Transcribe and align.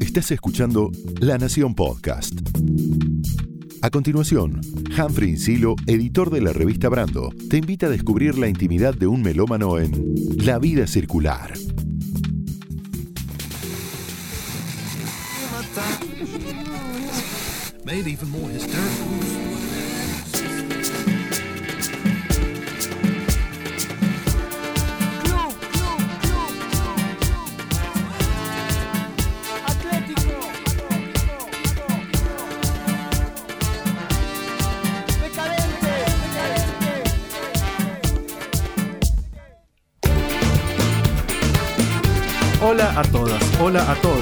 Estás 0.00 0.30
escuchando 0.32 0.90
La 1.18 1.38
Nación 1.38 1.74
Podcast. 1.74 2.34
A 3.80 3.88
continuación, 3.88 4.60
Humphrey 4.94 5.30
Insilo, 5.30 5.76
editor 5.86 6.28
de 6.28 6.42
la 6.42 6.52
revista 6.52 6.90
Brando, 6.90 7.30
te 7.48 7.56
invita 7.56 7.86
a 7.86 7.88
descubrir 7.88 8.36
la 8.36 8.48
intimidad 8.48 8.92
de 8.92 9.06
un 9.06 9.22
melómano 9.22 9.78
en 9.78 10.14
La 10.44 10.58
vida 10.58 10.86
circular. 10.86 11.54
Hola 43.72 43.90
a 43.90 43.94
todos. 44.02 44.20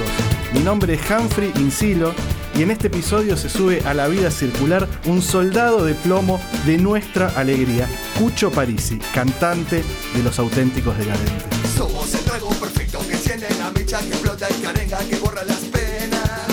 Mi 0.52 0.60
nombre 0.60 0.94
es 0.94 1.00
Humphrey 1.10 1.52
Insilo 1.56 2.14
y 2.54 2.62
en 2.62 2.70
este 2.70 2.86
episodio 2.86 3.36
se 3.36 3.48
sube 3.48 3.82
a 3.84 3.94
la 3.94 4.06
vida 4.06 4.30
circular 4.30 4.86
un 5.06 5.22
soldado 5.22 5.84
de 5.84 5.94
plomo 5.94 6.40
de 6.66 6.78
nuestra 6.78 7.30
alegría, 7.30 7.88
Cucho 8.16 8.52
Parisi, 8.52 8.98
cantante 9.12 9.82
de 10.14 10.22
Los 10.22 10.38
Auténticos 10.38 10.96
Decadentes. 10.96 11.42
Somos 11.76 12.14
el 12.14 12.20
trago 12.20 12.50
perfecto 12.50 13.00
que 13.08 13.14
enciende 13.14 13.48
la 13.58 13.72
mecha, 13.72 13.98
que 13.98 14.10
explota 14.10 14.46
y 14.48 14.62
carenga, 14.62 14.98
que 14.98 15.16
borra 15.16 15.42
las 15.44 15.58
penas, 15.58 16.46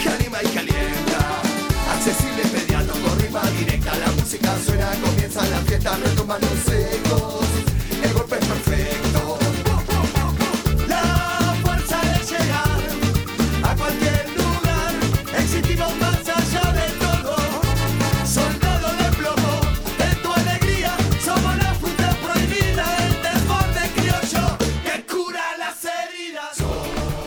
que 0.00 0.08
anima 0.08 0.38
y 0.40 0.46
calienta. 0.46 1.42
Accesible, 1.96 2.42
inmediato, 2.44 2.92
con 2.92 3.18
rima 3.18 3.42
directa, 3.58 3.92
la 3.98 4.12
música 4.12 4.54
suena, 4.64 4.88
comienza 5.02 5.44
la 5.48 5.58
fiesta, 5.62 5.96
retumban 5.96 6.40
los 6.42 6.74
ecos, 6.74 7.45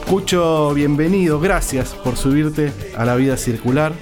Cucho, 0.10 0.74
bienvenido, 0.74 1.40
gracias 1.40 1.94
por 1.94 2.18
subirte 2.18 2.74
a 2.98 3.06
la 3.06 3.16
vida 3.16 3.38
circular. 3.38 3.94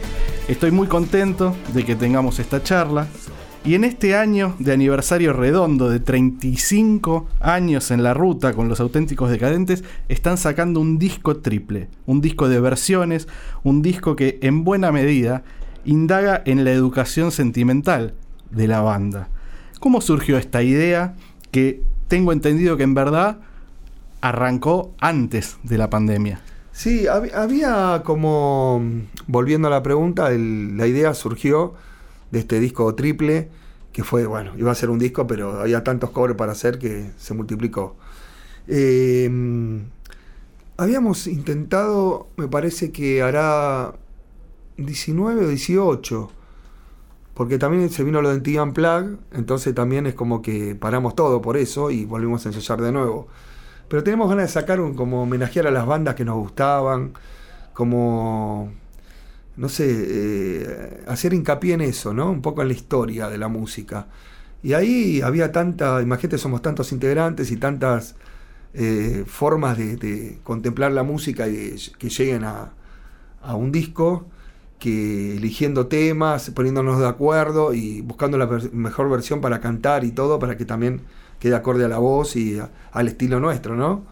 Estoy 0.47 0.71
muy 0.71 0.87
contento 0.87 1.53
de 1.73 1.83
que 1.83 1.97
tengamos 1.97 2.39
esta 2.39 2.63
charla. 2.63 3.07
Y 3.65 3.75
en 3.75 3.83
este 3.83 4.15
año 4.15 4.55
de 4.57 4.71
aniversario 4.71 5.33
redondo 5.33 5.89
de 5.89 5.99
35 5.99 7.27
años 7.41 7.91
en 7.91 8.03
la 8.03 8.13
ruta 8.13 8.53
con 8.53 8.69
los 8.69 8.79
auténticos 8.79 9.29
decadentes, 9.29 9.83
están 10.07 10.37
sacando 10.37 10.79
un 10.79 10.97
disco 10.97 11.41
triple, 11.41 11.89
un 12.05 12.21
disco 12.21 12.47
de 12.47 12.61
versiones, 12.61 13.27
un 13.63 13.81
disco 13.81 14.15
que 14.15 14.39
en 14.41 14.63
buena 14.63 14.93
medida 14.93 15.43
indaga 15.83 16.41
en 16.45 16.63
la 16.63 16.71
educación 16.71 17.33
sentimental 17.33 18.13
de 18.49 18.67
la 18.69 18.79
banda. 18.79 19.27
¿Cómo 19.81 19.99
surgió 19.99 20.37
esta 20.37 20.63
idea 20.63 21.15
que 21.51 21.83
tengo 22.07 22.31
entendido 22.31 22.77
que 22.77 22.83
en 22.83 22.93
verdad 22.93 23.41
arrancó 24.21 24.93
antes 24.99 25.57
de 25.63 25.77
la 25.77 25.89
pandemia? 25.89 26.41
Sí, 26.71 27.05
hab- 27.05 27.33
había 27.33 28.03
como, 28.05 28.81
volviendo 29.27 29.67
a 29.67 29.71
la 29.71 29.81
pregunta, 29.83 30.29
la 30.29 30.87
idea 30.87 31.13
surgió 31.13 31.73
de 32.31 32.39
este 32.39 32.59
disco 32.59 32.93
triple, 32.95 33.49
que 33.93 34.03
fue, 34.03 34.25
bueno, 34.27 34.51
iba 34.57 34.71
a 34.71 34.75
ser 34.75 34.89
un 34.91 34.99
disco, 34.99 35.25
pero 35.25 35.59
había 35.61 35.83
tantos 35.83 36.11
cobres 36.11 36.35
para 36.37 36.51
hacer 36.51 36.77
que 36.77 37.11
se 37.17 37.33
multiplicó. 37.33 37.95
Eh, 38.67 39.29
habíamos 40.77 41.27
intentado, 41.27 42.27
me 42.37 42.47
parece 42.47 42.91
que 42.91 43.21
hará 43.21 43.95
19 44.77 45.45
o 45.45 45.47
18, 45.47 46.31
porque 47.33 47.57
también 47.59 47.89
se 47.89 48.03
vino 48.03 48.21
lo 48.21 48.29
de 48.33 48.41
TV 48.41 48.61
Unplugged, 48.61 49.17
entonces 49.33 49.73
también 49.75 50.07
es 50.07 50.15
como 50.15 50.41
que 50.41 50.75
paramos 50.75 51.15
todo 51.15 51.41
por 51.41 51.57
eso 51.57 51.91
y 51.91 52.05
volvimos 52.05 52.45
a 52.45 52.49
ensayar 52.49 52.81
de 52.81 52.91
nuevo. 52.91 53.27
Pero 53.87 54.03
tenemos 54.03 54.29
ganas 54.29 54.47
de 54.47 54.53
sacar 54.53 54.79
un, 54.81 54.93
como 54.95 55.23
homenajear 55.23 55.67
a 55.67 55.71
las 55.71 55.85
bandas 55.85 56.15
que 56.15 56.25
nos 56.25 56.35
gustaban, 56.37 57.13
como, 57.73 58.71
no 59.57 59.69
sé, 59.69 59.85
eh, 59.89 61.03
hacer 61.07 61.33
hincapié 61.33 61.73
en 61.75 61.81
eso, 61.81 62.13
¿no? 62.13 62.29
Un 62.31 62.41
poco 62.41 62.61
en 62.61 62.69
la 62.69 62.73
historia 62.75 63.29
de 63.29 63.37
la 63.37 63.47
música. 63.47 64.07
Y 64.63 64.73
ahí 64.73 65.21
había 65.21 65.51
tanta, 65.51 66.01
imagínate, 66.01 66.37
somos 66.37 66.61
tantos 66.61 66.91
integrantes 66.91 67.51
y 67.51 67.57
tantas 67.57 68.15
eh, 68.73 69.23
formas 69.27 69.77
de, 69.77 69.97
de 69.97 70.39
contemplar 70.43 70.91
la 70.91 71.03
música 71.03 71.47
y 71.47 71.55
de- 71.55 71.81
que 71.99 72.09
lleguen 72.09 72.43
a, 72.45 72.73
a 73.41 73.55
un 73.55 73.71
disco, 73.71 74.25
que 74.79 75.35
eligiendo 75.37 75.87
temas, 75.87 76.49
poniéndonos 76.51 76.99
de 76.99 77.07
acuerdo 77.07 77.73
y 77.73 78.01
buscando 78.01 78.37
la 78.37 78.47
mejor 78.73 79.09
versión 79.09 79.41
para 79.41 79.59
cantar 79.59 80.03
y 80.03 80.11
todo, 80.11 80.39
para 80.39 80.57
que 80.57 80.65
también 80.65 81.01
quede 81.39 81.55
acorde 81.55 81.85
a 81.85 81.87
la 81.87 81.97
voz 81.97 82.35
y 82.35 82.59
al 82.91 83.07
estilo 83.07 83.39
nuestro, 83.39 83.75
¿no? 83.75 84.03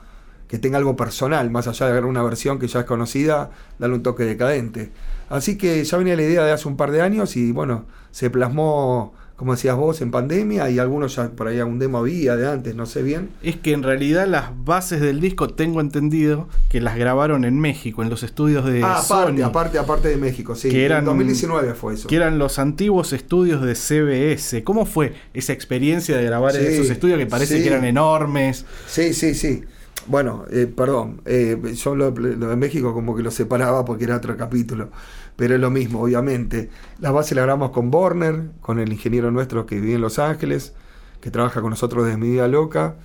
Que 0.48 0.60
tenga 0.60 0.78
algo 0.78 0.96
personal, 0.96 1.50
más 1.50 1.68
allá 1.68 1.88
de 1.88 1.92
agarrar 1.94 2.10
una 2.10 2.24
versión 2.24 2.60
que 2.60 2.68
ya 2.68 2.82
es 2.82 2.86
conocida, 2.86 3.50
darle 3.80 3.96
un 3.96 4.04
toque 4.04 4.24
decadente. 4.24 4.92
Así 5.30 5.58
que 5.58 5.84
ya 5.84 5.98
venía 5.98 6.16
la 6.16 6.22
idea 6.22 6.44
de 6.44 6.52
hace 6.52 6.68
un 6.68 6.78
par 6.78 6.92
de 6.92 7.02
años 7.02 7.36
y 7.36 7.52
bueno, 7.52 7.86
se 8.12 8.30
plasmó, 8.30 9.14
como 9.36 9.54
decías 9.54 9.76
vos, 9.76 10.02
en 10.02 10.12
pandemia 10.12 10.70
y 10.70 10.80
algunos 10.80 11.16
ya 11.16 11.30
por 11.30 11.48
ahí 11.48 11.60
un 11.60 11.78
demo 11.78 11.98
había 11.98 12.38
de 12.38 12.48
antes, 12.48 12.76
no 12.76 12.86
sé 12.86 13.02
bien. 13.04 13.30
Es 13.44 13.58
que 13.58 13.74
en 13.74 13.84
realidad 13.84 14.28
las 14.28 14.52
bases 14.64 15.02
del 15.02 15.20
disco 15.20 15.50
tengo 15.50 15.82
entendido 15.82 16.48
que 16.70 16.80
las 16.80 16.98
grabaron 16.98 17.44
en 17.44 17.60
México, 17.60 18.02
en 18.02 18.10
los 18.10 18.24
estudios 18.24 18.66
de 18.66 18.82
ah, 18.84 19.00
aparte, 19.00 19.08
Sony, 19.08 19.44
aparte, 19.46 19.78
aparte 19.78 20.08
de 20.08 20.18
México, 20.18 20.56
sí. 20.56 20.70
Que 20.70 20.86
eran- 20.86 21.00
en 21.00 21.06
2019 21.06 21.74
fue 21.74 21.96
eso. 21.96 22.08
que 22.08 22.16
eran 22.16 22.40
los 22.40 22.60
antiguos 22.60 23.12
estudios 23.12 23.62
de 23.62 23.76
CBS. 23.76 24.64
¿Cómo 24.64 24.86
fue 24.86 25.14
esa 25.34 25.52
experiencia 25.52 26.16
de 26.18 26.24
grabar 26.24 26.56
en 26.56 26.66
esos 26.66 26.90
estudios 26.90 27.20
que 27.20 27.26
parece 27.26 27.58
sí. 27.58 27.64
que 27.64 27.70
eran 27.70 27.84
enormes? 27.84 28.66
Sí, 28.88 29.14
sí, 29.14 29.34
sí. 29.34 29.64
Bueno, 30.08 30.46
eh, 30.52 30.68
perdón, 30.68 31.22
eh, 31.26 31.58
yo 31.76 31.96
lo, 31.96 32.12
lo 32.12 32.50
de 32.50 32.56
México 32.56 32.94
como 32.94 33.16
que 33.16 33.24
lo 33.24 33.32
separaba 33.32 33.84
porque 33.86 34.04
era 34.04 34.18
otro 34.18 34.38
capítulo, 34.38 34.92
pero 35.36 35.56
es 35.56 35.62
lo 35.62 35.70
mismo, 35.70 36.02
obviamente. 36.02 36.70
La 37.00 37.12
base 37.12 37.36
la 37.36 37.42
grabamos 37.42 37.72
con 37.72 37.92
Borner, 37.92 38.52
con 38.62 38.80
el 38.80 38.92
ingeniero 38.92 39.32
nuestro 39.32 39.66
que 39.66 39.80
vive 39.80 39.96
en 39.96 40.02
Los 40.02 40.20
Ángeles, 40.20 40.74
que 41.22 41.32
trabaja 41.32 41.62
con 41.62 41.72
nosotros 41.72 42.06
desde 42.06 42.18
mi 42.18 42.30
vida 42.30 42.48
loca. 42.48 42.96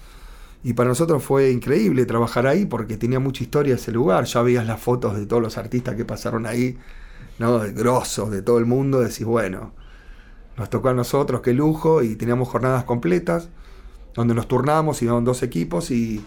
Y 0.62 0.74
para 0.74 0.90
nosotros 0.90 1.24
fue 1.24 1.50
increíble 1.50 2.04
trabajar 2.06 2.46
ahí 2.46 2.66
porque 2.66 2.96
tenía 2.96 3.18
mucha 3.18 3.42
historia 3.42 3.74
ese 3.74 3.92
lugar. 3.92 4.24
Ya 4.24 4.42
veías 4.42 4.66
las 4.66 4.80
fotos 4.80 5.16
de 5.16 5.26
todos 5.26 5.42
los 5.42 5.56
artistas 5.58 5.96
que 5.96 6.04
pasaron 6.04 6.46
ahí, 6.46 6.78
¿no? 7.38 7.58
De 7.58 7.72
grosos, 7.72 8.30
de 8.30 8.42
todo 8.42 8.58
el 8.58 8.66
mundo. 8.66 9.00
Decís, 9.00 9.24
bueno, 9.24 9.72
nos 10.56 10.68
tocó 10.70 10.90
a 10.90 10.94
nosotros, 10.94 11.40
qué 11.40 11.54
lujo. 11.54 12.02
Y 12.02 12.16
teníamos 12.16 12.48
jornadas 12.48 12.84
completas 12.84 13.48
donde 14.14 14.34
nos 14.34 14.48
turnábamos, 14.48 15.02
íbamos 15.02 15.24
dos 15.24 15.42
equipos 15.42 15.90
y 15.90 16.24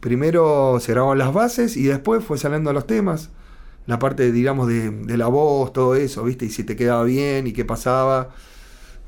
primero 0.00 0.78
se 0.80 0.92
grababan 0.92 1.18
las 1.18 1.32
bases 1.32 1.76
y 1.76 1.84
después 1.84 2.24
fue 2.24 2.38
saliendo 2.38 2.72
los 2.72 2.86
temas. 2.86 3.30
La 3.88 3.98
parte, 3.98 4.30
digamos, 4.30 4.68
de, 4.68 4.90
de 4.90 5.16
la 5.16 5.26
voz, 5.26 5.72
todo 5.72 5.96
eso, 5.96 6.22
¿viste? 6.22 6.44
Y 6.44 6.50
si 6.50 6.62
te 6.62 6.76
quedaba 6.76 7.02
bien 7.04 7.46
y 7.48 7.52
qué 7.52 7.64
pasaba. 7.64 8.28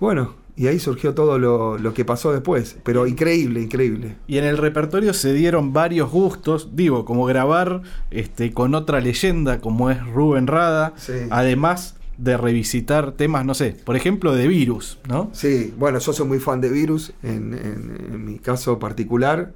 Bueno, 0.00 0.34
y 0.56 0.66
ahí 0.66 0.78
surgió 0.78 1.14
todo 1.14 1.38
lo, 1.38 1.78
lo 1.78 1.94
que 1.94 2.04
pasó 2.04 2.32
después. 2.32 2.76
Pero 2.82 3.06
increíble, 3.06 3.60
increíble. 3.60 4.16
Y 4.26 4.38
en 4.38 4.44
el 4.44 4.56
repertorio 4.56 5.12
se 5.14 5.32
dieron 5.34 5.72
varios 5.72 6.10
gustos, 6.10 6.70
digo, 6.74 7.04
como 7.04 7.26
grabar 7.26 7.82
este, 8.10 8.52
con 8.52 8.74
otra 8.74 9.00
leyenda 9.00 9.60
como 9.60 9.90
es 9.90 10.04
Rubén 10.06 10.46
Rada, 10.46 10.94
Sí. 10.96 11.12
además 11.30 11.96
de 12.16 12.36
revisitar 12.36 13.12
temas, 13.12 13.46
no 13.46 13.54
sé, 13.54 13.76
por 13.84 13.96
ejemplo, 13.96 14.34
de 14.34 14.46
Virus, 14.48 14.98
¿no? 15.08 15.30
Sí, 15.32 15.72
bueno, 15.78 15.98
yo 15.98 16.12
soy 16.12 16.26
muy 16.26 16.38
fan 16.38 16.60
de 16.60 16.68
Virus, 16.68 17.12
en, 17.22 17.54
en- 17.54 18.06
en 18.12 18.24
mi 18.26 18.38
caso 18.38 18.78
particular. 18.78 19.52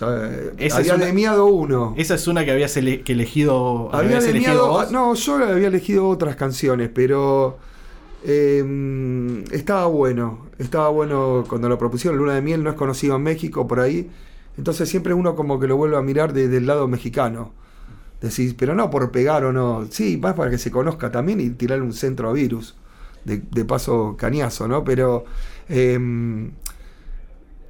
Ya, 0.00 0.06
eh, 0.10 0.52
Esa 0.58 0.78
había 0.78 0.92
es 0.92 0.96
una- 0.98 1.06
de 1.06 1.12
Miado 1.12 1.46
uno. 1.46 1.94
Esa 1.96 2.14
es 2.16 2.26
una 2.26 2.44
que 2.44 2.50
habías 2.50 2.76
ele- 2.76 3.02
que 3.02 3.12
elegido, 3.12 3.88
Había 3.94 4.18
elegido. 4.18 4.90
No, 4.90 5.14
yo 5.14 5.34
había 5.36 5.68
elegido 5.68 6.08
otras 6.08 6.36
canciones, 6.36 6.90
pero 6.92 7.58
eh, 8.24 9.44
estaba 9.52 9.86
bueno. 9.86 10.46
Estaba 10.58 10.88
bueno 10.88 11.44
cuando 11.48 11.68
lo 11.68 11.78
propusieron. 11.78 12.18
Luna 12.18 12.34
de 12.34 12.42
Miel 12.42 12.62
no 12.64 12.70
es 12.70 12.76
conocido 12.76 13.16
en 13.16 13.22
México 13.22 13.66
por 13.68 13.80
ahí. 13.80 14.10
Entonces 14.58 14.88
siempre 14.88 15.14
uno 15.14 15.36
como 15.36 15.60
que 15.60 15.66
lo 15.66 15.76
vuelve 15.76 15.96
a 15.96 16.02
mirar 16.02 16.32
desde 16.32 16.56
el 16.56 16.66
lado 16.66 16.88
mexicano. 16.88 17.52
Decís, 18.20 18.54
pero 18.58 18.74
no 18.74 18.90
por 18.90 19.10
pegar 19.10 19.44
o 19.44 19.52
no. 19.52 19.86
Sí, 19.90 20.16
más 20.16 20.34
para 20.34 20.50
que 20.50 20.58
se 20.58 20.70
conozca 20.70 21.12
también 21.12 21.40
y 21.40 21.50
tirarle 21.50 21.84
un 21.84 21.92
centro 21.92 22.30
a 22.30 22.32
virus. 22.32 22.74
De, 23.24 23.42
de 23.50 23.64
paso 23.64 24.16
cañazo, 24.16 24.66
¿no? 24.68 24.82
Pero 24.84 25.24
eh, 25.68 25.98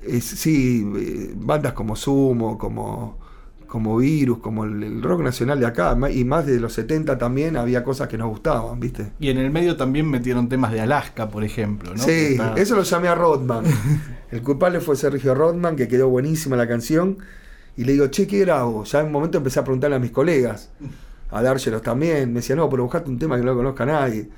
es- 0.09 0.25
sí, 0.25 0.87
eh, 0.97 1.33
bandas 1.37 1.73
como 1.73 1.97
Sumo, 1.97 2.57
como 2.59 3.25
como 3.67 3.97
Virus, 3.97 4.39
como 4.39 4.65
el, 4.65 4.81
el 4.85 5.03
rock 5.03 5.23
nacional 5.23 5.59
de 5.59 5.67
acá, 5.67 5.99
y 6.11 6.25
más 6.25 6.47
de 6.47 6.61
los 6.61 6.73
70 6.73 7.19
también 7.19 7.57
había 7.57 7.83
cosas 7.83 8.07
que 8.07 8.17
nos 8.17 8.29
gustaban, 8.29 8.79
¿viste? 8.79 9.09
Y 9.19 9.29
en 9.29 9.39
el 9.39 9.51
medio 9.51 9.77
también 9.77 10.09
metieron 10.09 10.49
temas 10.49 10.71
de 10.73 10.81
Alaska, 10.81 11.29
por 11.29 11.43
ejemplo, 11.43 11.91
¿no? 11.93 11.99
Sí, 11.99 12.11
está- 12.39 12.55
eso 12.57 12.77
lo 12.77 12.83
llamé 12.85 13.09
a 13.09 13.17
Rodman. 13.17 13.65
El 14.31 14.43
culpable 14.43 14.81
fue 14.81 14.95
Sergio 14.95 15.35
Rodman, 15.35 15.75
que 15.75 15.89
quedó 15.89 16.09
buenísima 16.09 16.55
la 16.57 16.69
canción. 16.69 17.19
Y 17.77 17.85
le 17.85 17.93
digo, 17.93 18.07
che, 18.07 18.27
¿qué 18.29 18.39
grabo? 18.39 18.85
Ya 18.85 19.01
en 19.01 19.07
un 19.07 19.13
momento 19.13 19.39
empecé 19.39 19.59
a 19.59 19.65
preguntarle 19.65 19.97
a 19.97 19.99
mis 20.01 20.13
colegas, 20.13 20.71
a 21.31 21.43
dárselos 21.43 21.83
también. 21.83 22.29
Me 22.33 22.37
decía, 22.41 22.55
no, 22.55 22.69
pero 22.71 22.85
buscate 22.85 23.11
un 23.11 23.19
tema 23.19 23.35
que 23.37 23.43
no 23.43 23.51
lo 23.51 23.57
conozca 23.57 23.85
nadie. 23.85 24.31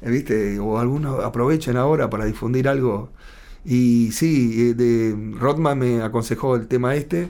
¿Viste? 0.00 0.58
O 0.58 0.78
algunos 0.78 1.22
aprovechen 1.22 1.76
ahora 1.76 2.08
para 2.08 2.24
difundir 2.24 2.66
algo. 2.66 3.10
Y 3.64 4.10
sí, 4.12 4.70
eh, 4.70 4.74
de, 4.74 5.34
Rodman 5.38 5.78
me 5.78 6.02
aconsejó 6.02 6.56
el 6.56 6.66
tema 6.68 6.94
este. 6.94 7.28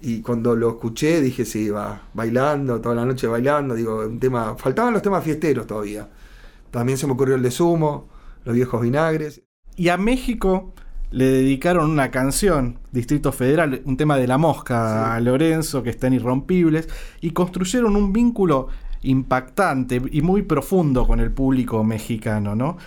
Y 0.00 0.20
cuando 0.20 0.54
lo 0.54 0.70
escuché 0.70 1.20
dije, 1.20 1.44
sí, 1.44 1.70
va, 1.70 2.02
bailando, 2.12 2.80
toda 2.80 2.94
la 2.94 3.04
noche 3.04 3.26
bailando. 3.26 3.74
Digo, 3.74 4.00
un 4.00 4.20
tema. 4.20 4.54
Faltaban 4.56 4.92
los 4.92 5.02
temas 5.02 5.24
fiesteros 5.24 5.66
todavía. 5.66 6.08
También 6.70 6.98
se 6.98 7.06
me 7.06 7.12
ocurrió 7.12 7.36
el 7.36 7.42
de 7.42 7.50
Sumo, 7.50 8.08
los 8.44 8.54
viejos 8.54 8.80
vinagres. 8.80 9.42
Y 9.76 9.88
a 9.88 9.96
México 9.96 10.74
le 11.10 11.26
dedicaron 11.26 11.90
una 11.90 12.10
canción, 12.10 12.80
Distrito 12.90 13.30
Federal, 13.30 13.82
un 13.84 13.96
tema 13.96 14.16
de 14.16 14.26
la 14.26 14.36
mosca 14.36 15.14
a 15.14 15.20
Lorenzo, 15.20 15.82
que 15.82 15.90
están 15.90 16.12
irrompibles, 16.12 16.88
y 17.20 17.30
construyeron 17.30 17.94
un 17.94 18.12
vínculo 18.12 18.68
impactante 19.02 20.02
y 20.10 20.22
muy 20.22 20.42
profundo 20.42 21.06
con 21.06 21.20
el 21.20 21.30
público 21.30 21.84
mexicano, 21.84 22.56
¿no? 22.56 22.78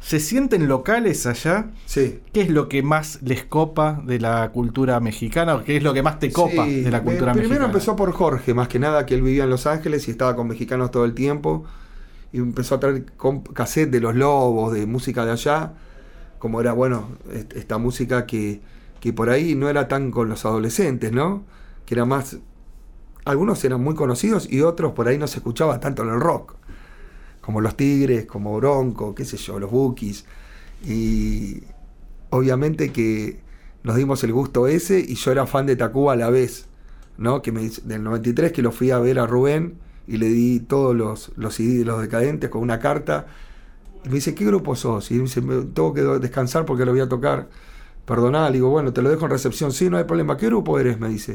¿Se 0.00 0.18
sienten 0.18 0.66
locales 0.66 1.26
allá? 1.26 1.70
Sí. 1.84 2.20
¿Qué 2.32 2.40
es 2.40 2.50
lo 2.50 2.68
que 2.68 2.82
más 2.82 3.20
les 3.22 3.44
copa 3.44 4.02
de 4.04 4.18
la 4.18 4.50
cultura 4.50 4.98
mexicana? 4.98 5.56
¿O 5.56 5.62
¿Qué 5.64 5.76
es 5.76 5.82
lo 5.82 5.92
que 5.92 6.02
más 6.02 6.18
te 6.18 6.32
copa 6.32 6.64
Sí, 6.64 6.80
de 6.82 6.90
la 6.90 6.98
eh, 6.98 7.02
cultura 7.02 7.32
Primero 7.32 7.50
mexicana? 7.50 7.66
empezó 7.66 7.96
por 7.96 8.10
Jorge, 8.12 8.54
más 8.54 8.68
que 8.68 8.78
nada 8.78 9.04
que 9.06 9.14
él 9.14 9.22
vivía 9.22 9.44
en 9.44 9.50
Los 9.50 9.66
Ángeles 9.66 10.08
y 10.08 10.10
estaba 10.10 10.34
con 10.36 10.48
mexicanos 10.48 10.90
todo 10.90 11.04
el 11.04 11.12
tiempo. 11.14 11.64
Y 12.32 12.38
empezó 12.38 12.76
a 12.76 12.80
traer 12.80 13.04
cassette 13.54 13.90
de 13.90 14.00
los 14.00 14.14
lobos, 14.14 14.72
de 14.72 14.86
música 14.86 15.24
de 15.26 15.32
allá. 15.32 15.74
Como 16.38 16.60
era, 16.60 16.72
bueno, 16.72 17.10
est- 17.32 17.52
esta 17.54 17.76
música 17.76 18.24
que, 18.24 18.62
que 19.00 19.12
por 19.12 19.28
ahí 19.28 19.54
no 19.54 19.68
era 19.68 19.86
tan 19.88 20.10
con 20.10 20.28
los 20.30 20.44
adolescentes, 20.46 21.12
¿no? 21.12 21.44
Que 21.84 21.94
era 21.94 22.06
más. 22.06 22.38
Algunos 23.26 23.62
eran 23.64 23.82
muy 23.82 23.94
conocidos 23.94 24.50
y 24.50 24.62
otros 24.62 24.92
por 24.92 25.08
ahí 25.08 25.18
no 25.18 25.26
se 25.26 25.38
escuchaba 25.38 25.78
tanto 25.78 26.02
en 26.04 26.08
el 26.08 26.20
rock. 26.20 26.54
Como 27.40 27.60
los 27.60 27.76
Tigres, 27.76 28.26
como 28.26 28.56
Bronco, 28.56 29.14
qué 29.14 29.24
sé 29.24 29.36
yo, 29.36 29.58
los 29.58 29.70
Bookies. 29.70 30.24
Y 30.86 31.62
obviamente 32.30 32.90
que 32.92 33.40
nos 33.82 33.96
dimos 33.96 34.22
el 34.24 34.32
gusto 34.32 34.66
ese 34.66 35.00
y 35.00 35.14
yo 35.14 35.32
era 35.32 35.46
fan 35.46 35.66
de 35.66 35.76
Tacuba 35.76 36.12
a 36.12 36.16
la 36.16 36.30
vez, 36.30 36.66
¿no? 37.18 37.42
Que 37.42 37.52
me 37.52 37.68
del 37.68 38.02
93 38.04 38.52
que 38.52 38.62
lo 38.62 38.72
fui 38.72 38.90
a 38.90 38.98
ver 38.98 39.18
a 39.18 39.26
Rubén 39.26 39.78
y 40.06 40.16
le 40.18 40.28
di 40.28 40.60
todos 40.60 40.94
los, 40.94 41.32
los 41.36 41.56
de 41.58 41.84
los 41.84 42.00
decadentes 42.00 42.50
con 42.50 42.62
una 42.62 42.78
carta. 42.78 43.26
Y 44.04 44.08
me 44.08 44.14
dice, 44.16 44.34
¿qué 44.34 44.44
grupo 44.44 44.74
sos? 44.76 45.10
Y 45.10 45.14
me 45.14 45.22
dice, 45.22 45.40
"Me- 45.42 45.62
tengo 45.64 45.92
que 45.94 46.02
descansar 46.02 46.64
porque 46.64 46.84
lo 46.84 46.92
voy 46.92 47.00
a 47.00 47.08
tocar. 47.08 47.48
Perdoná, 48.06 48.48
le 48.48 48.54
digo, 48.56 48.70
bueno, 48.70 48.92
te 48.92 49.02
lo 49.02 49.10
dejo 49.10 49.26
en 49.26 49.30
recepción. 49.30 49.72
Sí, 49.72 49.88
no 49.90 49.98
hay 49.98 50.04
problema. 50.04 50.36
¿Qué 50.36 50.46
grupo 50.46 50.78
eres? 50.78 50.98
Me 50.98 51.08
dice. 51.08 51.34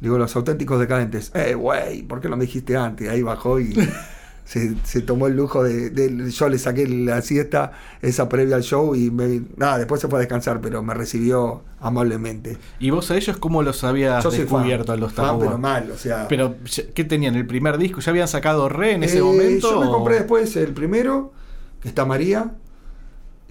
Le 0.00 0.08
digo, 0.08 0.18
los 0.18 0.34
auténticos 0.36 0.78
decadentes. 0.80 1.30
Eh, 1.34 1.54
güey, 1.54 2.02
¿por 2.02 2.20
qué 2.20 2.28
no 2.28 2.36
me 2.36 2.44
dijiste 2.44 2.76
antes? 2.76 3.08
Ahí 3.08 3.22
bajó 3.22 3.60
y 3.60 3.74
se, 4.50 4.74
se 4.82 5.00
tomó 5.00 5.28
el 5.28 5.36
lujo 5.36 5.62
de, 5.62 5.90
de- 5.90 6.28
Yo 6.32 6.48
le 6.48 6.58
saqué 6.58 6.84
la 6.88 7.22
siesta, 7.22 7.70
esa 8.02 8.28
previa 8.28 8.56
al 8.56 8.62
show, 8.64 8.96
y 8.96 9.08
me, 9.12 9.42
nada, 9.56 9.78
después 9.78 10.00
se 10.00 10.08
fue 10.08 10.18
a 10.18 10.20
descansar, 10.20 10.60
pero 10.60 10.82
me 10.82 10.92
recibió 10.92 11.62
amablemente. 11.78 12.58
¿Y 12.80 12.90
vos 12.90 13.08
a 13.12 13.16
ellos 13.16 13.36
cómo 13.36 13.62
los 13.62 13.84
habías 13.84 14.24
Yo 14.24 14.30
fan, 14.32 14.40
descubierto 14.40 14.90
a 14.92 14.96
los 14.96 15.14
Tacuba? 15.14 15.38
pero 15.38 15.58
mal, 15.58 15.88
o 15.92 15.96
sea. 15.96 16.26
Pero, 16.26 16.56
¿qué 16.94 17.04
tenían? 17.04 17.36
¿El 17.36 17.46
primer 17.46 17.78
disco? 17.78 18.00
¿Ya 18.00 18.10
habían 18.10 18.26
sacado 18.26 18.68
Re 18.68 18.94
en 18.94 19.04
ese 19.04 19.18
Eh, 19.18 19.22
momento? 19.22 19.70
Yo 19.70 19.80
me 19.80 19.86
compré 19.86 20.14
después 20.16 20.56
el 20.56 20.72
primero, 20.74 21.32
que 21.80 21.88
está 21.88 22.04
María, 22.04 22.52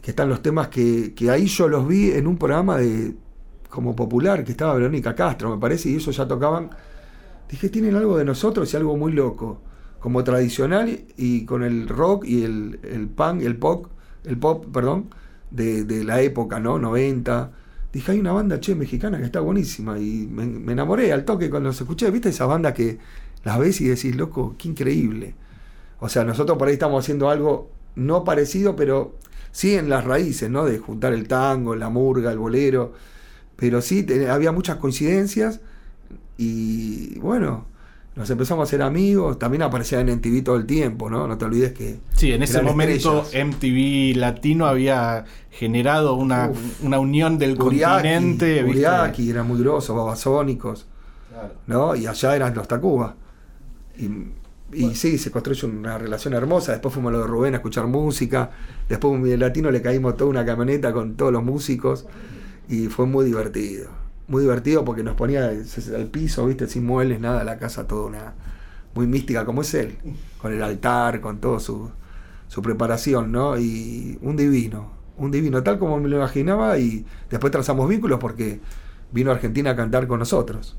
que 0.02 0.12
están 0.12 0.28
los 0.28 0.42
temas 0.42 0.68
que, 0.68 1.13
que 1.13 1.30
ahí 1.31 1.45
yo 1.48 1.69
los 1.69 1.88
vi 1.88 2.12
en 2.12 2.28
un 2.28 2.38
programa 2.38 2.78
de 2.78 3.16
como 3.69 3.95
popular, 3.95 4.44
que 4.44 4.52
estaba 4.52 4.74
Verónica 4.74 5.16
Castro, 5.16 5.50
me 5.56 5.62
parece, 5.62 5.90
y 5.90 5.95
ellos 5.95 6.13
ya 6.16 6.28
tocaban. 6.28 6.72
Dije, 7.50 7.69
tienen 7.69 7.95
algo 7.95 8.18
de 8.18 8.25
nosotros 8.25 8.74
y 8.74 8.78
algo 8.78 8.98
muy 8.98 9.12
loco, 9.12 9.62
como 10.00 10.24
tradicional 10.24 11.01
y 11.18 11.46
con 11.46 11.63
el 11.63 11.88
rock 11.88 12.25
y 12.25 12.44
el, 12.44 12.80
el 12.84 13.07
punk, 13.07 13.42
el 13.42 13.57
pop, 13.57 13.88
el 14.25 14.38
pop, 14.38 14.66
perdón, 14.74 15.10
de, 15.51 15.84
de 15.84 16.04
la 16.04 16.22
época, 16.22 16.60
¿no? 16.60 16.80
90. 16.80 17.51
Dije, 17.92 18.12
hay 18.12 18.19
una 18.19 18.31
banda, 18.31 18.60
che, 18.60 18.75
mexicana 18.75 19.18
que 19.18 19.25
está 19.25 19.40
buenísima. 19.40 20.00
Y 20.00 20.28
me, 20.28 20.72
enamoré 20.72 21.12
al 21.12 21.25
toque 21.25 21.50
cuando 21.50 21.69
los 21.69 21.81
escuché. 21.81 22.10
¿Viste 22.12 22.30
esa 22.30 22.46
banda 22.46 22.74
que 22.74 23.00
las 23.44 23.60
ves 23.60 23.81
y 23.81 23.86
decís, 23.88 24.16
loco, 24.16 24.56
qué 24.57 24.69
increíble? 24.69 25.36
O 26.00 26.07
sea, 26.07 26.24
nosotros 26.24 26.57
por 26.57 26.68
ahí 26.68 26.75
estamos 26.75 27.04
haciendo 27.04 27.30
algo 27.30 27.72
no 27.95 28.24
parecido, 28.24 28.75
pero 28.75 29.16
sí 29.52 29.75
en 29.75 29.90
las 29.90 30.06
raíces, 30.06 30.50
¿no? 30.50 30.66
De 30.66 30.78
juntar 30.78 31.13
el 31.13 31.28
tango, 31.28 31.75
la 31.75 31.90
murga, 31.90 32.31
el 32.31 32.38
bolero. 32.38 32.94
Pero 33.56 33.81
sí, 33.81 34.06
había 34.30 34.52
muchas 34.52 34.78
coincidencias 34.78 35.60
y 36.38 37.19
bueno, 37.19 37.66
nos 38.19 38.30
empezamos 38.30 38.63
a 38.63 38.68
hacer 38.68 38.81
amigos. 38.81 39.39
También 39.39 39.62
aparecía 39.62 40.01
en 40.01 40.13
MTV 40.18 40.44
todo 40.44 40.57
el 40.57 40.66
tiempo, 40.66 41.10
¿no? 41.10 41.25
No 41.25 41.38
te 41.38 41.45
olvides 41.45 41.71
que... 41.71 42.01
Sí, 42.18 42.33
en 42.33 42.44
ese 42.44 42.62
momento 42.62 43.21
estrellas. 43.21 43.48
MTV 43.56 44.19
Latino 44.19 44.66
había 44.66 45.24
generado 45.50 46.16
una, 46.16 46.50
Uf. 46.50 46.83
una 46.83 47.00
unión 47.00 47.38
del 47.38 47.51
Uriaki, 47.51 47.94
continente. 47.94 48.66
Uriaki, 48.66 49.30
eran 49.30 49.48
muy 49.48 49.62
grosos, 49.62 49.95
babasónicos, 49.95 50.86
¿no? 51.66 51.95
Y 51.95 52.07
allá 52.07 52.36
eran 52.36 52.54
los 52.54 52.68
Tacuba. 52.68 53.16
Y, 53.98 54.10
y 54.74 54.95
sí, 54.95 55.18
se 55.18 55.31
construye 55.31 55.66
una 55.66 55.98
relación 55.98 56.33
hermosa. 56.33 56.74
Después 56.74 56.94
fuimos 56.94 57.12
a 57.12 57.13
lo 57.13 57.21
de 57.21 57.27
Rubén 57.27 57.54
a 57.54 57.57
escuchar 57.60 57.88
música. 57.88 58.51
Después 58.89 59.13
en 59.18 59.27
el 59.27 59.39
latino 59.39 59.71
le 59.71 59.81
caímos 59.81 60.18
toda 60.18 60.30
una 60.30 60.45
camioneta 60.45 60.92
con 60.92 61.16
todos 61.16 61.31
los 61.31 61.42
músicos. 61.45 62.06
Y 62.68 62.88
fue 62.88 63.06
muy 63.06 63.24
divertido. 63.24 64.09
Muy 64.30 64.44
divertido 64.44 64.86
porque 64.86 65.04
nos 65.04 65.16
ponía 65.16 65.50
al 65.50 66.06
piso, 66.08 66.46
¿viste? 66.46 66.68
Sin 66.68 66.86
muebles, 66.86 67.20
nada, 67.20 67.44
la 67.44 67.58
casa 67.58 67.88
toda 67.88 68.06
una. 68.06 68.34
Muy 68.96 69.08
mística 69.08 69.44
como 69.44 69.62
es 69.62 69.74
él. 69.74 69.98
Con 70.42 70.54
el 70.54 70.64
altar, 70.64 71.20
con 71.20 71.40
todo 71.40 71.60
su, 71.60 71.90
su 72.48 72.62
preparación, 72.62 73.31
¿no? 73.31 73.58
Y 73.58 74.18
un 74.22 74.38
divino. 74.38 74.92
Un 75.18 75.31
divino, 75.31 75.64
tal 75.64 75.80
como 75.80 76.00
me 76.00 76.08
lo 76.08 76.16
imaginaba. 76.18 76.78
Y 76.78 77.06
después 77.30 77.52
trazamos 77.52 77.90
vínculos 77.90 78.20
porque 78.20 78.62
vino 79.12 79.31
a 79.31 79.34
Argentina 79.34 79.72
a 79.72 79.76
cantar 79.76 80.08
con 80.08 80.20
nosotros. 80.20 80.78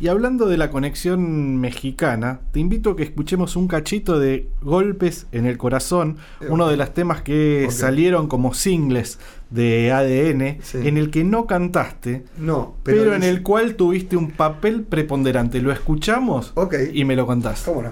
Y 0.00 0.08
hablando 0.08 0.46
de 0.46 0.56
la 0.58 0.70
conexión 0.70 1.56
mexicana, 1.60 2.40
te 2.52 2.58
invito 2.60 2.90
a 2.90 2.96
que 2.96 3.04
escuchemos 3.04 3.54
un 3.56 3.68
cachito 3.68 4.18
de 4.18 4.48
Golpes 4.60 5.26
en 5.32 5.46
el 5.46 5.56
Corazón, 5.56 6.16
Eh, 6.40 6.46
uno 6.50 6.68
de 6.68 6.76
los 6.76 6.92
temas 6.92 7.22
que 7.22 7.68
salieron 7.70 8.26
como 8.26 8.54
singles 8.54 9.18
de 9.50 9.92
ADN, 9.92 10.58
Sí. 10.62 10.78
en 10.86 10.96
el 10.98 11.10
que 11.10 11.22
no 11.24 11.46
cantaste, 11.46 12.24
No, 12.36 12.74
pero, 12.82 13.14
en 13.14 13.22
el 13.22 13.42
cual 13.42 13.76
tuviste 13.76 14.16
un 14.16 14.32
papel 14.32 14.82
preponderante. 14.82 15.60
¿Lo 15.62 15.70
escuchamos? 15.72 16.50
Ok. 16.56 16.74
Y 16.92 17.04
me 17.04 17.14
lo 17.14 17.24
contás. 17.26 17.62
¿Cómo 17.62 17.82
no? 17.82 17.90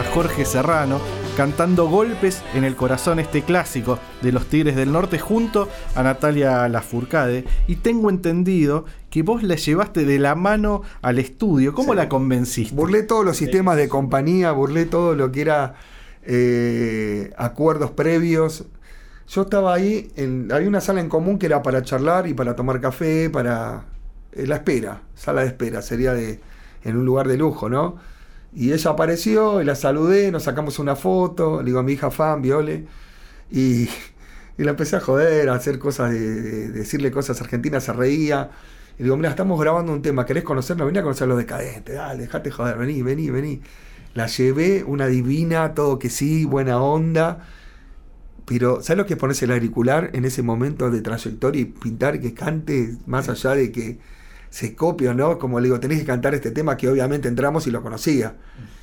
A 0.00 0.04
Jorge 0.04 0.46
Serrano 0.46 0.98
cantando 1.36 1.86
Golpes 1.86 2.42
en 2.54 2.64
el 2.64 2.74
Corazón, 2.74 3.18
este 3.18 3.42
clásico 3.42 3.98
de 4.22 4.32
los 4.32 4.46
Tigres 4.46 4.74
del 4.74 4.92
Norte, 4.92 5.18
junto 5.18 5.68
a 5.94 6.02
Natalia 6.02 6.66
Lafourcade. 6.68 7.44
Y 7.66 7.76
tengo 7.76 8.08
entendido 8.08 8.86
que 9.10 9.22
vos 9.22 9.42
la 9.42 9.56
llevaste 9.56 10.06
de 10.06 10.18
la 10.18 10.34
mano 10.34 10.82
al 11.02 11.18
estudio. 11.18 11.74
¿Cómo 11.74 11.92
Sí. 11.92 11.96
la 11.98 12.08
convenciste? 12.08 12.74
Burlé 12.74 13.02
todos 13.02 13.26
los 13.26 13.36
sistemas 13.36 13.76
de 13.76 13.90
compañía, 13.90 14.52
burlé 14.52 14.86
todo 14.86 15.14
lo 15.14 15.30
que 15.32 15.42
era 15.42 15.74
eh, 16.22 17.32
acuerdos 17.36 17.90
previos. 17.90 18.64
Yo 19.28 19.42
estaba 19.42 19.74
ahí, 19.74 20.10
en, 20.16 20.50
había 20.50 20.68
una 20.68 20.80
sala 20.80 21.00
en 21.00 21.10
común 21.10 21.38
que 21.38 21.44
era 21.46 21.62
para 21.62 21.82
charlar 21.82 22.26
y 22.26 22.32
para 22.32 22.56
tomar 22.56 22.80
café, 22.80 23.28
para 23.28 23.84
eh, 24.32 24.46
la 24.46 24.56
espera, 24.56 25.02
sala 25.14 25.42
de 25.42 25.48
espera, 25.48 25.82
sería 25.82 26.14
de, 26.14 26.40
en 26.84 26.96
un 26.96 27.04
lugar 27.04 27.28
de 27.28 27.36
lujo, 27.36 27.68
¿no? 27.68 27.96
Y 28.52 28.72
ella 28.72 28.90
apareció, 28.90 29.62
y 29.62 29.64
la 29.64 29.76
saludé, 29.76 30.32
nos 30.32 30.42
sacamos 30.44 30.78
una 30.80 30.96
foto, 30.96 31.60
le 31.62 31.66
digo 31.66 31.78
a 31.78 31.82
mi 31.84 31.92
hija 31.92 32.10
fan, 32.10 32.42
Viole, 32.42 32.86
y, 33.50 33.84
y 34.58 34.64
la 34.64 34.70
empecé 34.72 34.96
a 34.96 35.00
joder, 35.00 35.48
a 35.50 35.54
hacer 35.54 35.78
cosas, 35.78 36.10
de, 36.12 36.20
de- 36.42 36.70
decirle 36.70 37.10
cosas 37.12 37.40
argentinas, 37.42 37.84
se 37.84 37.92
reía. 37.92 38.50
Y 38.98 39.04
digo, 39.04 39.16
mira, 39.16 39.30
estamos 39.30 39.60
grabando 39.60 39.92
un 39.92 40.02
tema, 40.02 40.26
¿querés 40.26 40.44
conocernos? 40.44 40.86
Vení 40.86 40.98
a 41.00 41.02
conocer 41.02 41.28
los 41.28 41.38
decadentes, 41.38 41.94
dale, 41.96 42.22
dejate 42.24 42.50
joder, 42.50 42.78
vení, 42.78 43.02
vení, 43.02 43.30
vení. 43.30 43.62
La 44.14 44.26
llevé, 44.28 44.84
una 44.84 45.06
divina, 45.08 45.74
todo 45.74 45.98
que 45.98 46.10
sí, 46.10 46.44
buena 46.46 46.82
onda. 46.82 47.46
Pero, 48.46 48.82
¿sabes 48.82 48.98
lo 48.98 49.06
que 49.06 49.14
es 49.14 49.18
ponerse 49.20 49.44
el 49.44 49.52
auricular 49.52 50.10
en 50.14 50.24
ese 50.24 50.42
momento 50.42 50.90
de 50.90 51.02
trayectoria 51.02 51.62
y 51.62 51.64
pintar 51.66 52.20
que 52.20 52.34
cante 52.34 52.96
más 53.06 53.28
allá 53.28 53.52
de 53.54 53.70
que 53.70 53.98
se 54.50 54.74
copie 54.74 55.08
o 55.08 55.14
no? 55.14 55.38
Como 55.38 55.58
le 55.60 55.64
digo, 55.68 55.80
tenés 55.80 56.00
que 56.00 56.04
cantar 56.06 56.34
este 56.34 56.50
tema 56.50 56.76
que 56.76 56.88
obviamente 56.88 57.28
entramos 57.28 57.66
y 57.66 57.70
lo 57.70 57.82
conocía. 57.82 58.34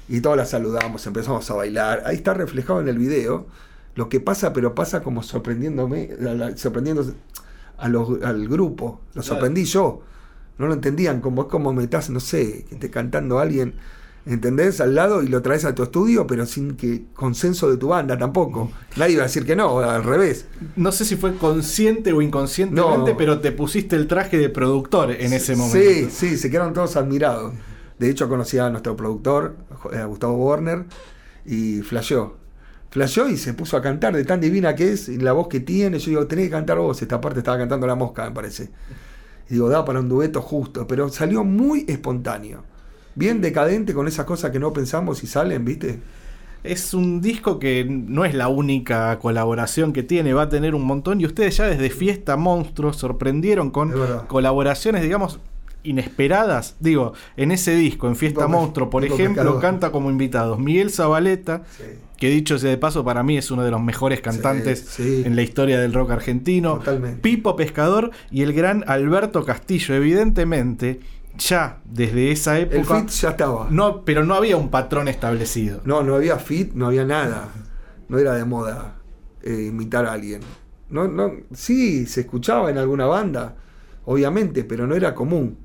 Y 0.10 0.22
todos 0.22 0.38
la 0.38 0.46
saludamos, 0.46 1.06
empezamos 1.06 1.50
a 1.52 1.54
bailar. 1.54 2.04
Ahí 2.06 2.16
está 2.16 2.34
reflejado 2.34 2.80
en 2.82 2.88
el 2.88 2.98
video 2.98 3.46
lo 3.96 4.10
que 4.10 4.20
pasa, 4.20 4.54
pero 4.54 4.74
pasa 4.76 5.02
como 5.04 5.22
sorprendiéndome, 5.24 6.10
sorprendiendo 6.56 7.06
a 7.78 7.90
los- 7.90 8.22
al 8.24 8.48
grupo. 8.48 9.02
Lo 9.14 9.22
sorprendí 9.24 9.66
yo. 9.66 10.02
No 10.58 10.68
lo 10.68 10.74
entendían, 10.74 11.20
como 11.22 11.44
es 11.44 11.48
como 11.50 11.74
me 11.74 11.84
estás, 11.84 12.10
no 12.10 12.20
sé, 12.20 12.66
que 12.70 12.76
esté 12.76 12.90
cantando 12.90 13.38
a 13.40 13.44
alguien, 13.44 13.74
¿entendés? 14.28 14.82
Al 14.82 14.94
lado 14.96 15.24
y 15.24 15.28
lo 15.28 15.42
traes 15.42 15.66
a 15.66 15.74
tu 15.74 15.84
estudio, 15.84 16.28
pero 16.28 16.46
sin 16.46 16.76
que 16.76 17.06
consenso 17.14 17.70
de 17.70 17.78
tu 17.78 17.88
banda 17.90 18.18
tampoco. 18.18 18.72
Nadie 18.96 19.16
va 19.18 19.24
a 19.24 19.26
decir 19.28 19.46
que 19.46 19.56
no, 19.56 19.80
al 19.80 20.04
revés. 20.04 20.46
No 20.76 20.92
sé 20.92 21.06
si 21.06 21.16
fue 21.16 21.36
consciente 21.38 22.12
o 22.14 22.22
inconscientemente, 22.22 23.12
No. 23.12 23.18
pero 23.18 23.40
te 23.40 23.52
pusiste 23.52 23.96
el 23.96 24.08
traje 24.08 24.38
de 24.38 24.50
productor 24.50 25.12
en 25.12 25.34
ese 25.34 25.56
momento. 25.56 25.78
Sí, 25.80 26.10
sí, 26.12 26.38
se 26.38 26.50
quedaron 26.52 26.74
todos 26.74 26.96
admirados. 26.98 27.54
De 27.98 28.10
hecho, 28.10 28.30
conocí 28.30 28.58
a 28.60 28.70
nuestro 28.70 28.96
productor, 28.96 29.56
a 29.94 30.06
Gustavo 30.06 30.36
Warner, 30.36 30.86
y 31.46 31.82
flasheó. 31.82 32.36
Flasheó 32.92 33.28
y 33.28 33.38
se 33.38 33.54
puso 33.54 33.76
a 33.76 33.82
cantar 33.82 34.16
de 34.16 34.24
tan 34.24 34.40
divina 34.40 34.76
que 34.76 34.92
es, 34.94 35.10
y 35.10 35.18
la 35.18 35.34
voz 35.34 35.48
que 35.48 35.60
tiene. 35.60 35.98
Yo 36.00 36.10
digo, 36.12 36.28
tenés 36.28 36.46
que 36.46 36.52
cantar 36.52 36.78
vos. 36.78 37.02
Esta 37.02 37.20
parte 37.20 37.40
estaba 37.40 37.58
cantando 37.58 37.88
la 37.88 37.96
mosca, 37.96 38.26
me 38.26 38.32
parece. 38.32 38.70
Y 39.50 39.54
digo, 39.54 39.70
da 39.70 39.84
para 39.86 40.00
un 40.00 40.10
dueto 40.10 40.42
justo, 40.42 40.86
pero 40.88 41.10
salió 41.10 41.44
muy 41.44 41.86
espontáneo. 41.88 42.64
Bien 43.18 43.42
decadente 43.42 43.94
con 43.96 44.08
esas 44.08 44.26
cosas 44.26 44.52
que 44.52 44.60
no 44.60 44.72
pensamos 44.74 45.24
y 45.24 45.28
salen, 45.28 45.66
¿viste? 45.66 46.00
Es 46.64 46.94
un 46.94 47.20
disco 47.20 47.58
que 47.58 47.84
no 47.86 48.26
es 48.26 48.36
la 48.36 48.48
única 48.48 49.18
colaboración 49.20 49.92
que 49.92 50.04
tiene, 50.04 50.34
va 50.34 50.44
a 50.44 50.50
tener 50.50 50.76
un 50.76 50.84
montón. 50.84 51.20
Y 51.20 51.26
ustedes 51.26 51.58
ya 51.58 51.66
desde 51.66 51.90
Fiesta 51.90 52.38
Monstruo 52.38 52.94
sorprendieron 52.94 53.72
con 53.72 53.94
colaboraciones, 54.28 55.02
digamos, 55.02 55.40
inesperadas. 55.84 56.76
Digo, 56.80 57.14
en 57.38 57.52
ese 57.52 57.74
disco, 57.76 58.08
en 58.08 58.16
Fiesta 58.16 58.48
Monstruo, 58.48 58.90
por 58.90 59.04
ejemplo, 59.06 59.60
canta 59.60 59.92
como 59.92 60.10
invitados 60.12 60.60
Miguel 60.60 60.92
Zabaleta, 60.92 61.64
Sí. 61.78 61.84
que 62.18 62.30
dicho 62.30 62.60
sea 62.60 62.70
de 62.70 62.78
paso, 62.78 63.04
para 63.06 63.24
mí 63.24 63.38
es 63.38 63.50
uno 63.52 63.64
de 63.64 63.72
los 63.72 63.82
mejores 63.82 64.22
cantantes 64.22 64.86
sí. 64.90 65.24
en 65.26 65.36
la 65.36 65.42
historia 65.44 65.80
del 65.80 65.94
rock 65.94 66.12
argentino. 66.12 66.80
Totalmente. 66.80 67.22
Pipo 67.22 67.56
Pescador 67.56 68.12
y 68.32 68.42
el 68.42 68.54
gran 68.54 68.84
Alberto 68.88 69.46
Castillo. 69.46 69.96
Evidentemente, 69.96 71.00
ya 71.38 71.80
desde 71.86 72.32
esa 72.32 72.58
El 72.58 72.72
época. 72.74 73.00
fit 73.02 73.10
ya 73.10 73.30
estaba. 73.30 73.68
No, 73.70 74.04
pero 74.04 74.24
no 74.26 74.34
había 74.36 74.58
un 74.58 74.70
patrón 74.70 75.08
establecido. 75.08 75.82
No, 75.86 76.04
no 76.04 76.16
había 76.16 76.38
fit, 76.38 76.74
no 76.74 76.88
había 76.88 77.06
nada. 77.06 77.50
No 78.10 78.18
era 78.18 78.34
de 78.34 78.46
moda 78.46 78.96
eh, 79.44 79.68
imitar 79.70 80.06
a 80.06 80.14
alguien. 80.14 80.42
No, 80.90 81.08
no, 81.08 81.32
sí, 81.54 82.06
se 82.06 82.22
escuchaba 82.22 82.70
en 82.72 82.78
alguna 82.78 83.06
banda, 83.06 83.56
obviamente, 84.06 84.64
pero 84.64 84.88
no 84.88 84.96
era 84.96 85.14
común. 85.16 85.58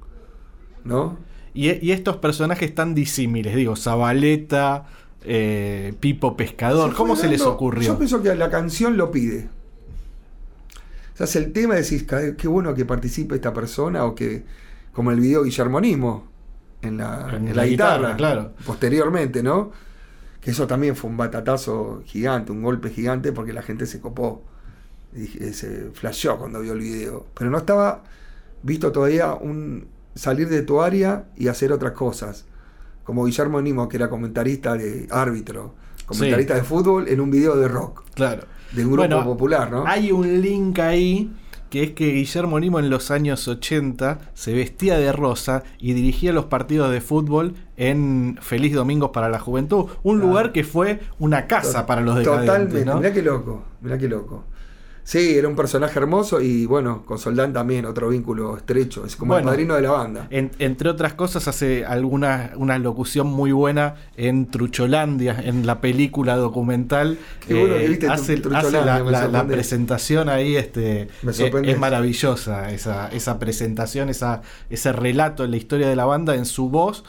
¿No? 0.85 1.19
Y, 1.55 1.71
y 1.87 1.93
estos 1.93 2.17
personajes 2.17 2.75
tan 2.75 2.95
disímiles, 2.95 3.55
digo, 3.55 3.77
Zabaleta, 3.77 4.87
eh, 5.25 5.95
Pipo 6.01 6.37
Pescador, 6.37 6.91
Se 6.91 6.97
¿cómo 6.97 7.15
se 7.15 7.29
les 7.29 7.43
ocurrió? 7.43 7.83
Yo 7.89 7.99
pienso 7.99 8.21
que 8.23 8.35
la 8.35 8.51
canción 8.51 8.97
lo 8.97 9.11
pide. 9.13 9.49
Se 11.15 11.25
hace 11.25 11.39
el 11.39 11.53
tema 11.53 11.75
decís, 11.75 12.05
"Ca- 12.05 12.37
qué 12.37 12.49
bueno 12.49 12.75
que 12.75 12.85
participe 12.85 13.35
esta 13.35 13.53
persona, 13.53 14.05
o 14.05 14.15
que, 14.15 14.45
como 14.93 15.11
el 15.11 15.21
video 15.21 15.43
Guillermonismo, 15.45 16.29
en 16.83 16.97
la, 16.99 17.29
En 17.31 17.49
en 17.49 17.57
la 17.57 17.65
guitarra, 17.67 17.97
guitarra, 17.99 18.17
claro. 18.17 18.53
posteriormente, 18.67 19.43
¿no? 19.43 19.71
Que 20.41 20.51
eso 20.51 20.67
también 20.67 20.97
fue 20.97 21.09
un 21.11 21.17
batatazo 21.17 22.03
gigante, 22.05 22.51
un 22.51 22.63
golpe 22.63 22.91
gigante, 22.91 23.31
porque 23.33 23.53
la 23.53 23.63
gente 23.63 23.87
se 23.87 24.01
copó. 24.01 24.43
Y 25.15 25.21
dije, 25.21 25.53
se 25.53 25.91
flasheó 25.93 26.39
cuando 26.39 26.61
vio 26.61 26.73
el 26.73 26.81
video. 26.81 27.27
Pero 27.35 27.51
no 27.51 27.59
estaba 27.59 28.03
visto 28.63 28.91
todavía 28.91 29.35
un 29.35 29.87
salir 30.15 30.49
de 30.49 30.63
tu 30.63 30.81
área 30.83 31.27
y 31.37 31.49
hacer 31.49 31.71
otras 31.73 31.93
cosas. 31.93 32.45
Como 33.05 33.25
Guillermo 33.25 33.61
Nimo, 33.63 33.89
que 33.89 33.97
era 33.99 34.09
comentarista 34.11 34.75
de 34.75 35.07
árbitro, 35.11 35.75
comentarista 36.07 36.55
de 36.55 36.63
fútbol 36.65 37.09
en 37.09 37.21
un 37.21 37.31
video 37.31 37.57
de 37.57 37.69
rock, 37.69 38.03
Claro. 38.15 38.43
de 38.73 38.85
un 38.85 38.93
grupo 38.93 39.07
Bueno, 39.09 39.25
popular, 39.25 39.71
¿no? 39.71 39.87
Hay 39.87 40.11
un 40.13 40.41
link 40.41 40.79
ahí 40.81 41.33
que 41.73 41.83
es 41.83 41.91
que 41.93 42.13
Guillermo 42.13 42.61
Nimo 42.61 42.79
en 42.81 42.91
los 42.91 43.11
años 43.11 43.49
80 43.49 44.19
se 44.35 44.53
vestía 44.53 44.99
de 44.99 45.11
rosa 45.11 45.63
y 45.79 45.95
dirigía 45.95 46.31
los 46.35 46.45
partidos 46.45 46.91
de 46.93 47.01
fútbol 47.01 47.55
en 47.79 48.37
Feliz 48.43 48.75
Domingos 48.75 49.09
para 49.11 49.31
la 49.31 49.39
Juventud, 49.39 49.87
un 50.03 50.17
Claro. 50.17 50.29
lugar 50.29 50.53
que 50.53 50.65
fue 50.65 51.01
una 51.19 51.47
casa 51.47 51.87
para 51.87 52.03
los 52.03 52.17
decadentes, 52.17 52.47
Totalmente, 52.47 52.85
¿no? 52.85 52.97
mirá 52.99 53.13
qué 53.15 53.23
loco, 53.23 53.63
mirá 53.81 53.97
qué 53.97 54.07
loco. 54.07 54.45
Sí, 55.05 55.37
era 55.37 55.49
un 55.49 55.57
personaje 55.57 55.99
hermoso 55.99 56.41
y 56.41 56.65
bueno, 56.65 57.05
con 57.05 57.19
Soldán 57.19 57.53
también, 57.53 57.87
otro 57.87 58.09
vínculo 58.09 58.57
estrecho, 58.57 59.05
es 59.05 59.17
como 59.17 59.33
Bueno. 59.35 59.49
el 59.49 59.53
padrino 59.53 59.75
de 59.75 59.83
la 59.83 59.91
banda. 59.91 60.27
En- 60.31 60.53
entre 60.61 60.89
otras 60.91 61.15
cosas, 61.15 61.49
hace 61.49 61.85
alguna 61.85 62.53
una 62.55 62.79
locución 62.79 63.27
muy 63.27 63.51
buena 63.51 63.97
en 64.17 64.47
Trucholandia, 64.49 65.37
en 65.43 65.67
la 65.67 65.81
película 65.81 66.37
documental. 66.37 67.15
Eh, 67.15 67.45
Qué 67.49 67.55
bueno 67.55 67.75
que 67.79 67.89
viste 67.89 68.07
tu- 68.07 68.13
hace, 68.13 68.37
la, 68.37 69.45
presentación 69.49 70.29
ahí, 70.29 70.55
este, 70.55 71.09
Me 71.23 71.33
eh, 71.33 71.51
es 71.65 71.79
maravillosa 71.81 72.71
esa, 72.71 73.09
esa 73.09 73.41
presentación, 73.41 74.09
esa, 74.09 74.43
ese 74.71 74.93
relato 74.93 75.45
en 75.45 75.51
la 75.51 75.57
historia 75.57 75.89
de 75.89 75.97
la 75.97 76.05
banda 76.05 76.37
en 76.37 76.47
su 76.47 76.69
voz, 76.71 77.05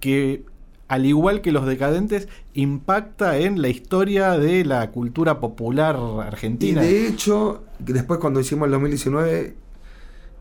que 0.00 0.44
al 0.88 1.06
igual 1.06 1.42
que 1.42 1.52
los 1.52 1.66
decadentes, 1.66 2.28
impacta 2.54 3.38
en 3.38 3.60
la 3.62 3.68
historia 3.68 4.38
de 4.38 4.64
la 4.64 4.90
cultura 4.90 5.38
popular 5.38 5.96
Y 5.98 6.20
argentina. 6.20 6.80
de 6.80 7.06
hecho, 7.06 7.62
después 7.78 8.18
cuando 8.18 8.40
hicimos 8.40 8.66
el 8.66 8.72
2019, 8.72 9.54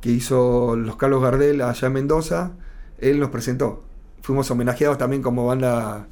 que 0.01 0.09
hizo 0.09 0.75
los 0.75 0.95
Carlos 0.95 1.21
Gardel 1.21 1.61
allá 1.61 1.87
en 1.87 1.93
Mendoza, 1.93 2.53
él 2.99 3.19
nos 3.19 3.29
presentó. 3.29 3.83
Fuimos 4.21 4.49
homenajeados 4.49 4.97
también 4.97 5.21
como 5.21 5.45
banda, 5.45 6.07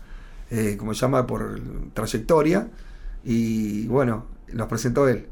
eh, 0.51 0.75
como 0.77 0.93
se 0.93 1.01
llama, 1.01 1.25
por 1.25 1.59
trayectoria. 1.93 2.67
Y 3.23 3.87
bueno, 3.87 4.25
nos 4.53 4.67
presentó 4.67 5.07
él. 5.07 5.27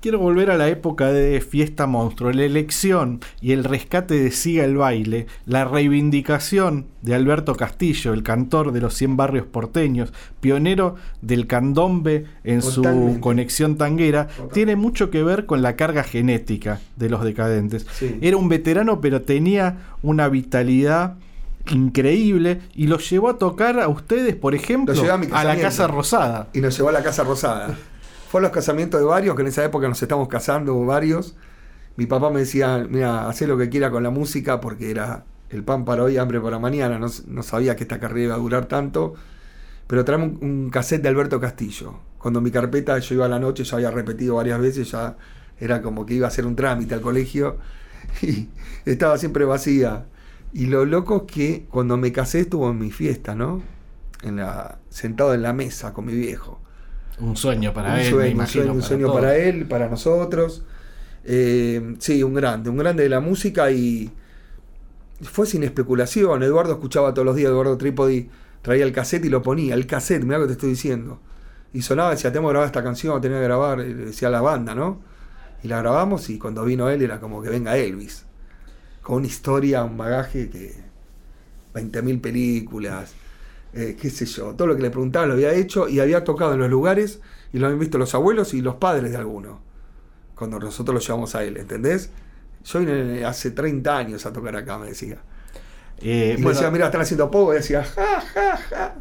Quiero 0.00 0.18
volver 0.18 0.50
a 0.50 0.56
la 0.56 0.68
época 0.68 1.12
de 1.12 1.42
Fiesta 1.42 1.86
Monstruo, 1.86 2.32
la 2.32 2.44
elección 2.44 3.20
y 3.42 3.52
el 3.52 3.64
rescate 3.64 4.14
de 4.14 4.30
Siga 4.30 4.64
el 4.64 4.78
Baile, 4.78 5.26
la 5.44 5.66
reivindicación 5.66 6.86
de 7.02 7.14
Alberto 7.14 7.54
Castillo, 7.54 8.14
el 8.14 8.22
cantor 8.22 8.72
de 8.72 8.80
los 8.80 8.94
100 8.94 9.18
barrios 9.18 9.44
porteños, 9.44 10.10
pionero 10.40 10.94
del 11.20 11.46
candombe 11.46 12.24
en 12.44 12.62
su 12.62 13.18
conexión 13.20 13.76
tanguera, 13.76 14.28
tiene 14.54 14.74
mucho 14.74 15.10
que 15.10 15.22
ver 15.22 15.44
con 15.44 15.60
la 15.60 15.76
carga 15.76 16.02
genética 16.02 16.80
de 16.96 17.10
los 17.10 17.22
decadentes. 17.22 17.86
Sí. 17.92 18.16
Era 18.22 18.38
un 18.38 18.48
veterano, 18.48 19.02
pero 19.02 19.20
tenía 19.20 19.80
una 20.02 20.30
vitalidad 20.30 21.16
increíble 21.68 22.62
y 22.74 22.86
los 22.86 23.10
llevó 23.10 23.28
a 23.28 23.36
tocar 23.36 23.78
a 23.78 23.88
ustedes, 23.88 24.34
por 24.34 24.54
ejemplo, 24.54 24.94
a 25.12 25.18
mi 25.18 25.26
la. 25.26 25.56
Casa 25.58 25.86
Rosada. 25.86 26.48
y 26.54 26.62
nos 26.62 26.74
llevó 26.74 26.88
a 26.88 26.92
la 26.92 27.02
Casa 27.02 27.22
Rosada. 27.22 27.76
Fue 28.30 28.38
a 28.38 28.42
los 28.42 28.52
casamientos 28.52 29.00
de 29.00 29.06
varios, 29.06 29.34
que 29.34 29.42
en 29.42 29.48
esa 29.48 29.64
época 29.64 29.88
nos 29.88 30.00
estamos 30.00 30.28
casando 30.28 30.78
varios. 30.86 31.34
Mi 31.96 32.06
papá 32.06 32.30
me 32.30 32.38
decía, 32.38 32.86
mira, 32.88 33.28
haz 33.28 33.40
lo 33.40 33.58
que 33.58 33.68
quiera 33.68 33.90
con 33.90 34.04
la 34.04 34.10
música 34.10 34.60
porque 34.60 34.92
era 34.92 35.24
el 35.48 35.64
pan 35.64 35.84
para 35.84 36.04
hoy, 36.04 36.16
hambre 36.16 36.40
para 36.40 36.60
mañana. 36.60 37.00
No, 37.00 37.42
sabía 37.42 37.74
que 37.74 37.82
esta 37.82 37.98
carrera 37.98 38.26
iba 38.26 38.34
a 38.36 38.38
durar 38.38 38.66
tanto. 38.66 39.14
Pero 39.88 40.04
un, 40.16 40.38
un 40.42 40.70
cassette 40.70 41.02
de 41.02 41.08
Alberto 41.08 41.40
Castillo. 41.40 41.98
Cuando 42.18 42.40
mi 42.40 42.52
carpeta 42.52 42.96
yo 43.00 43.16
iba 43.16 43.26
a 43.26 43.28
la 43.28 43.40
noche, 43.40 43.64
ya 43.64 43.78
había 43.78 43.90
repetido 43.90 44.36
varias 44.36 44.60
veces, 44.60 44.92
ya 44.92 45.16
era 45.58 45.82
como 45.82 46.06
que 46.06 46.14
iba 46.14 46.26
a 46.26 46.28
hacer 46.28 46.46
un 46.46 46.54
trámite 46.54 46.94
al 46.94 47.00
colegio 47.00 47.58
y 48.22 48.48
estaba 48.84 49.18
siempre 49.18 49.44
vacía. 49.44 50.06
Y 50.52 50.66
lo 50.66 50.84
loco 50.84 51.26
es 51.26 51.34
que 51.34 51.66
cuando 51.68 51.96
me 51.96 52.12
casé 52.12 52.42
estuvo 52.42 52.70
en 52.70 52.78
mi 52.78 52.92
fiesta, 52.92 53.34
¿no? 53.34 53.60
En 54.22 54.36
la, 54.36 54.78
sentado 54.88 55.34
en 55.34 55.42
la 55.42 55.52
mesa 55.52 55.92
con 55.92 56.06
mi 56.06 56.14
viejo. 56.14 56.60
Un 57.20 57.36
sueño 57.36 57.72
para 57.72 57.94
un 57.94 58.00
él, 58.00 58.10
sueño, 58.10 58.30
imagino. 58.30 58.64
sueño, 58.64 58.72
un 58.72 58.78
para 58.78 58.88
sueño 58.88 59.06
todos. 59.06 59.20
para 59.20 59.36
él, 59.36 59.66
para 59.66 59.88
nosotros. 59.88 60.64
Eh, 61.24 61.96
sí, 61.98 62.22
un 62.22 62.34
grande, 62.34 62.70
un 62.70 62.76
grande 62.76 63.02
de 63.02 63.08
la 63.08 63.20
música 63.20 63.70
y 63.70 64.10
fue 65.22 65.46
sin 65.46 65.62
especulación. 65.62 66.42
Eduardo 66.42 66.72
escuchaba 66.72 67.12
todos 67.12 67.26
los 67.26 67.36
días, 67.36 67.50
Eduardo 67.50 67.76
Trípodi 67.76 68.30
traía 68.62 68.84
el 68.84 68.92
cassette 68.92 69.24
y 69.24 69.28
lo 69.28 69.42
ponía, 69.42 69.74
el 69.74 69.86
cassette, 69.86 70.24
mira 70.24 70.38
lo 70.38 70.44
que 70.44 70.48
te 70.48 70.52
estoy 70.52 70.70
diciendo. 70.70 71.20
Y 71.72 71.82
sonaba, 71.82 72.10
decía, 72.10 72.30
tenemos 72.30 72.50
que 72.50 72.52
grabar 72.54 72.66
esta 72.66 72.82
canción, 72.82 73.20
tenía 73.20 73.38
que 73.38 73.44
grabar, 73.44 73.84
decía 73.84 74.28
la 74.28 74.40
banda, 74.40 74.74
¿no? 74.74 75.00
Y 75.62 75.68
la 75.68 75.78
grabamos 75.78 76.28
y 76.30 76.38
cuando 76.38 76.64
vino 76.64 76.88
él 76.90 77.02
era 77.02 77.20
como 77.20 77.42
que 77.42 77.48
venga 77.50 77.76
Elvis. 77.76 78.24
Con 79.02 79.16
una 79.18 79.26
historia, 79.26 79.84
un 79.84 79.96
bagaje 79.96 80.50
que... 80.50 80.90
20.000 81.74 82.20
películas, 82.20 83.12
eh, 83.72 83.96
qué 84.00 84.10
sé 84.10 84.26
yo, 84.26 84.54
todo 84.54 84.68
lo 84.68 84.76
que 84.76 84.82
le 84.82 84.90
preguntaba 84.90 85.26
lo 85.26 85.34
había 85.34 85.52
hecho 85.52 85.88
y 85.88 86.00
había 86.00 86.24
tocado 86.24 86.54
en 86.54 86.60
los 86.60 86.70
lugares 86.70 87.20
y 87.52 87.58
lo 87.58 87.66
habían 87.66 87.80
visto 87.80 87.98
los 87.98 88.14
abuelos 88.14 88.54
y 88.54 88.60
los 88.62 88.76
padres 88.76 89.12
de 89.12 89.16
algunos, 89.18 89.58
cuando 90.34 90.58
nosotros 90.58 90.94
lo 90.94 91.00
llevamos 91.00 91.34
a 91.34 91.44
él, 91.44 91.56
¿entendés? 91.56 92.10
Yo 92.64 92.80
vine 92.80 93.24
hace 93.24 93.50
30 93.52 93.96
años 93.96 94.26
a 94.26 94.32
tocar 94.32 94.56
acá, 94.56 94.78
me 94.78 94.88
decía. 94.88 95.18
Eh, 95.98 96.36
Y 96.38 96.42
me 96.42 96.50
decía, 96.50 96.70
mira, 96.70 96.86
están 96.86 97.02
haciendo 97.02 97.30
poco, 97.30 97.52
y 97.52 97.56
decía, 97.56 97.84
ja, 97.84 98.20
ja, 98.20 98.56
ja. 98.56 98.94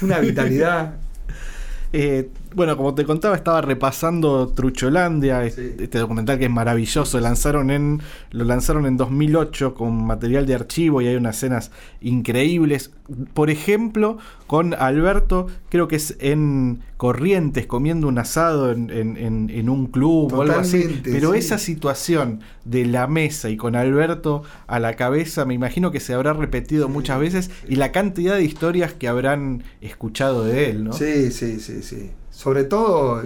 Una 0.00 0.18
vitalidad. 0.20 0.96
eh, 1.92 2.30
bueno, 2.54 2.76
como 2.76 2.94
te 2.94 3.04
contaba, 3.04 3.34
estaba 3.36 3.60
repasando 3.60 4.48
Trucholandia, 4.48 5.48
Sí. 5.50 5.74
este 5.78 5.98
documental 5.98 6.38
que 6.38 6.44
es 6.46 6.50
maravilloso. 6.50 7.18
Lanzaron 7.20 7.70
en, 7.70 8.00
lo 8.30 8.44
lanzaron 8.44 8.86
en 8.86 8.96
2008 8.96 9.74
con 9.74 10.04
material 10.06 10.46
de 10.46 10.54
archivo 10.54 11.00
y 11.02 11.06
hay 11.08 11.16
unas 11.16 11.36
escenas 11.36 11.70
increíbles. 12.00 12.90
Por 13.34 13.50
ejemplo, 13.50 14.18
con 14.46 14.74
Alberto, 14.74 15.46
creo 15.68 15.88
que 15.88 15.96
es 15.96 16.16
en 16.20 16.80
Corrientes, 16.96 17.66
comiendo 17.66 18.06
un 18.08 18.18
asado 18.18 18.70
en, 18.70 18.90
en- 18.90 19.16
en- 19.16 19.50
en 19.50 19.68
un 19.68 19.86
club 19.86 20.32
o 20.32 20.42
algo 20.42 20.54
así. 20.58 21.00
Pero 21.02 21.32
sí. 21.32 21.38
esa 21.38 21.58
situación 21.58 22.40
de 22.64 22.84
la 22.86 23.06
mesa 23.06 23.50
y 23.50 23.56
con 23.56 23.74
Alberto 23.76 24.42
a 24.66 24.78
la 24.78 24.94
cabeza, 24.94 25.44
me 25.44 25.54
imagino 25.54 25.90
que 25.90 26.00
se 26.00 26.14
habrá 26.14 26.32
repetido 26.32 26.88
muchas 26.88 27.18
veces 27.18 27.50
y 27.68 27.76
la 27.76 27.90
cantidad 27.92 28.36
de 28.36 28.44
historias 28.44 28.92
que 28.92 29.08
habrán 29.08 29.64
escuchado 29.80 30.44
de 30.44 30.70
él, 30.70 30.84
¿no? 30.84 30.92
Sí, 30.92 31.30
sí, 31.32 31.58
sí, 31.60 31.82
sí. 31.82 32.10
Sobre 32.42 32.64
todo, 32.64 33.22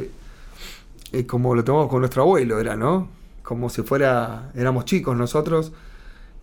eh, 1.12 1.26
como 1.26 1.54
lo 1.54 1.64
tomamos 1.64 1.88
con 1.88 2.00
nuestro 2.00 2.20
abuelo, 2.20 2.60
era, 2.60 2.76
¿no? 2.76 3.08
Como 3.42 3.70
si 3.70 3.80
fuera, 3.80 4.52
éramos 4.54 4.84
chicos 4.84 5.16
nosotros, 5.16 5.72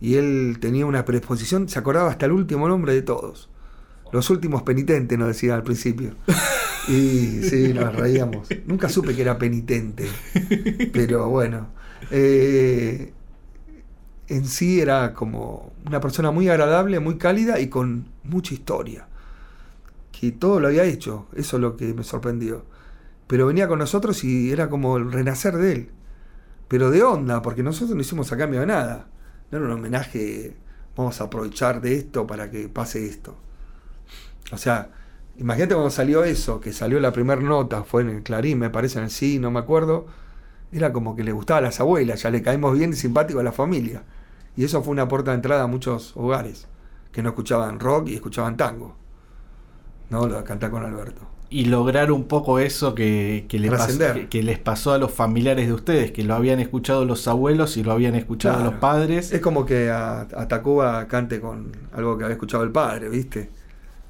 y 0.02 0.16
él 0.16 0.58
tenía 0.60 0.88
una 0.88 1.06
predisposición, 1.06 1.70
se 1.70 1.78
acordaba 1.78 2.10
hasta 2.10 2.26
el 2.26 2.32
último 2.32 2.68
nombre 2.68 2.96
de 2.96 3.04
todos. 3.04 3.48
Los 4.12 4.32
últimos 4.32 4.64
penitentes, 4.64 5.20
nos 5.20 5.28
decía 5.28 5.54
al 5.54 5.62
principio. 5.62 6.16
Y 6.88 7.44
sí, 7.44 7.74
nos 7.76 7.96
reíamos. 7.96 8.50
Nunca 8.66 8.90
supe 8.90 9.16
que 9.16 9.22
era 9.22 9.38
penitente, 9.38 10.10
pero 10.92 11.30
bueno. 11.30 11.68
eh, 12.10 13.14
en 14.30 14.46
sí 14.48 14.82
era 14.82 15.14
como 15.14 15.72
una 15.86 16.02
persona 16.02 16.32
muy 16.32 16.50
agradable, 16.50 17.00
muy 17.00 17.18
cálida 17.18 17.60
y 17.60 17.68
con 17.68 18.08
mucha 18.24 18.56
historia 18.56 19.08
que 20.24 20.32
todo 20.32 20.62
lo 20.62 20.70
había 20.70 20.86
hecho, 20.86 21.28
eso 21.36 21.58
es 21.58 21.62
lo 21.62 21.76
que 21.76 21.94
me 21.94 22.06
sorprendió. 22.06 22.64
Pero 23.28 23.48
venía 23.48 23.68
con 23.68 23.80
nosotros 23.80 24.24
y 24.24 24.54
era 24.54 24.70
como 24.70 24.96
el 24.96 25.12
renacer 25.12 25.58
de 25.58 25.74
él. 25.74 25.90
Pero 26.70 26.92
de 26.92 27.04
onda, 27.04 27.42
porque 27.42 27.62
nosotros 27.62 27.94
no 27.94 28.00
hicimos 28.00 28.32
a 28.32 28.38
cambio 28.38 28.62
de 28.62 28.68
nada. 28.68 29.08
No 29.52 29.58
era 29.58 29.68
un 29.68 29.74
homenaje, 29.74 30.56
vamos 30.96 31.20
a 31.20 31.26
aprovechar 31.26 31.82
de 31.82 31.98
esto 31.98 32.26
para 32.26 32.50
que 32.50 32.70
pase 32.70 33.06
esto. 33.06 33.36
O 34.54 34.58
sea, 34.58 34.92
imagínate 35.38 35.74
cuando 35.74 35.92
salió 35.92 36.24
eso, 36.24 36.62
que 36.62 36.72
salió 36.72 37.02
la 37.02 37.12
primera 37.12 37.42
nota, 37.42 37.84
fue 37.84 38.04
en 38.04 38.10
el 38.10 38.24
Clarín, 38.24 38.60
me 38.60 38.70
parece, 38.70 39.00
en 39.00 39.04
el 39.04 39.12
sí, 39.12 39.40
no 39.40 39.52
me 39.52 39.60
acuerdo. 39.60 40.06
Era 40.72 40.94
como 40.94 41.18
que 41.18 41.26
le 41.26 41.34
gustaba 41.34 41.58
a 41.58 41.64
las 41.64 41.82
abuelas, 41.82 42.22
ya 42.22 42.30
le 42.30 42.42
caímos 42.42 42.78
bien 42.78 42.92
y 42.92 42.96
simpático 42.96 43.42
a 43.42 43.44
la 43.44 43.52
familia. 43.52 44.04
Y 44.56 44.64
eso 44.64 44.82
fue 44.84 44.94
una 44.94 45.10
puerta 45.10 45.32
de 45.32 45.36
entrada 45.36 45.64
a 45.64 45.68
muchos 45.68 46.16
hogares 46.16 46.68
que 47.12 47.22
no 47.22 47.30
escuchaban 47.30 47.82
rock 47.82 48.08
y 48.08 48.16
escuchaban 48.16 48.56
tango. 48.56 49.03
No, 50.10 50.28
lo 50.28 50.38
de 50.38 50.44
cantar 50.44 50.70
con 50.72 50.84
Alberto. 50.86 51.22
y 51.50 51.66
lograr 51.66 52.12
un 52.12 52.24
poco 52.24 52.58
eso 52.58 52.96
que, 52.96 53.46
que 53.48 53.60
le 53.60 53.68
pas- 53.70 53.76
Trascender. 53.76 54.14
que, 54.14 54.28
que 54.30 54.44
les 54.44 54.58
pasó 54.58 54.92
a 54.94 54.98
los 54.98 55.12
familiares 55.12 55.68
de 55.68 55.74
ustedes, 55.74 56.12
que 56.12 56.24
lo 56.24 56.34
habían 56.34 56.60
escuchado 56.60 57.06
los 57.06 57.28
abuelos 57.28 57.78
y 57.78 57.84
lo 57.84 57.92
habían 57.92 58.16
escuchado 58.16 58.56
Claro. 58.56 58.72
los 58.72 58.80
padres. 58.80 59.32
Es 59.32 59.40
como 59.42 59.64
que 59.66 59.92
a, 59.92 60.22
a 60.22 60.48
Tacuba 60.48 61.08
cante 61.08 61.40
con 61.40 61.72
algo 61.94 62.18
que 62.18 62.24
había 62.24 62.34
escuchado 62.34 62.64
el 62.64 62.72
padre, 62.72 63.08
¿viste? 63.10 63.50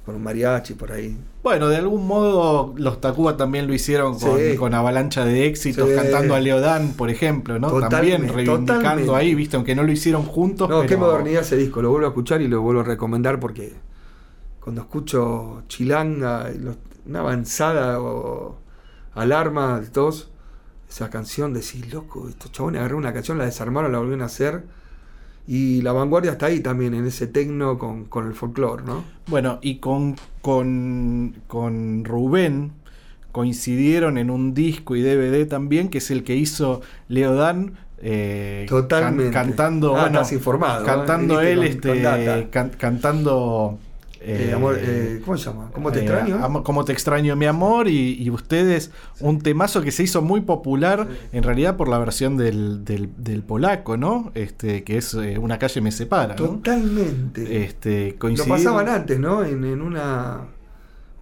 Con 0.06 0.14
un 0.16 0.22
mariachi 0.22 0.72
por 0.74 0.92
ahí. 0.92 1.16
Bueno, 1.42 1.68
de 1.68 1.76
algún 1.76 2.06
modo 2.06 2.72
los 2.78 3.00
Tacuba 3.02 3.36
también 3.36 3.66
lo 3.66 3.74
hicieron 3.74 4.18
con, 4.18 4.38
Sí. 4.38 4.56
con 4.56 4.72
avalancha 4.72 5.24
de 5.26 5.46
éxitos, 5.46 5.88
Sí. 5.90 5.94
cantando 5.96 6.34
a 6.34 6.40
Leodán, 6.40 6.92
por 6.96 7.10
ejemplo, 7.10 7.58
¿no? 7.58 7.68
Totalmente, 7.68 7.96
también 7.96 8.34
reivindicando 8.34 8.74
totalmente. 8.74 9.14
ahí, 9.16 9.34
viste, 9.34 9.56
aunque 9.56 9.74
no 9.74 9.82
lo 9.82 9.92
hicieron 9.92 10.22
juntos. 10.24 10.68
No, 10.70 10.76
pero- 10.80 10.88
qué 10.88 10.96
modernidad 10.96 11.42
ese 11.42 11.56
disco, 11.58 11.82
lo 11.82 11.90
vuelvo 11.90 12.06
a 12.06 12.10
escuchar 12.10 12.40
y 12.40 12.48
lo 12.48 12.62
vuelvo 12.62 12.80
a 12.80 12.84
recomendar 12.84 13.38
porque 13.40 13.74
cuando 14.64 14.80
escucho 14.80 15.62
Chilanga, 15.68 16.48
los- 16.58 16.78
una 17.06 17.20
avanzada 17.20 18.00
o 18.00 18.56
alarma 19.14 19.78
de 19.80 19.88
todos, 19.88 20.30
esa 20.88 21.10
canción 21.10 21.52
decís, 21.52 21.92
loco, 21.92 22.30
estos 22.30 22.50
chabones 22.50 22.78
agarraron 22.78 23.00
una 23.04 23.12
canción, 23.12 23.36
la 23.36 23.44
desarmaron, 23.44 23.92
la 23.92 23.98
volvieron 23.98 24.22
a 24.22 24.26
hacer. 24.26 24.64
Y 25.46 25.82
la 25.82 25.92
vanguardia 25.92 26.32
está 26.32 26.46
ahí 26.46 26.60
también, 26.60 26.94
en 26.94 27.06
ese 27.06 27.26
tecno 27.26 27.78
con, 27.78 28.06
con 28.06 28.26
el 28.26 28.32
folclore, 28.32 28.82
¿no? 28.84 29.04
Bueno, 29.26 29.58
y 29.60 29.76
con, 29.76 30.16
con, 30.40 31.34
con 31.46 32.02
Rubén 32.06 32.72
coincidieron 33.32 34.16
en 34.16 34.30
un 34.30 34.54
disco 34.54 34.96
y 34.96 35.02
DVD 35.02 35.44
también, 35.46 35.90
que 35.90 35.98
es 35.98 36.10
el 36.10 36.24
que 36.24 36.36
hizo 36.36 36.80
Leodán. 37.08 37.74
eh, 38.06 38.64
Totalmente. 38.68 39.32
cantando, 39.32 39.96
Ah, 39.96 40.02
bueno, 40.02 40.22
informado, 40.30 40.82
¿eh? 40.82 40.86
cantando 40.86 41.38
Viniste 41.40 41.52
él, 41.52 41.58
con- 41.58 41.66
este, 41.66 41.88
con 41.88 42.02
data. 42.02 42.50
can- 42.50 42.72
cantando. 42.78 43.78
Eh, 44.26 44.52
amor, 44.54 44.76
eh, 44.80 45.20
¿Cómo 45.24 45.36
se 45.36 45.44
llama? 45.50 45.70
¿Cómo 45.72 45.92
te 45.92 45.98
eh, 46.00 46.02
extraño? 46.02 46.36
amo- 46.42 46.62
Cómo 46.64 46.84
te 46.84 46.92
extraño, 46.92 47.36
mi 47.36 47.46
amor. 47.46 47.88
Y, 47.88 48.14
y 48.22 48.30
ustedes, 48.30 48.90
un 49.20 49.40
temazo 49.40 49.82
que 49.82 49.90
se 49.90 50.02
hizo 50.02 50.22
muy 50.22 50.40
popular, 50.40 51.06
en 51.32 51.42
realidad 51.42 51.76
por 51.76 51.88
la 51.88 51.98
versión 51.98 52.36
del, 52.36 52.84
del, 52.84 53.10
del 53.18 53.42
polaco, 53.42 53.96
¿no? 53.96 54.32
Este, 54.34 54.82
que 54.84 54.96
es 54.98 55.12
eh, 55.14 55.38
Una 55.38 55.58
calle 55.58 55.80
me 55.80 55.92
separa, 55.92 56.34
¿no? 56.34 56.46
Totalmente. 56.46 57.64
Este, 57.64 58.16
Lo 58.20 58.44
pasaban 58.46 58.88
antes, 58.88 59.18
¿no? 59.18 59.44
En, 59.44 59.64
en 59.64 59.80
una 59.82 60.40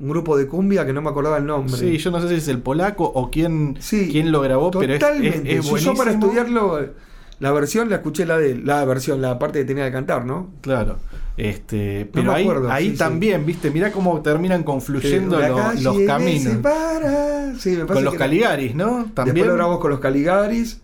un 0.00 0.08
grupo 0.08 0.36
de 0.36 0.48
cumbia 0.48 0.84
que 0.84 0.92
no 0.92 1.00
me 1.00 1.10
acordaba 1.10 1.38
el 1.38 1.46
nombre. 1.46 1.76
Sí, 1.76 1.96
yo 1.98 2.10
no 2.10 2.20
sé 2.20 2.28
si 2.28 2.34
es 2.34 2.48
el 2.48 2.58
polaco 2.58 3.04
o 3.04 3.30
quién, 3.30 3.76
Sí, 3.78 4.08
quién 4.10 4.32
lo 4.32 4.40
grabó, 4.40 4.70
pero 4.72 4.94
es, 4.94 4.98
Totalmente. 4.98 5.52
es, 5.58 5.64
es 5.64 5.70
Yo- 5.70 5.76
yo 5.76 5.94
para 5.94 6.10
estudiarlo, 6.10 6.80
la 7.38 7.52
versión 7.52 7.88
la 7.88 7.96
escuché 7.96 8.26
la 8.26 8.36
de 8.36 8.56
la 8.56 8.84
versión, 8.84 9.22
la 9.22 9.38
parte 9.38 9.60
que 9.60 9.64
tenía 9.64 9.84
que 9.86 9.92
cantar, 9.92 10.24
¿no? 10.24 10.50
Claro. 10.60 10.96
Este, 11.36 12.08
pero 12.12 12.32
ahí, 12.32 12.42
acuerdo, 12.42 12.70
ahí 12.70 12.84
sí, 12.86 12.90
sí. 12.92 12.98
también, 12.98 13.46
viste, 13.46 13.70
mirá 13.70 13.90
cómo 13.90 14.20
terminan 14.20 14.62
confluyendo 14.64 15.38
lo- 15.40 15.56
calle 15.56 15.82
los 15.82 15.98
caminos. 16.06 16.54
Sí, 17.58 17.70
me 17.70 17.86
Con 17.86 18.04
los 18.04 18.14
era- 18.14 18.18
Caligaris, 18.18 18.74
¿no? 18.74 18.96
Después 18.98 19.14
También. 19.14 19.46
lo 19.46 19.54
grabamos 19.54 19.80
con 19.80 19.90
los 19.90 20.00
Caligaris 20.00 20.80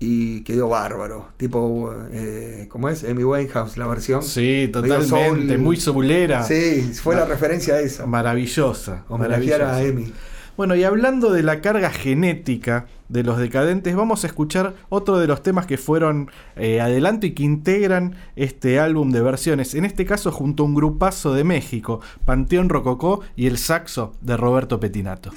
y 0.00 0.42
quedó 0.42 0.68
bárbaro. 0.68 1.28
Tipo, 1.36 1.94
eh, 2.12 2.66
¿cómo 2.70 2.88
es? 2.88 3.04
Amy 3.04 3.24
Winehouse, 3.24 3.76
la 3.76 3.86
versión. 3.86 4.22
Sí, 4.22 4.68
totalmente. 4.72 5.06
soul. 5.08 5.58
Muy 5.58 5.76
soulera. 5.76 6.44
Sí, 6.44 6.90
fue 7.02 7.14
la 7.14 7.24
referencia 7.26 7.74
a 7.74 7.80
esa. 7.80 8.06
Maravillosa. 8.06 9.04
Homenajear 9.08 9.62
a. 9.62 9.76
Amy. 9.78 10.12
Bueno, 10.56 10.76
y 10.76 10.84
hablando 10.84 11.32
de 11.32 11.42
la 11.42 11.60
carga 11.60 11.90
genética 11.90 12.86
de 13.08 13.22
los 13.22 13.38
decadentes, 13.38 13.94
vamos 13.94 14.24
a 14.24 14.26
escuchar 14.26 14.74
otro 14.88 15.18
de 15.18 15.26
los 15.26 15.42
temas 15.42 15.66
que 15.66 15.78
fueron 15.78 16.30
eh, 16.56 16.80
adelanto 16.80 17.26
y 17.26 17.32
que 17.32 17.42
integran 17.42 18.16
este 18.36 18.80
álbum 18.80 19.10
de 19.10 19.20
versiones. 19.20 19.74
En 19.74 19.84
este 19.84 20.04
caso, 20.06 20.32
junto 20.32 20.62
a 20.62 20.66
un 20.66 20.74
grupazo 20.74 21.34
de 21.34 21.44
México, 21.44 22.00
Panteón 22.24 22.68
Rococó 22.68 23.20
y 23.36 23.46
el 23.46 23.58
saxo 23.58 24.14
de 24.20 24.36
Roberto 24.36 24.80
Petinato. 24.80 25.32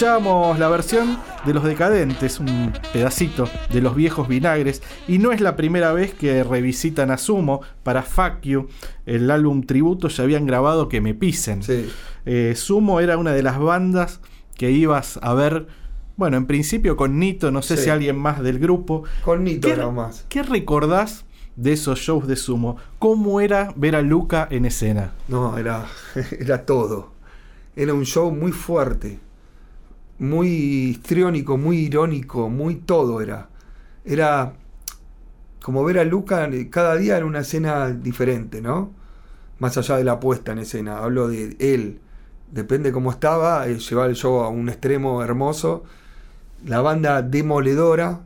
Escuchábamos 0.00 0.58
la 0.58 0.70
versión 0.70 1.18
de 1.44 1.52
Los 1.52 1.62
Decadentes, 1.62 2.40
un 2.40 2.72
pedacito 2.90 3.46
de 3.70 3.82
los 3.82 3.94
viejos 3.94 4.28
vinagres, 4.28 4.82
y 5.06 5.18
no 5.18 5.30
es 5.30 5.42
la 5.42 5.56
primera 5.56 5.92
vez 5.92 6.14
que 6.14 6.42
revisitan 6.42 7.10
a 7.10 7.18
Sumo 7.18 7.60
para 7.82 8.02
Fuck 8.02 8.40
You, 8.44 8.68
el 9.04 9.30
álbum 9.30 9.62
tributo 9.62 10.08
ya 10.08 10.24
habían 10.24 10.46
grabado 10.46 10.88
Que 10.88 11.02
me 11.02 11.12
pisen. 11.12 11.62
Sí. 11.62 11.90
Eh, 12.24 12.54
Sumo 12.56 13.00
era 13.00 13.18
una 13.18 13.32
de 13.32 13.42
las 13.42 13.58
bandas 13.58 14.22
que 14.56 14.70
ibas 14.70 15.18
a 15.20 15.34
ver, 15.34 15.66
bueno, 16.16 16.38
en 16.38 16.46
principio 16.46 16.96
con 16.96 17.18
Nito, 17.18 17.50
no 17.50 17.60
sé 17.60 17.76
Sí. 17.76 17.82
si 17.84 17.90
alguien 17.90 18.16
más 18.16 18.42
del 18.42 18.58
grupo. 18.58 19.04
Con 19.22 19.44
Nito 19.44 19.68
¿Qué, 19.68 19.74
era 19.74 19.90
más. 19.90 20.24
¿Qué 20.30 20.42
recordás 20.42 21.26
de 21.56 21.74
esos 21.74 21.98
shows 21.98 22.26
de 22.26 22.36
Sumo? 22.36 22.78
¿Cómo 22.98 23.42
era 23.42 23.74
ver 23.76 23.96
a 23.96 24.00
Luca 24.00 24.48
en 24.50 24.64
escena? 24.64 25.12
No, 25.28 25.58
era, 25.58 25.84
era 26.40 26.64
todo. 26.64 27.12
Era 27.76 27.92
un 27.92 28.06
show 28.06 28.30
muy 28.32 28.52
fuerte, 28.52 29.20
muy 30.20 30.48
histriónico, 30.48 31.56
muy 31.56 31.78
irónico, 31.78 32.48
muy 32.50 32.76
todo 32.76 33.20
era. 33.22 33.48
Era 34.04 34.52
como 35.62 35.82
ver 35.82 35.98
a 35.98 36.04
Luca, 36.04 36.48
cada 36.70 36.94
día 36.96 37.16
era 37.16 37.26
una 37.26 37.40
escena 37.40 37.90
diferente, 37.90 38.60
¿no? 38.60 38.92
Más 39.58 39.76
allá 39.78 39.96
de 39.96 40.04
la 40.04 40.20
puesta 40.20 40.52
en 40.52 40.58
escena. 40.58 40.98
Hablo 40.98 41.28
de 41.28 41.56
él. 41.58 42.00
Depende 42.52 42.92
cómo 42.92 43.10
estaba, 43.10 43.66
eh, 43.66 43.78
llevaba 43.78 44.08
el 44.08 44.14
show 44.14 44.40
a 44.40 44.48
un 44.48 44.68
extremo 44.68 45.22
hermoso. 45.22 45.84
La 46.66 46.82
banda 46.82 47.22
demoledora, 47.22 48.20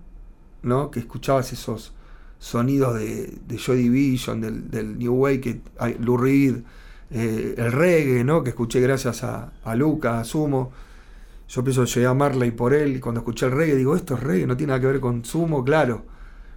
¿no? 0.62 0.90
Que 0.90 0.98
escuchabas 1.00 1.52
esos 1.52 1.92
sonidos 2.40 2.94
de, 2.96 3.38
de 3.46 3.56
Joy 3.56 3.78
Division, 3.78 4.40
del, 4.40 4.68
del 4.70 4.98
New 4.98 5.14
Wave, 5.14 5.40
que, 5.40 5.60
Lou 6.00 6.16
Reed, 6.16 6.56
eh, 7.10 7.54
el 7.56 7.70
reggae, 7.70 8.24
¿no? 8.24 8.42
Que 8.42 8.50
escuché 8.50 8.80
gracias 8.80 9.22
a, 9.22 9.52
a 9.64 9.76
Luca, 9.76 10.18
a 10.18 10.24
Sumo. 10.24 10.72
Yo 11.48 11.62
pienso 11.62 11.84
llegué 11.84 12.06
a 12.06 12.14
Marley 12.14 12.50
por 12.50 12.74
él 12.74 12.96
y 12.96 13.00
cuando 13.00 13.20
escuché 13.20 13.46
el 13.46 13.52
reggae 13.52 13.76
digo, 13.76 13.96
esto 13.96 14.14
es 14.14 14.22
reggae, 14.22 14.46
no 14.46 14.56
tiene 14.56 14.72
nada 14.72 14.80
que 14.80 14.86
ver 14.86 15.00
con 15.00 15.24
Sumo, 15.24 15.64
claro. 15.64 16.04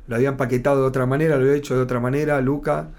Lo 0.07 0.15
había 0.15 0.29
empaquetado 0.29 0.81
de 0.81 0.87
otra 0.87 1.05
manera, 1.05 1.35
lo 1.35 1.41
había 1.43 1.55
hecho 1.55 1.75
de 1.75 1.81
otra 1.81 1.99
manera, 1.99 2.39
Luca. 2.41 2.89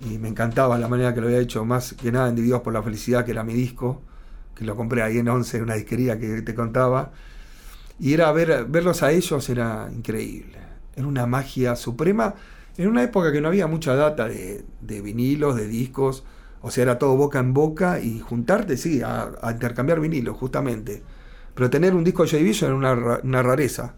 Y 0.00 0.18
me 0.18 0.28
encantaba 0.28 0.78
la 0.78 0.88
manera 0.88 1.14
que 1.14 1.20
lo 1.20 1.26
había 1.26 1.40
hecho, 1.40 1.64
más 1.64 1.92
que 1.92 2.10
nada 2.10 2.30
en 2.30 2.60
por 2.62 2.72
la 2.72 2.82
Felicidad, 2.82 3.24
que 3.24 3.32
era 3.32 3.44
mi 3.44 3.52
disco, 3.52 4.00
que 4.54 4.64
lo 4.64 4.74
compré 4.76 5.02
ahí 5.02 5.18
en 5.18 5.28
Once, 5.28 5.56
en 5.58 5.64
una 5.64 5.74
disquería 5.74 6.18
que 6.18 6.40
te 6.42 6.54
contaba. 6.54 7.12
Y 7.98 8.14
era 8.14 8.32
ver, 8.32 8.64
verlos 8.66 9.02
a 9.02 9.12
ellos 9.12 9.48
era 9.50 9.90
increíble. 9.94 10.58
Era 10.96 11.06
una 11.06 11.26
magia 11.26 11.76
suprema. 11.76 12.34
En 12.78 12.88
una 12.88 13.02
época 13.02 13.30
que 13.30 13.42
no 13.42 13.48
había 13.48 13.66
mucha 13.66 13.94
data 13.94 14.26
de, 14.26 14.64
de 14.80 15.02
vinilos, 15.02 15.56
de 15.56 15.66
discos. 15.68 16.24
O 16.62 16.70
sea, 16.70 16.82
era 16.82 16.98
todo 16.98 17.16
boca 17.16 17.38
en 17.38 17.54
boca 17.54 18.00
y 18.00 18.20
juntarte, 18.20 18.76
sí, 18.76 19.02
a, 19.02 19.30
a 19.42 19.52
intercambiar 19.52 19.98
vinilos, 20.00 20.36
justamente. 20.36 21.02
Pero 21.54 21.70
tener 21.70 21.94
un 21.94 22.04
disco 22.04 22.22
de 22.24 22.28
Joy 22.30 22.40
Division 22.40 22.68
era 22.70 22.76
una, 22.78 22.94
ra- 22.94 23.20
una 23.24 23.42
rareza. 23.42 23.94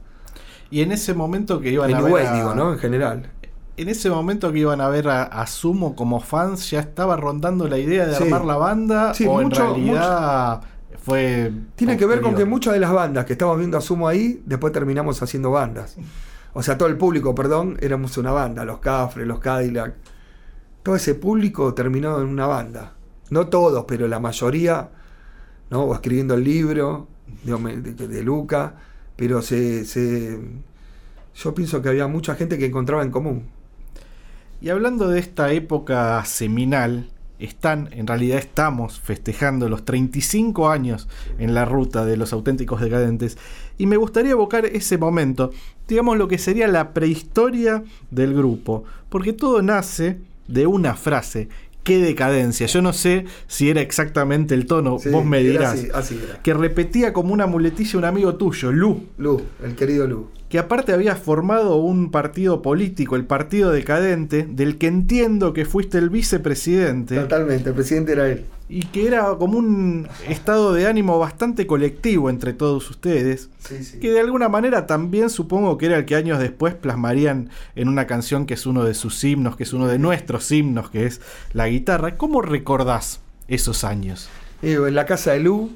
Y 0.71 0.81
en 0.83 0.93
ese 0.93 1.13
momento 1.15 1.61
que 1.61 1.71
iban 1.71 1.91
En 1.91 1.97
a 1.97 2.01
ver 2.01 2.13
Wave, 2.13 2.27
a- 2.29 2.35
digo, 2.35 2.55
¿no? 2.55 2.73
En 2.73 2.79
general. 2.79 3.31
En 3.77 3.89
ese 3.89 4.11
momento 4.11 4.53
que 4.53 4.59
iban 4.61 4.81
a 4.81 4.89
ver 4.89 5.09
a, 5.09 5.23
a 5.25 5.47
Sumo 5.47 5.97
como 5.97 6.21
fans, 6.21 6.71
ya 6.71 6.81
estaba 6.81 7.17
rondando 7.17 7.67
la 7.69 7.79
idea 7.79 8.07
de 8.07 8.15
Sí. 8.15 8.25
armar 8.25 8.45
la 8.45 8.57
banda 8.57 9.15
Sí, 9.15 9.27
o 9.27 9.33
mucho- 9.41 9.63
en 9.63 9.75
realidad 9.75 10.61
fue 11.03 11.53
Tiene 11.75 11.97
que 11.97 12.07
ver 12.07 12.21
con 12.21 12.35
que 12.37 12.45
muchas 12.45 12.75
de 12.75 12.81
las 12.81 12.93
bandas 12.93 13.25
que 13.25 13.33
estamos 13.33 13.59
viendo 13.59 13.77
a 13.77 13.81
Sumo 13.81 14.07
ahí, 14.09 14.43
después 14.47 14.73
terminamos 14.73 15.21
haciendo 15.23 15.51
bandas. 15.51 15.97
O 16.55 16.63
sea, 16.63 16.77
todo 16.79 16.89
el 16.89 16.97
público, 16.97 17.35
perdón, 17.35 17.79
éramos 17.81 18.17
una 18.19 18.31
banda, 18.31 18.65
los 18.65 18.79
Cafres, 18.79 19.27
los 19.27 19.41
Cadillac. 19.41 19.95
Todo 20.83 20.97
ese 20.97 21.15
público 21.15 21.75
terminó 21.75 22.21
en 22.21 22.27
una 22.29 22.47
banda. 22.47 22.95
No 23.31 23.47
todos, 23.49 23.85
pero 23.87 24.09
la 24.09 24.19
mayoría, 24.21 24.91
¿no? 25.71 25.93
Escribiendo 25.95 26.35
el 26.35 26.45
libro 26.45 27.07
de- 27.45 28.09
de 28.09 28.23
Luca, 28.23 28.75
pero 29.17 29.43
se, 29.43 29.85
se- 29.85 30.39
yo 31.35 31.55
pienso 31.55 31.81
que 31.81 31.89
había 31.89 32.07
mucha 32.09 32.35
gente 32.35 32.59
que 32.59 32.67
encontraba 32.67 33.03
en 33.03 33.11
común. 33.11 33.45
Y 34.61 34.69
hablando 34.71 35.09
de 35.09 35.19
esta 35.19 35.51
época 35.53 36.25
seminal, 36.25 37.09
están, 37.39 37.89
en 37.93 38.07
realidad 38.07 38.39
estamos 38.39 39.01
festejando 39.01 39.69
los 39.69 39.85
35 39.85 40.69
años 40.69 41.09
en 41.39 41.55
la 41.55 41.65
ruta 41.65 42.05
de 42.05 42.17
los 42.17 42.33
auténticos 42.33 42.81
decadentes. 42.81 43.37
Y 43.79 43.87
me 43.87 43.97
gustaría 43.97 44.33
evocar 44.33 44.65
ese 44.67 44.99
momento, 44.99 45.51
digamos 45.89 46.17
lo 46.19 46.29
que 46.29 46.39
sería 46.39 46.69
la 46.69 46.93
prehistoria 46.93 47.83
del 48.13 48.35
grupo, 48.35 48.85
porque 49.09 49.33
todo 49.33 49.61
nace 49.63 50.21
de 50.49 50.67
una 50.67 50.95
frase. 50.95 51.49
¡Qué 51.83 51.99
decadencia! 51.99 52.67
Yo 52.67 52.81
no 52.81 52.93
sé 52.93 53.25
si 53.49 53.69
era 53.69 53.81
exactamente 53.81 54.55
el 54.55 54.67
tono, 54.67 54.99
Sí, 55.01 55.09
vos 55.09 55.25
me 55.25 55.41
era 55.41 55.49
dirás. 55.51 55.73
Así, 55.73 55.89
así 55.93 56.21
era. 56.25 56.41
Que 56.41 56.55
repetía 56.55 57.13
como 57.13 57.33
una 57.33 57.47
muletilla 57.47 57.99
un 57.99 58.05
amigo 58.05 58.37
tuyo, 58.37 58.71
Lu, 58.71 59.09
Lu, 59.19 59.43
el 59.65 59.75
querido 59.75 60.07
Lu. 60.07 60.29
Que 60.53 60.59
aparte 60.59 60.93
había 60.93 61.17
formado 61.17 61.77
un 61.77 62.11
partido 62.11 62.61
político, 62.61 63.17
el 63.17 63.25
Partido 63.25 63.71
Decadente, 63.71 64.47
del 64.47 64.77
que 64.77 64.87
entiendo 64.87 65.55
que 65.55 65.65
fuiste 65.65 65.97
el 65.97 66.11
vicepresidente, 66.11 67.17
Totalmente, 67.17 67.71
el 67.71 67.75
presidente 67.75 68.13
era 68.13 68.29
él. 68.29 68.45
y 68.69 68.83
que 68.85 69.07
era 69.07 69.35
como 69.39 69.57
un 69.57 70.07
estado 70.29 70.75
de 70.75 70.87
ánimo 70.87 71.19
bastante 71.19 71.67
colectivo 71.67 72.29
entre 72.29 72.53
todos 72.53 72.91
ustedes, 72.91 73.49
Sí, 73.61 73.83
sí. 73.83 73.99
que 73.99 74.11
de 74.13 74.21
alguna 74.21 74.51
manera 74.51 74.87
también 74.87 75.31
supongo 75.31 75.79
que 75.79 75.87
era 75.87 75.97
el 75.97 76.05
que 76.05 76.17
años 76.17 76.39
después 76.39 76.75
plasmarían 76.75 77.49
en 77.75 77.89
una 77.89 78.07
canción 78.07 78.45
que 78.45 78.53
es 78.53 78.67
uno 78.67 78.85
de 78.85 78.93
sus 78.93 79.25
himnos, 79.25 79.57
que 79.57 79.63
es 79.63 79.73
uno 79.73 79.89
de 79.89 79.99
nuestros 79.99 80.53
himnos, 80.53 80.91
que 80.91 81.07
es 81.07 81.23
la 81.55 81.67
guitarra. 81.69 82.19
¿Cómo 82.19 82.43
recordás 82.43 83.21
esos 83.49 83.85
años? 83.85 84.29
Eh, 84.61 84.75
en 84.87 84.95
la 84.95 85.07
casa 85.07 85.33
de 85.33 85.41
Lu, 85.41 85.71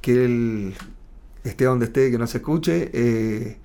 que 0.00 0.24
él 0.24 0.74
esté 1.44 1.66
donde 1.66 1.84
esté, 1.84 2.10
que 2.10 2.16
no 2.16 2.26
se 2.26 2.38
escuche, 2.38 2.90
eh, 2.94 3.58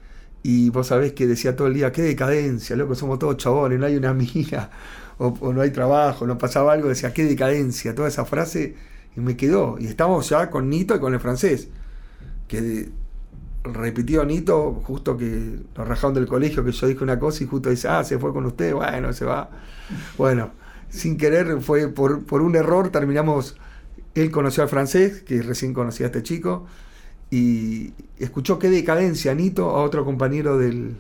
y 0.44 0.70
vos 0.70 0.88
sabés 0.88 1.14
que 1.14 1.26
decía 1.26 1.56
todo 1.56 1.68
el 1.68 1.74
día, 1.74 1.94
qué 1.94 2.02
decadencia, 2.02 2.76
loco, 2.76 2.96
somos 2.96 3.18
todos 3.18 3.38
chabones, 3.38 3.80
no 3.80 3.86
hay 3.86 3.96
una 3.96 4.14
mina, 4.14 4.70
o, 5.18 5.54
no 5.54 5.62
hay 5.62 5.72
trabajo, 5.72 6.28
no 6.28 6.38
pasaba 6.38 6.74
algo, 6.74 6.90
decía, 6.90 7.14
qué 7.14 7.24
decadencia, 7.24 7.96
toda 7.96 8.10
esa 8.10 8.26
frase, 8.26 8.76
y 9.16 9.22
me 9.22 9.38
quedó. 9.38 9.78
Y 9.80 9.88
estamos 9.88 10.28
ya 10.30 10.50
con 10.50 10.70
Nito 10.70 10.96
y 10.96 11.00
con 11.00 11.14
el 11.14 11.22
francés, 11.22 11.70
que 12.50 12.90
repitió 13.64 14.26
Nito, 14.26 14.82
justo 14.84 15.16
que 15.18 15.62
nos 15.78 15.88
rajaron 15.88 16.14
del 16.14 16.28
colegio, 16.28 16.66
que 16.66 16.74
yo 16.74 16.88
dije 16.88 17.04
una 17.04 17.18
cosa 17.18 17.44
y 17.44 17.48
justo 17.48 17.70
dice, 17.70 17.88
ah, 17.88 18.04
se 18.04 18.20
fue 18.20 18.34
con 18.34 18.46
usted, 18.46 18.74
bueno, 18.74 19.14
se 19.14 19.24
va. 19.24 19.50
Bueno, 20.18 20.52
sin 20.90 21.16
querer, 21.16 21.62
fue 21.62 21.88
por, 21.88 22.26
por 22.26 22.42
un 22.42 22.58
error, 22.58 22.90
terminamos, 22.90 23.56
él 24.14 24.30
conoció 24.30 24.64
al 24.64 24.70
francés, 24.70 25.22
que 25.22 25.42
recién 25.42 25.74
conocía 25.74 26.08
a 26.08 26.10
este 26.10 26.22
chico, 26.22 26.68
y 27.36 27.94
escuchó 28.20 28.60
qué 28.60 28.70
decadencia 28.70 29.34
Nito 29.34 29.70
a 29.72 29.84
otro 29.84 30.06
compañero 30.06 30.58
del, 30.58 30.96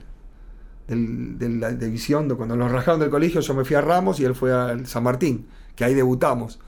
de 0.87 1.49
la 1.49 1.71
división, 1.71 2.27
cuando 2.35 2.55
nos 2.55 2.71
rajaron 2.71 2.99
del 2.99 3.09
colegio, 3.09 3.41
yo 3.41 3.53
me 3.53 3.63
fui 3.65 3.75
a 3.75 3.81
Ramos 3.81 4.19
y 4.19 4.25
él 4.25 4.35
fue 4.35 4.51
al 4.53 4.85
San 4.87 5.03
Martín, 5.03 5.47
que 5.75 5.83
ahí 5.85 5.93
debutamos. 5.93 6.59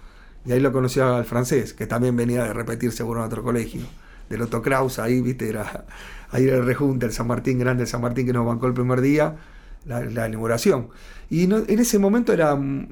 Y 0.45 0.51
ahí 0.51 0.59
lo 0.59 0.71
conoció 0.71 1.15
al 1.15 1.25
francés, 1.25 1.73
que 1.73 1.87
también 1.87 2.15
venía 2.15 2.43
de 2.43 2.53
repetir 2.53 2.91
seguro 2.91 3.21
en 3.21 3.25
otro 3.27 3.43
colegio. 3.43 3.81
Del 4.29 4.41
Otto 4.43 4.61
Kraus, 4.61 4.99
ahí, 4.99 5.21
viste, 5.21 5.49
era, 5.49 5.85
ahí 6.31 6.47
era 6.47 6.57
el 6.57 6.65
rejunte, 6.65 7.05
el 7.07 7.11
San 7.13 7.27
Martín, 7.27 7.59
grande 7.59 7.83
el 7.83 7.89
San 7.89 8.01
Martín 8.01 8.25
que 8.27 8.33
nos 8.33 8.45
bancó 8.45 8.67
el 8.67 8.73
primer 8.73 9.01
día, 9.01 9.35
la, 9.85 10.01
la 10.05 10.27
inauguración. 10.27 10.89
Y 11.29 11.43
en 11.45 11.79
ese 11.79 11.97
momento 11.99 12.31
era 12.33 12.55
mm, 12.55 12.87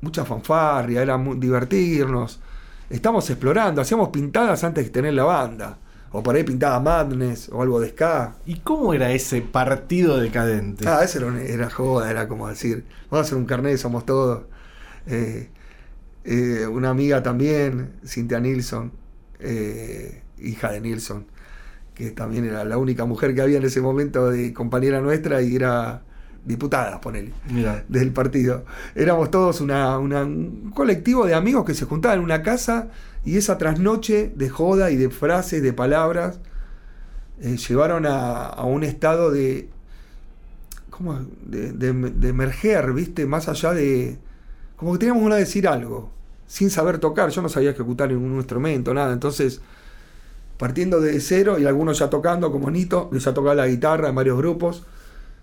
mucha 0.00 0.24
fanfarria, 0.24 1.02
era 1.02 1.16
mu- 1.18 1.34
divertirnos. 1.34 2.40
Estamos 2.88 3.28
explorando, 3.30 3.80
hacíamos 3.80 4.08
pintadas 4.10 4.62
antes 4.64 4.84
de 4.84 4.90
tener 4.90 5.14
la 5.14 5.24
banda. 5.24 5.78
O 6.12 6.22
por 6.22 6.34
ahí 6.36 6.44
pintada 6.44 6.78
Madness 6.80 7.48
o 7.50 7.62
algo 7.62 7.80
de 7.80 7.88
ska. 7.90 8.34
¿Y 8.46 8.56
cómo 8.60 8.92
era 8.94 9.12
ese 9.12 9.40
partido 9.40 10.18
decadente? 10.20 10.86
Ah, 10.86 11.00
eso 11.02 11.18
era, 11.38 11.70
joda, 11.70 12.10
era 12.10 12.28
como 12.28 12.48
decir, 12.48 12.84
vamos 13.10 13.24
a 13.24 13.26
hacer 13.26 13.38
un 13.38 13.46
carnet, 13.46 13.78
somos 13.78 14.04
todos. 14.04 14.42
Eh, 15.06 15.48
eh, 16.24 16.66
una 16.66 16.90
amiga 16.90 17.22
también, 17.22 17.92
Cynthia 18.06 18.40
Nilsson, 18.40 18.92
eh, 19.40 20.22
hija 20.38 20.70
de 20.70 20.80
Nilsson, 20.80 21.24
que 21.94 22.10
también 22.10 22.44
era 22.44 22.64
la 22.64 22.78
única 22.78 23.04
mujer 23.04 23.34
que 23.34 23.42
había 23.42 23.58
en 23.58 23.64
ese 23.64 23.80
momento 23.80 24.30
de 24.30 24.52
compañera 24.52 25.00
nuestra 25.00 25.42
y 25.42 25.56
era 25.56 26.02
diputada, 26.44 27.00
ponele, 27.00 27.32
Mira, 27.50 27.84
del 27.88 28.12
partido. 28.12 28.64
Éramos 28.94 29.30
todos 29.30 29.60
una, 29.60 29.98
una- 29.98 30.24
un 30.24 30.72
colectivo 30.74 31.24
de 31.26 31.34
amigos 31.34 31.64
que 31.64 31.74
se 31.74 31.84
juntaban 31.86 32.18
en 32.18 32.24
una 32.24 32.42
casa 32.42 32.88
y 33.24 33.36
esa 33.36 33.58
trasnoche 33.58 34.32
de 34.36 34.48
joda 34.50 34.90
y 34.90 34.96
de 34.96 35.10
frases, 35.10 35.62
de 35.62 35.72
palabras, 35.72 36.40
eh, 37.40 37.56
llevaron 37.56 38.06
a, 38.06 38.46
a 38.46 38.64
un 38.64 38.84
estado 38.84 39.30
de, 39.30 39.68
como 40.90 41.18
de, 41.46 41.72
de- 41.72 41.92
de 41.92 42.28
emerger, 42.28 42.92
¿viste? 42.92 43.26
Más 43.26 43.48
allá 43.48 43.72
de... 43.72 44.18
Como 44.76 44.92
que 44.94 44.98
teníamos 45.00 45.22
ganas 45.24 45.38
de 45.38 45.44
decir 45.44 45.68
algo, 45.68 46.10
sin 46.46 46.70
saber 46.70 46.98
tocar. 46.98 47.30
Yo 47.30 47.42
no 47.42 47.48
sabía 47.48 47.70
ejecutar 47.70 48.10
ningún 48.10 48.36
instrumento, 48.36 48.94
nada. 48.94 49.12
Entonces, 49.12 49.60
partiendo 50.58 51.00
de 51.00 51.20
cero 51.20 51.58
y 51.58 51.66
algunos 51.66 51.98
ya 51.98 52.10
tocando, 52.10 52.52
como 52.52 52.70
Nito, 52.70 53.10
ya 53.12 53.34
tocaba 53.34 53.54
la 53.54 53.66
guitarra 53.68 54.08
en 54.10 54.14
varios 54.14 54.38
grupos. 54.38 54.84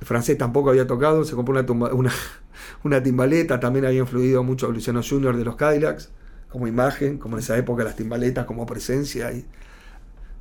El 0.01 0.07
francés 0.07 0.37
tampoco 0.37 0.69
había 0.71 0.87
tocado, 0.87 1.25
se 1.25 1.35
compró 1.35 1.53
una, 1.59 1.91
una, 1.93 2.11
una 2.83 3.03
timbaleta, 3.03 3.59
también 3.59 3.85
había 3.85 3.99
influido 4.01 4.43
mucho 4.43 4.71
Luciano 4.71 5.01
Junior 5.07 5.37
de 5.37 5.45
los 5.45 5.55
Cadillacs, 5.57 6.09
como 6.51 6.67
imagen, 6.67 7.17
como 7.17 7.38
en 7.38 7.43
esa 7.43 7.57
época 7.57 7.83
las 7.83 7.95
timbaletas 7.95 8.45
como 8.45 8.65
presencia. 8.65 9.31
Y 9.31 9.45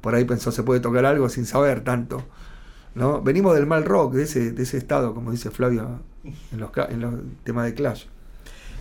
por 0.01 0.15
ahí 0.15 0.25
pensó, 0.25 0.51
se 0.53 0.63
puede 0.63 0.81
tocar 0.81 1.05
algo 1.05 1.29
sin 1.29 1.47
saber 1.47 1.83
tanto. 1.83 2.23
¿no? 2.95 3.21
Venimos 3.23 3.55
del 3.55 3.67
mal 3.67 3.85
rock, 3.85 4.15
de 4.15 4.23
ese, 4.25 4.53
de 4.53 4.63
ese 4.63 4.77
estado, 4.79 5.15
como 5.15 5.31
dice 5.31 5.51
Flavio 5.51 6.01
en 6.25 6.59
los, 6.61 6.71
en 6.89 7.01
los 7.01 7.15
temas 7.45 7.67
de 7.67 7.75
Clash. 7.75 8.05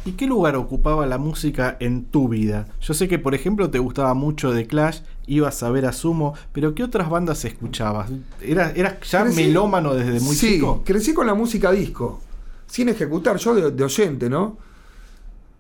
¿Y 0.06 0.14
qué 0.14 0.26
lugar 0.26 0.56
ocupaba 0.56 1.06
la 1.06 1.18
música 1.18 1.76
en 1.82 2.06
tu 2.06 2.30
vida? 2.30 2.68
Yo 2.80 2.94
sé 2.94 3.10
que, 3.10 3.20
por 3.20 3.36
ejemplo, 3.36 3.70
te 3.70 3.78
gustaba 3.80 4.14
mucho 4.14 4.54
The 4.54 4.66
Clash, 4.66 5.02
ibas 5.28 5.62
a 5.64 5.70
ver 5.70 5.86
a 5.86 5.92
Sumo, 5.92 6.34
pero 6.54 6.74
¿qué 6.74 6.84
otras 6.84 7.10
bandas 7.10 7.44
escuchabas? 7.44 8.10
¿Eras, 8.42 8.72
eras 8.78 8.96
ya 9.02 9.26
Crecí- 9.26 9.36
melómano 9.36 9.94
desde 9.94 10.22
muy 10.22 10.36
sí, 10.36 10.54
chico? 10.54 10.82
crecí 10.86 11.14
con 11.14 11.28
la 11.28 11.34
música 11.34 11.72
disco, 11.72 12.22
sin 12.68 12.88
ejecutar, 12.88 13.36
yo 13.38 13.54
de, 13.54 13.72
de 13.72 13.84
oyente, 13.84 14.30
¿no? 14.30 14.58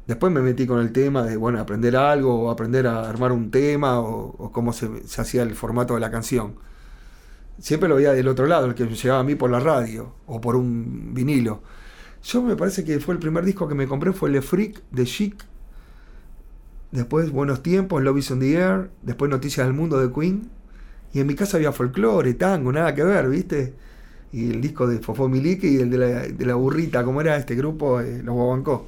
Después 0.07 0.31
me 0.31 0.41
metí 0.41 0.65
con 0.65 0.79
el 0.79 0.93
tema 0.93 1.23
de, 1.23 1.35
bueno, 1.35 1.59
aprender 1.59 1.95
algo, 1.97 2.43
o 2.43 2.49
aprender 2.49 2.87
a 2.87 3.09
armar 3.09 3.33
un 3.33 3.51
tema, 3.51 3.99
o, 3.99 4.51
cómo 4.53 4.71
se, 4.71 5.05
se 5.05 5.21
hacía 5.21 5.43
el 5.43 5.53
formato 5.53 5.95
de 5.95 5.99
la 5.99 6.09
canción. 6.09 6.55
Siempre 7.59 7.89
lo 7.89 7.95
veía 7.95 8.13
del 8.13 8.27
otro 8.27 8.47
lado, 8.47 8.67
el 8.67 8.75
que 8.75 8.85
llegaba 8.85 9.19
a 9.19 9.23
mí 9.23 9.35
por 9.35 9.49
la 9.49 9.59
radio, 9.59 10.13
o 10.25 10.39
por 10.39 10.55
un 10.55 11.13
vinilo. 11.13 11.61
Yo 12.23 12.41
me 12.41 12.55
parece 12.55 12.83
que 12.83 12.99
fue 12.99 13.13
el 13.15 13.19
primer 13.19 13.43
disco 13.43 13.67
que 13.67 13.75
me 13.75 13.87
compré, 13.87 14.13
fue 14.13 14.29
Le 14.29 14.41
Freak 14.41 14.81
de 14.91 15.05
Chic. 15.05 15.43
Después 16.91 17.31
Buenos 17.31 17.61
Tiempos, 17.61 18.01
Love 18.01 18.17
is 18.17 18.31
on 18.31 18.39
the 18.39 18.53
Air. 18.53 18.89
Después 19.01 19.29
Noticias 19.29 19.67
del 19.67 19.75
Mundo 19.75 19.99
de 19.99 20.13
Queen. 20.13 20.49
Y 21.13 21.19
en 21.19 21.27
mi 21.27 21.35
casa 21.35 21.57
había 21.57 21.71
folclore, 21.71 22.33
tango, 22.33 22.71
nada 22.71 22.93
que 22.93 23.03
ver, 23.03 23.29
¿viste? 23.29 23.73
Y 24.31 24.51
el 24.51 24.61
disco 24.61 24.87
de 24.87 24.99
Fofó 24.99 25.27
Milique 25.29 25.67
y 25.67 25.77
el 25.77 25.89
de 25.89 25.97
la, 25.97 26.07
de 26.27 26.45
la 26.45 26.55
burrita, 26.55 27.03
como 27.03 27.21
era 27.21 27.37
este 27.37 27.55
grupo, 27.55 27.99
eh, 28.01 28.21
los 28.23 28.35
guabancó. 28.35 28.87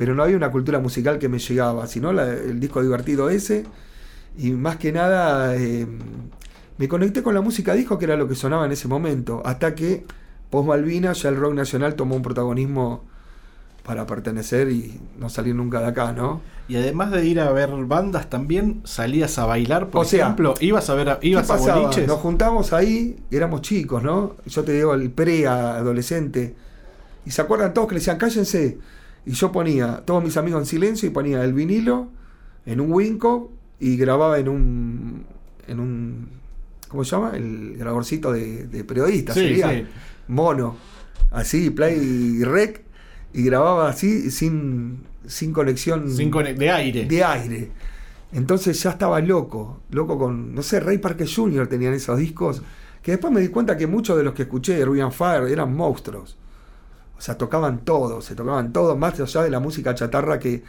Pero 0.00 0.14
no 0.14 0.22
había 0.22 0.38
una 0.38 0.50
cultura 0.50 0.78
musical 0.80 1.18
que 1.18 1.28
me 1.28 1.38
llegaba, 1.38 1.86
sino 1.86 2.10
la- 2.10 2.32
el 2.32 2.58
disco 2.58 2.80
divertido 2.82 3.28
ese. 3.28 3.64
Y 4.38 4.52
más 4.52 4.78
que 4.78 4.92
nada 4.92 5.54
eh, 5.56 5.86
me 6.78 6.88
conecté 6.88 7.22
con 7.22 7.34
la 7.34 7.42
música 7.42 7.74
disco, 7.74 7.98
que 7.98 8.06
era 8.06 8.16
lo 8.16 8.26
que 8.26 8.34
sonaba 8.34 8.64
en 8.64 8.72
ese 8.72 8.88
momento. 8.88 9.42
Hasta 9.44 9.74
que, 9.74 10.04
post 10.48 10.66
Malvinas, 10.68 11.20
ya 11.22 11.28
el 11.28 11.36
rock 11.36 11.52
nacional 11.52 11.96
tomó 11.96 12.16
un 12.16 12.22
protagonismo 12.22 13.04
para 13.84 14.06
pertenecer 14.06 14.70
y 14.70 15.00
no 15.18 15.28
salir 15.28 15.54
nunca 15.54 15.80
de 15.80 15.88
acá, 15.88 16.12
¿no? 16.12 16.40
Y 16.68 16.76
además 16.76 17.10
de 17.10 17.26
ir 17.26 17.38
a 17.40 17.52
ver 17.52 17.70
bandas, 17.84 18.30
también 18.30 18.80
salías 18.84 19.38
a 19.38 19.44
bailar, 19.46 19.88
por 19.88 20.02
O 20.02 20.04
sea, 20.08 20.24
ejemplo, 20.26 20.54
ibas 20.60 20.88
a 20.88 20.94
ver 20.94 21.10
a, 21.10 21.18
¿Qué 21.20 21.28
ibas 21.28 21.50
a 21.50 21.54
pasaba? 21.56 21.80
boliches. 21.80 22.06
Nos 22.08 22.20
juntamos 22.20 22.72
ahí, 22.72 23.18
éramos 23.30 23.60
chicos, 23.62 24.02
¿no? 24.02 24.36
Yo 24.46 24.64
te 24.64 24.72
digo, 24.72 24.94
el 24.94 25.10
pre-adolescente. 25.10 26.54
Y 27.26 27.30
se 27.32 27.42
acuerdan 27.42 27.74
todos 27.74 27.88
que 27.88 27.94
le 27.96 28.00
decían, 28.00 28.16
cállense. 28.18 28.78
Y 29.26 29.32
yo 29.32 29.52
ponía 29.52 30.02
todos 30.04 30.22
mis 30.24 30.36
amigos 30.36 30.60
en 30.62 30.66
silencio 30.66 31.08
y 31.08 31.12
ponía 31.12 31.44
el 31.44 31.52
vinilo 31.52 32.08
en 32.66 32.80
un 32.80 32.92
Winco 32.92 33.52
y 33.78 33.96
grababa 33.96 34.38
en 34.38 34.48
un. 34.48 35.26
en 35.66 35.80
un. 35.80 36.28
¿Cómo 36.88 37.04
se 37.04 37.10
llama? 37.12 37.32
El 37.36 37.76
grabadorcito 37.76 38.32
de, 38.32 38.66
de 38.66 38.84
periodista, 38.84 39.32
Sí, 39.34 39.40
sería. 39.40 39.70
sí. 39.70 39.86
Mono. 40.28 40.76
Así, 41.30 41.70
play 41.70 41.96
y 42.40 42.44
rec. 42.44 42.82
Y 43.32 43.44
grababa 43.44 43.88
así, 43.88 44.30
sin, 44.32 45.04
sin 45.26 45.52
conexión 45.52 46.10
Sin 46.10 46.30
de 46.32 46.70
aire. 46.70 47.04
de 47.06 47.24
aire. 47.24 47.70
Entonces 48.32 48.80
ya 48.82 48.90
estaba 48.90 49.20
loco, 49.20 49.80
loco 49.90 50.18
con, 50.18 50.52
no 50.54 50.62
sé, 50.62 50.80
Ray 50.80 50.98
Parker 50.98 51.28
Jr. 51.32 51.66
tenían 51.68 51.94
esos 51.94 52.18
discos, 52.18 52.62
que 53.02 53.12
después 53.12 53.32
me 53.32 53.40
di 53.40 53.48
cuenta 53.48 53.76
que 53.76 53.86
muchos 53.86 54.16
de 54.16 54.24
los 54.24 54.34
que 54.34 54.42
escuché 54.42 54.74
de 54.76 54.84
Ruby 54.84 55.00
Fire 55.12 55.44
eran 55.48 55.74
monstruos. 55.76 56.36
O 57.20 57.22
sea, 57.22 57.36
tocaban 57.36 57.80
todo, 57.84 58.22
se 58.22 58.34
tocaban 58.34 58.72
todo, 58.72 58.96
más 58.96 59.20
allá 59.20 59.42
de 59.42 59.50
la 59.50 59.60
música 59.60 59.94
chatarra 59.94 60.38
que, 60.38 60.62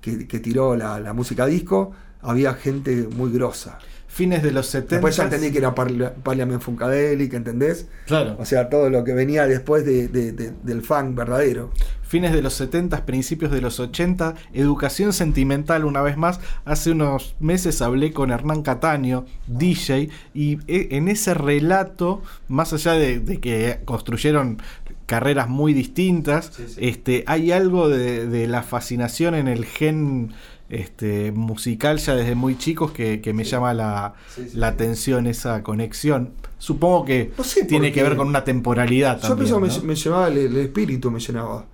que, 0.00 0.26
que 0.26 0.40
tiró 0.40 0.74
la, 0.74 0.98
la 0.98 1.12
música 1.12 1.46
disco, 1.46 1.92
había 2.22 2.54
gente 2.54 3.06
muy 3.14 3.30
grosa. 3.30 3.78
Fines 4.08 4.42
de 4.42 4.50
los 4.50 4.66
70. 4.66 4.96
Después 4.96 5.16
ya 5.16 5.22
entendí 5.24 5.52
que 5.52 5.58
era 5.58 5.74
Parla- 5.74 6.12
Parliament 6.12 6.60
Funkadelic, 6.60 7.32
¿entendés? 7.34 7.86
Claro. 8.06 8.36
O 8.40 8.44
sea, 8.44 8.68
todo 8.68 8.90
lo 8.90 9.04
que 9.04 9.14
venía 9.14 9.46
después 9.46 9.86
de- 9.86 10.08
de- 10.08 10.32
de- 10.32 10.52
del 10.64 10.82
funk 10.82 11.14
verdadero. 11.14 11.70
Fines 12.02 12.32
de 12.34 12.42
los 12.42 12.52
70, 12.52 13.06
principios 13.06 13.50
de 13.52 13.62
los 13.62 13.80
80, 13.80 14.34
educación 14.52 15.14
sentimental 15.14 15.86
una 15.86 16.02
vez 16.02 16.18
más. 16.18 16.40
Hace 16.66 16.90
unos 16.90 17.36
meses 17.40 17.80
hablé 17.80 18.12
con 18.12 18.30
Hernán 18.30 18.60
Cataño, 18.60 19.24
DJ, 19.46 20.10
y 20.34 20.58
e- 20.70 20.88
en 20.90 21.08
ese 21.08 21.32
relato, 21.32 22.20
más 22.48 22.74
allá 22.74 22.92
de 22.92 23.40
que 23.40 23.80
construyeron 23.86 24.60
carreras 25.06 25.48
muy 25.48 25.74
distintas, 25.74 26.52
este, 26.78 27.24
hay 27.26 27.52
algo 27.52 27.88
de, 27.88 28.26
de 28.26 28.46
la 28.46 28.62
fascinación 28.62 29.34
en 29.34 29.48
el 29.48 29.64
gen 29.64 30.32
este, 30.68 31.32
musical 31.32 31.98
ya 31.98 32.14
desde 32.14 32.34
muy 32.34 32.56
chicos 32.56 32.92
que, 32.92 33.20
que 33.20 33.32
me 33.34 33.44
llama 33.44 33.74
la, 33.74 34.14
la 34.54 34.68
atención, 34.68 35.26
esa 35.26 35.62
conexión. 35.62 36.30
Supongo 36.58 37.04
que 37.04 37.32
No 37.36 37.44
sé 37.44 37.60
por 37.60 37.68
tiene 37.68 37.92
que 37.92 38.02
ver 38.02 38.16
con 38.16 38.28
una 38.28 38.44
temporalidad 38.44 39.16
Yo 39.16 39.20
también. 39.28 39.38
pienso 39.38 39.60
que 39.60 39.68
¿no? 39.68 39.80
me, 39.82 39.88
me 39.88 39.94
llevaba 39.94 40.28
el, 40.28 40.38
el 40.38 40.56
espíritu, 40.56 41.10
me 41.10 41.20
llenaba. 41.20 41.66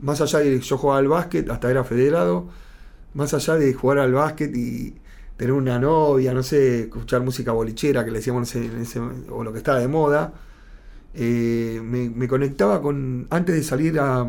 Más 0.00 0.20
allá 0.20 0.40
de 0.40 0.60
yo 0.60 0.76
jugaba 0.78 0.98
al 0.98 1.08
básquet, 1.08 1.48
hasta 1.50 1.70
era 1.70 1.84
federado, 1.84 2.48
más 3.14 3.32
allá 3.34 3.54
de 3.56 3.72
jugar 3.74 3.98
al 3.98 4.12
básquet 4.12 4.54
y 4.56 4.94
tener 5.36 5.52
una 5.52 5.78
novia, 5.78 6.34
no 6.34 6.42
sé, 6.42 6.82
escuchar 6.82 7.22
música 7.22 7.52
bolichera 7.52 8.04
que 8.04 8.10
le 8.10 8.18
decíamos 8.18 8.54
en 8.56 8.80
ese- 8.80 9.00
o 9.30 9.42
lo 9.44 9.52
que 9.52 9.58
estaba 9.58 9.78
de 9.78 9.88
moda, 9.88 10.34
eh, 11.14 11.80
me, 11.82 12.10
me 12.10 12.28
conectaba 12.28 12.80
con. 12.82 13.26
Antes 13.30 13.54
de 13.54 13.62
salir 13.62 13.98
a- 14.00 14.28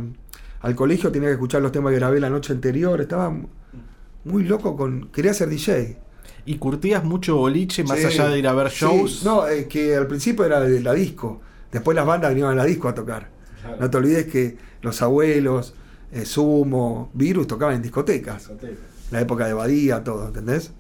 al 0.62 0.76
colegio 0.76 1.12
tenía 1.12 1.30
que 1.30 1.34
escuchar 1.34 1.62
los 1.62 1.72
temas 1.72 1.92
que 1.92 1.98
grabé 2.00 2.20
la 2.20 2.30
noche 2.30 2.54
anterior, 2.54 3.00
estaba 3.02 3.36
muy 4.24 4.44
loco 4.44 4.76
con. 4.76 5.10
Quería 5.10 5.34
ser 5.34 5.50
DJ. 5.50 5.98
Y 6.48 6.58
curtías 6.58 7.04
mucho 7.04 7.38
boliche 7.38 7.84
más 7.84 7.98
Sí, 8.00 8.06
allá 8.06 8.30
de 8.30 8.38
ir 8.40 8.48
a 8.48 8.54
ver 8.54 8.70
sí. 8.70 8.78
shows. 8.86 9.24
No, 9.24 9.48
es 9.48 9.66
que 9.68 9.96
al 9.96 10.06
principio 10.08 10.46
era 10.46 10.60
de 10.60 10.80
la 10.82 10.94
disco. 10.94 11.42
Después 11.72 11.96
las 11.96 12.06
bandas 12.06 12.30
venían 12.32 12.50
a 12.52 12.56
la 12.56 12.66
disco 12.66 12.88
a 12.88 12.94
tocar. 12.94 13.30
No 13.80 13.90
te 13.90 13.98
olvides 13.98 14.28
que 14.28 14.56
los 14.84 15.02
abuelos, 15.02 15.74
eh, 16.12 16.24
Sumo, 16.26 17.10
Virus 17.14 17.48
tocaban 17.48 17.76
en 17.78 17.82
discotecas. 17.82 18.52
La 19.12 19.22
época 19.22 19.48
de 19.48 19.54
Badía, 19.54 20.04
todo, 20.04 20.28
¿entendés? 20.28 20.72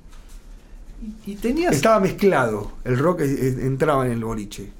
Y 1.25 1.35
tenías, 1.35 1.75
Estaba 1.75 1.99
mezclado. 1.99 2.71
El 2.83 2.97
rock 2.99 3.21
entraba 3.21 4.05
en 4.05 4.11
el 4.13 4.23
boliche. 4.23 4.71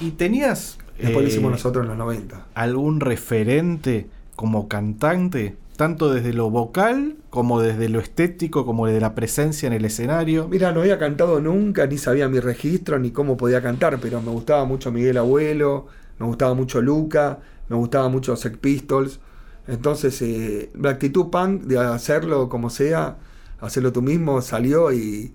Y 0.00 0.10
tenías 0.12 0.78
Después 0.98 1.16
lo 1.16 1.28
eh, 1.28 1.32
hicimos 1.32 1.50
nosotros 1.50 1.84
en 1.84 1.88
los 1.88 1.98
90. 1.98 2.46
algún 2.54 3.00
referente 3.00 4.06
como 4.34 4.68
cantante, 4.68 5.56
tanto 5.76 6.12
desde 6.12 6.32
lo 6.32 6.50
vocal 6.50 7.16
como 7.30 7.60
desde 7.60 7.88
lo 7.88 8.00
estético, 8.00 8.64
como 8.64 8.86
desde 8.86 9.00
la 9.00 9.14
presencia 9.14 9.66
en 9.66 9.72
el 9.72 9.84
escenario. 9.84 10.48
Mira, 10.48 10.72
no 10.72 10.80
había 10.80 10.98
cantado 10.98 11.40
nunca, 11.40 11.86
ni 11.86 11.98
sabía 11.98 12.28
mi 12.28 12.40
registro, 12.40 12.98
ni 12.98 13.10
cómo 13.10 13.36
podía 13.36 13.62
cantar, 13.62 13.98
pero 14.00 14.22
me 14.22 14.30
gustaba 14.30 14.64
mucho 14.64 14.90
Miguel 14.90 15.18
Abuelo, 15.18 15.86
me 16.18 16.26
gustaba 16.26 16.54
mucho 16.54 16.80
Luca, 16.80 17.40
me 17.68 17.76
gustaba 17.76 18.08
mucho 18.08 18.36
Sex 18.36 18.56
Pistols. 18.56 19.20
Entonces, 19.68 20.20
eh, 20.22 20.70
la 20.80 20.90
actitud 20.90 21.28
punk 21.28 21.62
de 21.62 21.78
hacerlo 21.78 22.48
como 22.48 22.70
sea, 22.70 23.16
hacerlo 23.60 23.92
tú 23.92 24.00
mismo, 24.00 24.40
salió 24.40 24.92
y, 24.92 25.34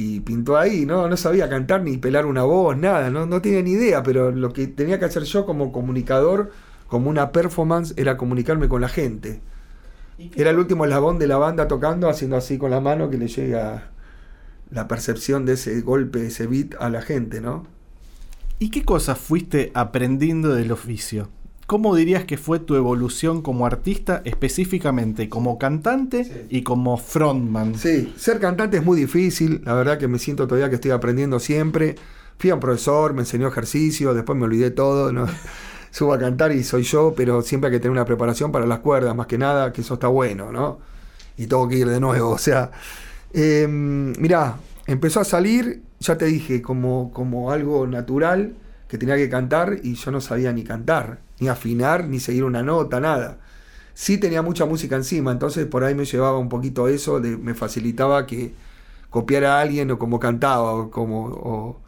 y 0.00 0.20
pintó 0.20 0.56
ahí. 0.56 0.86
No, 0.86 1.08
no 1.08 1.16
sabía 1.18 1.50
cantar 1.50 1.82
ni 1.82 1.98
pelar 1.98 2.24
una 2.24 2.42
voz, 2.42 2.74
nada, 2.76 3.10
no, 3.10 3.26
no 3.26 3.42
tenía 3.42 3.60
ni 3.60 3.72
idea, 3.72 4.02
pero 4.02 4.30
lo 4.30 4.50
que 4.52 4.66
tenía 4.66 4.98
que 4.98 5.04
hacer 5.04 5.24
yo 5.24 5.44
como 5.44 5.72
comunicador, 5.72 6.52
como 6.86 7.10
una 7.10 7.32
performance, 7.32 7.92
era 7.98 8.16
comunicarme 8.16 8.68
con 8.68 8.80
la 8.80 8.88
gente. 8.88 9.42
Era 10.36 10.50
el 10.50 10.58
último 10.58 10.84
eslabón 10.84 11.18
de 11.18 11.26
la 11.26 11.36
banda 11.36 11.68
tocando, 11.68 12.08
haciendo 12.08 12.36
así 12.36 12.56
con 12.56 12.70
la 12.70 12.80
mano 12.80 13.10
que 13.10 13.18
le 13.18 13.28
llega 13.28 13.90
la 14.70 14.88
percepción 14.88 15.44
de 15.44 15.54
ese 15.54 15.80
golpe, 15.82 16.26
ese 16.26 16.46
beat 16.46 16.74
a 16.80 16.88
la 16.88 17.02
gente, 17.02 17.42
¿no? 17.42 17.66
¿Y 18.58 18.70
qué 18.70 18.84
cosas 18.84 19.18
fuiste 19.18 19.70
aprendiendo 19.74 20.54
del 20.54 20.72
oficio? 20.72 21.28
¿Cómo 21.70 21.94
dirías 21.94 22.24
que 22.24 22.36
fue 22.36 22.58
tu 22.58 22.74
evolución 22.74 23.42
como 23.42 23.64
artista, 23.64 24.22
específicamente 24.24 25.28
como 25.28 25.56
cantante 25.56 26.24
Sí. 26.24 26.32
y 26.48 26.62
como 26.62 26.96
frontman? 26.96 27.76
Sí, 27.76 28.12
ser 28.16 28.40
cantante 28.40 28.78
es 28.78 28.84
muy 28.84 28.98
difícil, 28.98 29.62
la 29.64 29.74
verdad 29.74 29.96
que 29.96 30.08
me 30.08 30.18
siento 30.18 30.48
todavía 30.48 30.68
que 30.68 30.74
estoy 30.74 30.90
aprendiendo 30.90 31.38
siempre. 31.38 31.94
Fui 32.38 32.50
a 32.50 32.54
un 32.54 32.60
profesor, 32.60 33.14
me 33.14 33.20
enseñó 33.20 33.46
ejercicio, 33.46 34.14
después 34.14 34.36
me 34.36 34.46
olvidé 34.46 34.72
todo, 34.72 35.12
¿no? 35.12 35.26
Subo 35.92 36.12
a 36.12 36.18
cantar 36.18 36.50
y 36.50 36.64
soy 36.64 36.82
yo, 36.82 37.14
pero 37.16 37.40
siempre 37.40 37.68
hay 37.68 37.76
que 37.76 37.78
tener 37.78 37.92
una 37.92 38.04
preparación 38.04 38.50
para 38.50 38.66
las 38.66 38.80
cuerdas, 38.80 39.14
más 39.14 39.28
que 39.28 39.38
nada, 39.38 39.72
que 39.72 39.82
eso 39.82 39.94
está 39.94 40.08
bueno, 40.08 40.50
¿no? 40.50 40.80
Y 41.36 41.46
tengo 41.46 41.68
que 41.68 41.76
ir 41.76 41.88
de 41.88 42.00
nuevo, 42.00 42.30
o 42.30 42.38
sea. 42.38 42.72
Eh, 43.32 43.68
mirá, 43.68 44.56
empezó 44.88 45.20
a 45.20 45.24
salir, 45.24 45.82
ya 46.00 46.18
te 46.18 46.24
dije, 46.24 46.62
como, 46.62 47.12
como 47.12 47.52
algo 47.52 47.86
natural, 47.86 48.56
que 48.88 48.98
tenía 48.98 49.14
que 49.14 49.28
cantar 49.28 49.76
y 49.84 49.94
yo 49.94 50.10
no 50.10 50.20
sabía 50.20 50.52
ni 50.52 50.64
cantar, 50.64 51.20
ni 51.40 51.48
afinar, 51.48 52.06
ni 52.06 52.20
seguir 52.20 52.44
una 52.44 52.62
nota, 52.62 53.00
nada. 53.00 53.38
Sí 53.94 54.18
tenía 54.18 54.42
mucha 54.42 54.66
música 54.66 54.96
encima, 54.96 55.32
entonces 55.32 55.66
por 55.66 55.84
ahí 55.84 55.94
me 55.94 56.04
llevaba 56.04 56.38
un 56.38 56.48
poquito 56.48 56.88
eso, 56.88 57.20
me 57.20 57.54
facilitaba 57.54 58.26
que 58.26 58.54
copiara 59.10 59.58
a 59.58 59.60
alguien 59.62 59.90
o 59.90 59.98
como 59.98 60.20
cantaba, 60.20 60.72
o 60.72 60.90
como... 60.90 61.82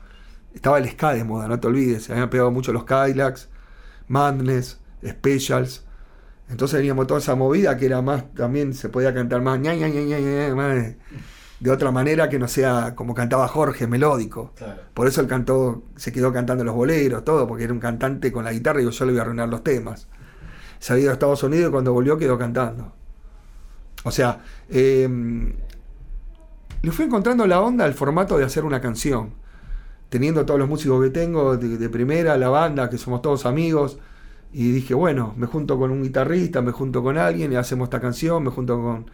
estaba 0.55 0.79
el 0.79 0.89
ska 0.91 1.15
de 1.15 1.25
moda, 1.25 1.49
no 1.49 1.61
te 1.61 1.69
olvides, 1.69 2.05
se 2.05 2.13
habían 2.13 2.31
pegado 2.31 2.51
mucho 2.51 2.73
los 2.73 2.85
Cadillacs, 2.85 3.49
Madness, 4.09 4.81
Specials. 5.07 5.85
Entonces 6.49 6.79
teníamos 6.79 7.07
toda 7.07 7.21
esa 7.21 7.35
movida 7.35 7.77
que 7.77 7.87
era 7.87 8.03
más, 8.03 8.33
también 8.35 8.75
se 8.75 8.89
podía 8.89 9.15
cantar 9.15 9.41
más, 9.43 9.59
ña, 9.61 9.75
ña, 9.75 9.89
de, 11.63 11.71
otra 11.71 11.91
manera 11.91 12.29
que 12.29 12.39
no 12.39 12.49
sea 12.49 12.95
como 12.95 13.15
cantaba 13.15 13.49
Jorge, 13.49 13.87
melódico. 13.87 14.53
Por 14.95 15.07
eso 15.07 15.21
él 15.21 15.27
cantó, 15.27 15.83
se 15.97 16.13
quedó 16.13 16.33
cantando 16.33 16.65
los 16.65 16.75
boleros, 16.75 17.25
todo, 17.25 17.47
porque 17.47 17.65
era 17.65 17.73
un 17.73 17.81
cantante 17.81 18.33
con 18.33 18.45
la 18.45 18.53
guitarra 18.53 18.83
y 18.83 18.91
yo 18.91 19.07
le 19.07 19.13
iba 19.13 19.21
a 19.21 19.25
arruinar 19.25 19.49
los 19.49 19.63
temas. 19.63 20.09
Se 20.79 20.93
había 20.93 21.05
ido 21.05 21.11
a 21.11 21.15
Estados 21.15 21.43
Unidos 21.43 21.69
y 21.69 21.73
cuando 21.73 21.93
volvió 21.93 22.19
quedó 22.19 22.39
cantando. 22.39 22.93
O 24.05 24.11
sea, 24.11 24.43
eh, 24.69 25.09
le 26.83 26.91
fui 26.91 27.05
encontrando 27.05 27.47
la 27.47 27.61
onda 27.61 27.85
al 27.85 27.95
formato 27.95 28.37
de 28.37 28.45
hacer 28.45 28.65
una 28.65 28.81
canción. 28.81 29.35
Teniendo 30.09 30.45
todos 30.45 30.59
los 30.61 30.69
músicos 30.69 31.03
que 31.03 31.11
tengo 31.11 31.57
de, 31.57 31.79
de 31.79 31.89
primera, 31.89 32.37
la 32.37 32.49
banda, 32.49 32.91
que 32.91 32.99
somos 32.99 33.23
todos 33.23 33.47
amigos. 33.47 33.99
Y 34.53 34.73
dije, 34.73 34.93
bueno, 34.95 35.33
me 35.37 35.47
junto 35.47 35.79
con 35.79 35.91
un 35.91 36.03
guitarrista, 36.03 36.61
me 36.61 36.73
junto 36.73 37.03
con 37.03 37.17
alguien 37.17 37.53
y 37.53 37.57
hacemos 37.57 37.87
esta 37.87 38.01
canción, 38.01 38.43
me 38.43 38.51
junto 38.51 38.81
con... 38.83 39.07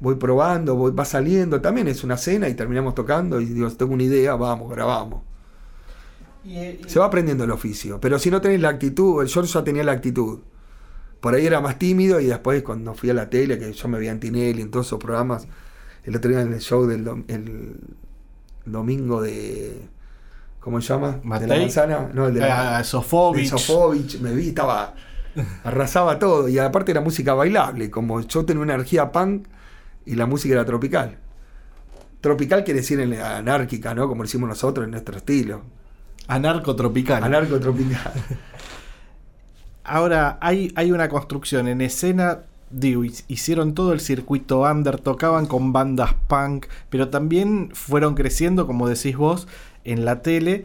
Voy 0.00 0.16
probando, 0.16 0.74
voy, 0.74 0.92
va 0.92 1.04
saliendo. 1.04 1.60
También 1.60 1.88
es 1.88 2.04
una 2.04 2.16
cena 2.16 2.48
y 2.48 2.54
terminamos 2.54 2.94
tocando 2.94 3.40
y 3.40 3.46
digo, 3.46 3.70
tengo 3.70 3.94
una 3.94 4.02
idea, 4.02 4.34
vamos, 4.34 4.70
grabamos. 4.70 5.22
Se 6.86 6.98
va 6.98 7.06
aprendiendo 7.06 7.44
el 7.44 7.50
oficio. 7.50 8.00
Pero 8.00 8.18
si 8.18 8.30
no 8.30 8.40
tenés 8.40 8.60
la 8.60 8.68
actitud, 8.68 9.24
yo 9.24 9.42
ya 9.42 9.64
tenía 9.64 9.82
la 9.84 9.92
actitud. 9.92 10.40
Por 11.20 11.34
ahí 11.34 11.46
era 11.46 11.60
más 11.62 11.78
tímido 11.78 12.20
y 12.20 12.26
después 12.26 12.62
cuando 12.62 12.92
fui 12.94 13.08
a 13.08 13.14
la 13.14 13.30
tele, 13.30 13.58
que 13.58 13.72
yo 13.72 13.88
me 13.88 13.98
veía 13.98 14.10
en 14.10 14.20
Tinelli, 14.20 14.60
en 14.60 14.70
todos 14.70 14.86
esos 14.86 14.98
programas, 14.98 15.48
el 16.04 16.14
otro 16.16 16.30
día 16.30 16.42
en 16.42 16.52
el 16.52 16.60
show 16.60 16.84
del 16.86 17.02
dom- 17.04 17.24
el 17.28 17.80
domingo 18.66 19.22
de... 19.22 19.88
¿Cómo 20.60 20.80
se 20.82 20.88
llama? 20.88 21.18
¿De 21.40 21.46
la 21.46 21.54
manzana? 21.62 22.10
No, 22.12 22.26
el 22.28 22.34
de 22.34 22.40
la, 22.40 22.78
Ah, 22.78 22.84
Sofovich. 22.84 23.50
de 23.50 23.58
Sofovich, 23.58 24.20
me 24.20 24.34
vi, 24.34 24.48
estaba. 24.48 24.94
Arrasaba 25.62 26.18
todo. 26.18 26.48
Y 26.48 26.58
aparte 26.58 26.90
era 26.92 27.00
música 27.02 27.34
bailable. 27.34 27.90
Como 27.90 28.20
yo 28.20 28.44
tenía 28.46 28.62
una 28.62 28.74
energía 28.74 29.12
punk 29.12 29.46
y 30.06 30.14
la 30.14 30.26
música 30.26 30.54
era 30.54 30.64
tropical. 30.64 31.18
Tropical 32.20 32.64
quiere 32.64 32.80
decir 32.80 33.00
en 33.00 33.10
la 33.10 33.36
anárquica, 33.38 33.94
¿no? 33.94 34.08
Como 34.08 34.22
decimos 34.22 34.48
nosotros 34.48 34.84
en 34.84 34.92
nuestro 34.92 35.16
estilo. 35.16 35.62
Anarcotropical. 36.26 37.22
Anarco-tropical. 37.22 38.12
Ahora, 39.84 40.38
hay, 40.40 40.72
hay 40.76 40.92
una 40.92 41.08
construcción 41.08 41.68
en 41.68 41.80
escena. 41.82 42.40
Digo, 42.70 43.04
hi- 43.04 43.12
hicieron 43.28 43.74
todo 43.74 43.92
el 43.92 44.00
circuito 44.00 44.62
under, 44.62 44.98
tocaban 44.98 45.46
con 45.46 45.72
bandas 45.72 46.14
punk, 46.26 46.66
pero 46.88 47.08
también 47.10 47.70
fueron 47.74 48.14
creciendo, 48.14 48.66
como 48.66 48.88
decís 48.88 49.16
vos, 49.16 49.46
en 49.84 50.04
la 50.06 50.22
tele. 50.22 50.64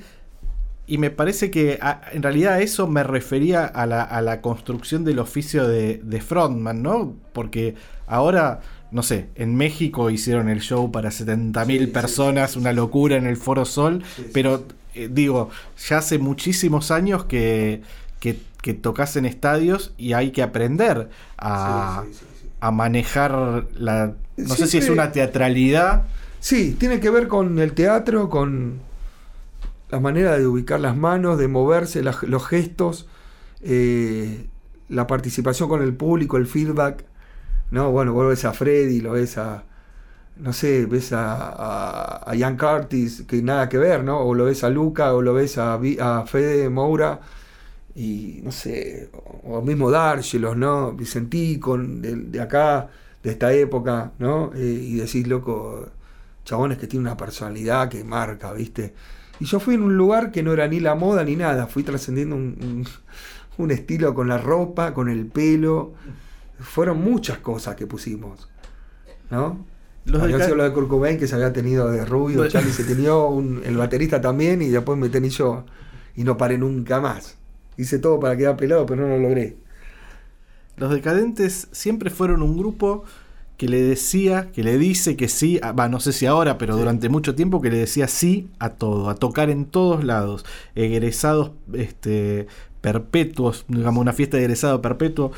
Y 0.88 0.97
me 0.97 1.10
parece 1.12 1.52
que 1.52 1.78
a- 1.82 2.02
en 2.13 2.23
realidad 2.23 2.54
a 2.54 2.62
eso 2.62 2.88
me 2.88 3.04
refería 3.04 3.65
a 3.65 3.86
la, 3.86 4.02
a 4.02 4.21
la 4.21 4.39
construcción 4.41 5.04
del 5.04 5.19
oficio 5.19 5.67
de, 5.67 5.97
de 6.02 6.21
frontman, 6.21 6.82
¿no? 6.82 7.13
Porque 7.34 7.75
ahora, 8.08 8.62
no 8.91 9.04
sé, 9.04 9.30
en 9.36 9.56
México 9.56 10.10
hicieron 10.10 10.49
el 10.49 10.62
show 10.62 10.91
para 10.91 11.12
70.000 11.12 11.67
Sí, 11.78 11.86
sí, 11.86 11.88
personas, 11.88 12.56
una 12.56 12.73
locura 12.73 13.17
en 13.17 13.25
el 13.28 13.38
Foro 13.38 13.65
Sol, 13.65 14.04
Sí, 14.15 14.25
pero 14.34 14.65
eh, 14.95 15.10
digo, 15.12 15.49
ya 15.88 15.99
hace 15.99 16.17
muchísimos 16.19 16.91
años 16.91 17.25
que, 17.25 17.82
que, 18.19 18.39
que 18.62 18.73
tocas 18.73 19.15
en 19.15 19.25
estadios 19.25 19.93
y 19.97 20.13
hay 20.13 20.32
que 20.32 20.41
aprender 20.43 21.10
a, 21.38 22.04
a 22.60 22.71
manejar 22.71 23.65
la... 23.75 24.13
No 24.38 24.56
sé 24.56 24.67
si 24.67 24.78
es 24.78 24.89
una 24.89 25.12
teatralidad. 25.12 26.06
Sí, 26.39 26.75
tiene 26.80 26.99
que 26.99 27.10
ver 27.10 27.28
con 27.28 27.60
el 27.60 27.73
teatro, 27.73 28.30
con 28.30 28.80
la 29.89 29.99
manera 29.99 30.38
de 30.38 30.45
ubicar 30.47 30.80
las 30.80 30.95
manos, 30.95 31.38
de 31.38 31.47
moverse, 31.47 32.04
los 32.04 32.47
gestos, 32.47 33.08
eh, 33.62 34.47
la 34.88 35.08
participación 35.08 35.69
con 35.69 35.82
el 35.82 35.93
público, 35.93 36.38
el 36.38 36.47
feedback. 36.47 37.06
¿No? 37.71 37.91
Bueno, 37.91 38.13
vos 38.13 38.27
ves 38.29 38.45
a 38.45 38.53
Freddy, 38.53 39.01
lo 39.01 39.13
ves 39.13 39.38
a, 39.38 39.63
no 40.38 40.53
sé, 40.53 40.86
ves 40.86 41.13
a, 41.13 42.23
a, 42.29 42.36
Ian 42.36 42.58
Curtis, 42.58 43.23
que 43.27 43.41
nada 43.41 43.69
que 43.69 43.77
ver, 43.77 44.03
¿no? 44.03 44.19
O 44.21 44.34
lo 44.36 44.45
ves 44.45 44.63
a 44.63 44.69
Luca, 44.69 45.13
o 45.13 45.21
lo 45.21 45.34
ves 45.34 45.58
a, 45.58 45.75
a 46.01 46.25
Fede 46.27 46.69
Moura, 46.69 47.19
y 47.95 48.39
no 48.43 48.51
sé, 48.51 49.10
o, 49.43 49.62
mismo 49.62 49.91
Dargelos, 49.91 50.55
¿no? 50.58 50.93
Vicentí, 50.93 51.60
con, 51.60 52.01
de, 52.01 52.15
de 52.15 52.41
acá, 52.41 52.89
de 53.23 53.32
esta 53.32 53.53
época, 53.53 54.12
¿no? 54.19 54.51
Eh, 54.55 54.60
y 54.65 54.95
decís, 54.95 55.27
loco, 55.27 55.88
chabones 56.45 56.77
que 56.77 56.88
tienen 56.88 57.08
una 57.08 57.17
personalidad 57.17 57.89
que 57.89 58.03
marca, 58.03 58.53
¿viste? 58.53 58.93
Y 59.39 59.45
yo 59.45 59.60
fui 59.60 59.75
en 59.75 59.84
un 59.84 59.97
lugar 59.97 60.32
que 60.32 60.43
no 60.43 60.53
era 60.53 60.67
ni 60.67 60.79
la 60.79 60.95
moda 60.95 61.23
ni 61.23 61.36
nada, 61.36 61.67
fui 61.67 61.84
trascendiendo 61.84 62.36
un- 62.36 62.86
un 63.58 63.71
estilo 63.71 64.13
con 64.13 64.27
la 64.27 64.38
ropa, 64.38 64.93
con 64.93 65.10
el 65.10 65.25
pelo. 65.27 65.93
Fueron 66.60 67.02
muchas 67.02 67.39
cosas 67.39 67.76
que 67.76 67.88
pusimos, 67.88 68.50
¿no? 69.30 69.65
Los 70.06 70.22
Había 70.24 70.43
sido 70.43 70.56
lo 70.56 70.63
de 70.63 70.74
Kurt 70.74 70.88
Cobain 70.88 71.17
que 71.17 71.28
se 71.28 71.36
había 71.36 71.54
tenido 71.54 71.91
de 71.91 72.04
rubio. 72.06 72.48
Charlie 72.48 72.72
se 72.72 73.12
un- 73.12 73.62
el 73.63 73.78
baterista 73.78 74.19
también, 74.22 74.62
y 74.62 74.69
después 74.69 74.98
me 74.98 75.10
tení 75.10 75.30
yo. 75.30 75.65
Y 76.15 76.24
no 76.24 76.38
paré 76.38 76.58
nunca 76.58 77.00
más. 77.00 77.38
Hice 77.78 78.00
todo 78.00 78.19
para 78.19 78.36
quedar 78.36 78.58
pelado, 78.58 78.86
pero 78.86 79.04
no 79.04 79.10
lo 79.10 79.19
logré. 79.19 79.58
Los 80.78 80.91
decadentes 80.91 81.67
siempre 81.72 82.10
fueron 82.10 82.41
un 82.41 82.58
grupo 82.58 83.04
que 83.58 83.67
le 83.67 83.82
decía, 83.82 84.52
que 84.54 84.63
le 84.63 84.78
dice 84.78 85.17
que 85.17 85.28
sí, 85.28 85.60
a- 85.62 85.74
va, 85.74 85.89
no 85.89 86.00
sé 86.00 86.13
si 86.13 86.26
ahora, 86.26 86.58
pero 86.58 86.78
durante 86.78 87.10
mucho 87.10 87.36
tiempo 87.36 87.62
que 87.62 87.69
le 87.69 87.78
decía 87.78 88.08
sí 88.08 88.50
a 88.58 88.69
todo, 88.69 89.10
a 89.10 89.15
tocar 89.15 89.50
en 89.50 89.65
todos 89.65 90.04
lados, 90.06 90.45
egresados 90.76 91.52
este, 91.74 92.48
perpetuos, 92.80 93.65
digamos 93.67 94.02
una 94.02 94.13
fiesta 94.13 94.38
de 94.38 94.43
egresado 94.43 94.82
perpetuo. 94.82 95.32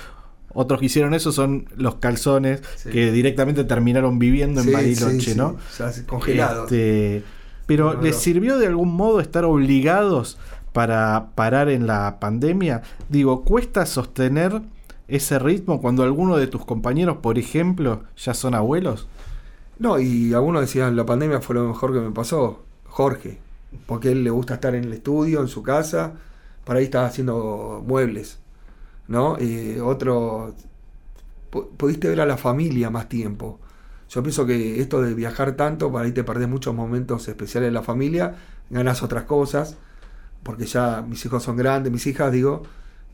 Otros 0.54 0.80
que 0.80 0.88
hicieron 0.88 1.14
eso 1.14 1.32
son 1.32 1.68
los 1.76 1.96
calzones, 1.96 2.62
Sí. 2.76 2.90
que 2.90 3.12
directamente 3.12 3.64
terminaron 3.64 4.20
viviendo 4.20 4.62
en 4.62 4.68
Sí, 4.68 4.74
Bariloche, 4.74 5.32
sí. 5.32 5.36
¿no? 5.36 5.48
O 5.50 5.58
sea, 5.72 5.92
congelados. 6.06 6.72
Este, 6.72 7.24
pero 7.66 8.02
¿les 8.02 8.16
no. 8.16 8.22
sirvió 8.22 8.58
de 8.58 8.68
algún 8.68 8.94
modo 8.94 9.20
estar 9.22 9.46
obligados 9.46 10.38
para 10.74 11.28
parar 11.36 11.70
en 11.70 11.88
la 11.88 12.18
pandemia? 12.20 12.82
Digo, 13.10 13.44
¿cuesta 13.44 13.86
sostener 13.86 14.62
ese 15.08 15.40
ritmo 15.40 15.82
cuando 15.82 16.04
alguno 16.04 16.38
de 16.38 16.48
tus 16.48 16.66
compañeros, 16.66 17.18
por 17.22 17.38
ejemplo, 17.38 18.04
ya 18.18 18.34
son 18.34 18.56
abuelos? 18.56 19.08
No, 19.80 20.00
y 20.00 20.34
algunos 20.34 20.62
decían, 20.62 20.96
la 20.96 21.06
pandemia 21.06 21.42
fue 21.42 21.56
lo 21.56 21.68
mejor 21.68 21.94
que 21.94 22.00
me 22.00 22.12
pasó. 22.12 22.64
Jorge, 22.86 23.40
porque 23.86 24.10
a 24.10 24.12
él 24.12 24.24
le 24.24 24.30
gusta 24.30 24.56
estar 24.56 24.76
en 24.76 24.84
el 24.84 24.94
estudio, 24.94 25.42
en 25.42 25.48
su 25.48 25.64
casa, 25.64 26.14
para 26.66 26.80
ahí 26.80 26.86
estaba 26.86 27.08
haciendo 27.08 27.84
muebles, 27.88 28.38
¿no? 29.12 29.38
Eh, 29.39 29.80
otro, 29.82 30.56
pu- 31.52 31.69
pudiste 31.78 32.10
ver 32.10 32.21
a 32.21 32.26
la 32.26 32.38
familia 32.38 32.89
más 32.89 33.10
tiempo. 33.10 33.60
Yo 34.10 34.24
pienso 34.24 34.45
que 34.45 34.82
esto 34.82 35.02
de 35.02 35.13
viajar 35.13 35.54
tanto, 35.56 35.91
para 35.91 36.06
ahí 36.06 36.12
te 36.12 36.24
perdés 36.24 36.50
muchos 36.50 36.76
momentos 36.76 37.28
especiales 37.28 37.69
de 37.69 37.74
la 37.74 37.84
familia, 37.84 38.36
ganas 38.69 39.04
otras 39.04 39.24
cosas, 39.24 39.78
porque 40.43 40.65
ya 40.65 41.04
mis 41.08 41.26
hijos 41.26 41.43
son 41.43 41.58
grandes, 41.58 41.91
mis 41.93 42.08
hijas, 42.08 42.32
digo, 42.32 42.63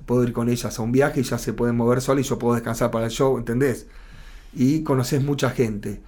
puedo 0.05 0.23
ir 0.23 0.33
con 0.33 0.49
ellas 0.49 0.79
a 0.79 0.83
un 0.83 0.91
viaje 0.91 1.21
y 1.21 1.23
ya 1.23 1.37
se 1.39 1.53
pueden 1.53 1.77
mover 1.77 2.01
solas 2.01 2.25
y 2.25 2.29
yo 2.29 2.39
puedo 2.39 2.55
descansar 2.55 2.91
para 2.91 3.05
el 3.05 3.11
show, 3.11 3.37
¿entendés? 3.37 3.87
Y 4.53 4.83
conoces 4.83 5.23
mucha 5.23 5.51
gente 5.51 6.01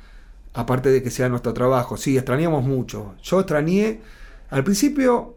aparte 0.53 0.89
de 0.91 1.03
que 1.03 1.11
sea 1.11 1.29
nuestro 1.29 1.53
trabajo. 1.53 1.97
Sí, 1.97 2.17
extrañamos 2.17 2.63
mucho. 2.65 3.15
Yo 3.23 3.39
extrañé, 3.41 4.01
al 4.49 4.63
principio 4.63 5.35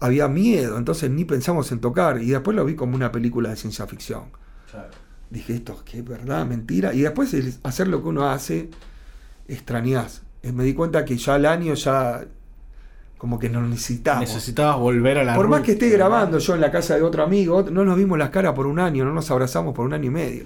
había 0.00 0.28
miedo, 0.28 0.78
entonces 0.78 1.10
ni 1.10 1.24
pensamos 1.24 1.72
en 1.72 1.80
tocar, 1.80 2.22
y 2.22 2.30
después 2.30 2.56
lo 2.56 2.64
vi 2.64 2.74
como 2.74 2.94
una 2.94 3.10
película 3.12 3.50
de 3.50 3.56
ciencia 3.56 3.86
ficción. 3.86 4.24
Dije, 5.30 5.54
esto 5.54 5.82
es 5.92 6.04
verdad, 6.04 6.46
mentira, 6.46 6.94
y 6.94 7.00
después 7.00 7.34
el 7.34 7.54
hacer 7.62 7.88
lo 7.88 8.02
que 8.02 8.08
uno 8.08 8.28
hace, 8.28 8.70
extrañás. 9.46 10.22
Eh, 10.42 10.52
Me 10.52 10.64
di 10.64 10.74
cuenta 10.74 11.04
que 11.04 11.16
ya 11.16 11.34
al 11.34 11.46
año 11.46 11.74
ya 11.74 12.24
como 13.18 13.38
que 13.38 13.48
nos 13.50 13.68
necesitamos. 13.68 14.20
Necesitabas 14.28 14.78
volver 14.78 15.18
a 15.18 15.24
la 15.24 15.34
Por 15.34 15.48
más 15.48 15.62
que 15.62 15.72
esté 15.72 15.90
grabando 15.90 16.38
yo 16.38 16.54
en 16.54 16.60
la 16.60 16.70
casa 16.70 16.94
de 16.94 17.02
otro 17.02 17.24
amigo, 17.24 17.66
no 17.70 17.84
nos 17.84 17.96
vimos 17.96 18.16
las 18.16 18.30
caras 18.30 18.52
por 18.54 18.66
un 18.66 18.78
año, 18.78 19.04
no 19.04 19.12
nos 19.12 19.30
abrazamos 19.30 19.74
por 19.74 19.84
un 19.84 19.92
año 19.92 20.06
y 20.06 20.10
medio. 20.10 20.44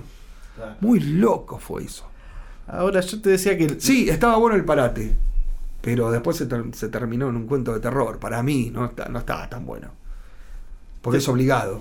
Muy 0.81 1.01
loco 1.01 1.59
fue 1.59 1.85
eso. 1.85 2.07
Ahora 2.67 3.01
yo 3.01 3.21
te 3.21 3.31
decía 3.31 3.57
que 3.59 3.79
Sí, 3.79 4.09
estaba 4.09 4.37
bueno 4.37 4.57
el 4.57 4.65
parate, 4.65 5.15
pero 5.83 6.11
después 6.11 6.39
se, 6.39 6.47
ter- 6.47 6.65
se 6.75 6.89
terminó 6.89 7.29
en 7.29 7.37
un 7.37 7.47
cuento 7.47 7.75
de 7.75 7.81
terror. 7.81 8.19
Para 8.19 8.43
mí 8.43 8.71
no, 8.73 8.87
está- 8.87 9.09
no 9.11 9.19
estaba 9.19 9.51
tan 9.51 9.67
bueno. 9.67 9.89
Porque 11.03 11.19
es 11.19 11.29
obligado. 11.29 11.81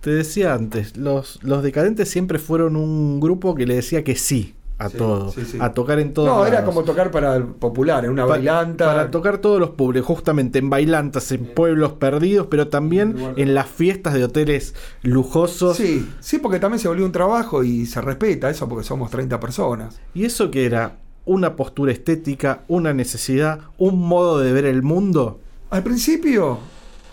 te 0.00 0.10
decía 0.10 0.54
antes, 0.54 0.96
los, 0.96 1.38
los 1.42 1.62
decadentes 1.62 2.08
siempre 2.10 2.38
fueron 2.38 2.76
un 2.76 3.20
grupo 3.20 3.54
que 3.54 3.66
le 3.66 3.74
decía 3.74 4.02
que 4.04 4.16
sí 4.16 4.54
a 4.78 4.88
Sí, 4.88 4.96
todo, 4.96 5.30
sí, 5.30 5.44
sí. 5.44 5.58
a 5.60 5.72
tocar 5.74 6.00
en 6.00 6.12
todo. 6.12 6.26
No, 6.26 6.44
era 6.46 6.64
como 6.64 6.82
tocar 6.82 7.12
para 7.12 7.36
el 7.36 7.44
popular, 7.44 8.04
en 8.04 8.10
una 8.10 8.24
bailanta. 8.24 8.86
Para 8.86 9.10
tocar 9.12 9.38
todos 9.38 9.60
los 9.60 9.70
públicos, 9.70 10.06
justamente 10.06 10.58
en 10.58 10.70
bailantas, 10.70 11.30
en 11.30 11.44
pueblos 11.44 11.92
perdidos, 11.92 12.48
pero 12.50 12.66
también 12.68 13.14
en 13.36 13.54
las 13.54 13.68
fiestas 13.68 14.14
de 14.14 14.24
hoteles 14.24 14.74
lujosos. 15.02 15.76
Sí, 15.76 16.08
sí, 16.20 16.38
porque 16.38 16.58
también 16.58 16.80
se 16.80 16.88
volvió 16.88 17.04
un 17.04 17.12
trabajo 17.12 17.62
y 17.62 17.86
se 17.86 18.00
respeta 18.00 18.50
eso 18.50 18.68
porque 18.68 18.84
somos 18.84 19.10
30 19.10 19.38
personas. 19.38 20.00
¿Y 20.14 20.24
eso 20.24 20.50
que 20.50 20.66
era? 20.66 20.96
¿Una 21.24 21.54
postura 21.54 21.92
estética, 21.92 22.64
una 22.68 22.92
necesidad, 22.92 23.60
un 23.78 24.00
modo 24.00 24.40
de 24.40 24.52
ver 24.52 24.64
el 24.64 24.82
mundo? 24.82 25.40
Al 25.70 25.82
principio 25.82 26.58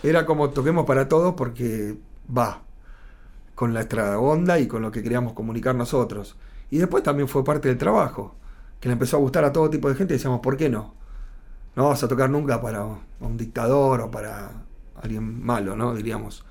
era 0.02 0.26
como 0.26 0.50
toquemos 0.50 0.84
para 0.84 1.08
todos 1.08 1.34
porque 1.34 1.96
va 2.36 2.62
con 3.54 3.72
nuestra 3.72 4.18
onda 4.18 4.58
y 4.58 4.66
con 4.66 4.82
lo 4.82 4.90
que 4.90 5.02
queríamos 5.02 5.34
comunicar 5.34 5.74
nosotros. 5.74 6.36
Y 6.70 6.78
después 6.78 7.02
también 7.02 7.28
fue 7.28 7.44
parte 7.44 7.68
del 7.68 7.78
trabajo, 7.78 8.34
que 8.80 8.88
le 8.88 8.94
empezó 8.94 9.16
a 9.16 9.20
gustar 9.20 9.44
a 9.44 9.52
todo 9.52 9.68
tipo 9.70 9.88
de 9.88 9.94
gente 9.94 10.14
y 10.14 10.16
decíamos, 10.16 10.40
¿por 10.40 10.56
qué 10.56 10.68
no? 10.68 10.94
No 11.76 11.84
vamos 11.84 12.02
a 12.02 12.08
tocar 12.08 12.30
nunca 12.30 12.60
para 12.60 12.84
un 12.84 13.36
dictador 13.36 14.00
o 14.00 14.10
para 14.10 14.50
alguien 15.00 15.44
malo, 15.44 15.76
¿no? 15.76 15.94
Diríamos. 15.94 16.44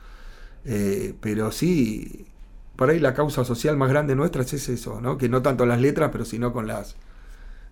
Eh, 0.65 1.15
pero 1.19 1.51
sí, 1.51 2.27
por 2.75 2.89
ahí 2.89 2.99
la 2.99 3.13
causa 3.13 3.43
social 3.43 3.75
más 3.75 3.89
grande 3.89 4.15
nuestra 4.15 4.43
es 4.43 4.69
eso, 4.69 5.01
¿no? 5.01 5.17
Que 5.17 5.27
no 5.29 5.41
tanto 5.41 5.65
las 5.65 5.81
letras, 5.81 6.09
pero 6.11 6.25
sino 6.25 6.53
con 6.53 6.67
las 6.67 6.95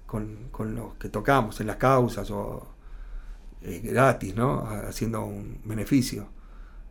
con, 0.08 0.48
con 0.52 0.74
los 0.74 0.96
que 0.96 1.10
tocamos 1.10 1.62
en 1.62 1.68
las 1.68 1.76
causas 1.76 2.32
o 2.32 2.68
eh, 3.62 3.82
gratis, 3.84 4.36
¿no? 4.36 4.66
Haciendo 4.66 5.24
un 5.26 5.60
beneficio. 5.66 6.30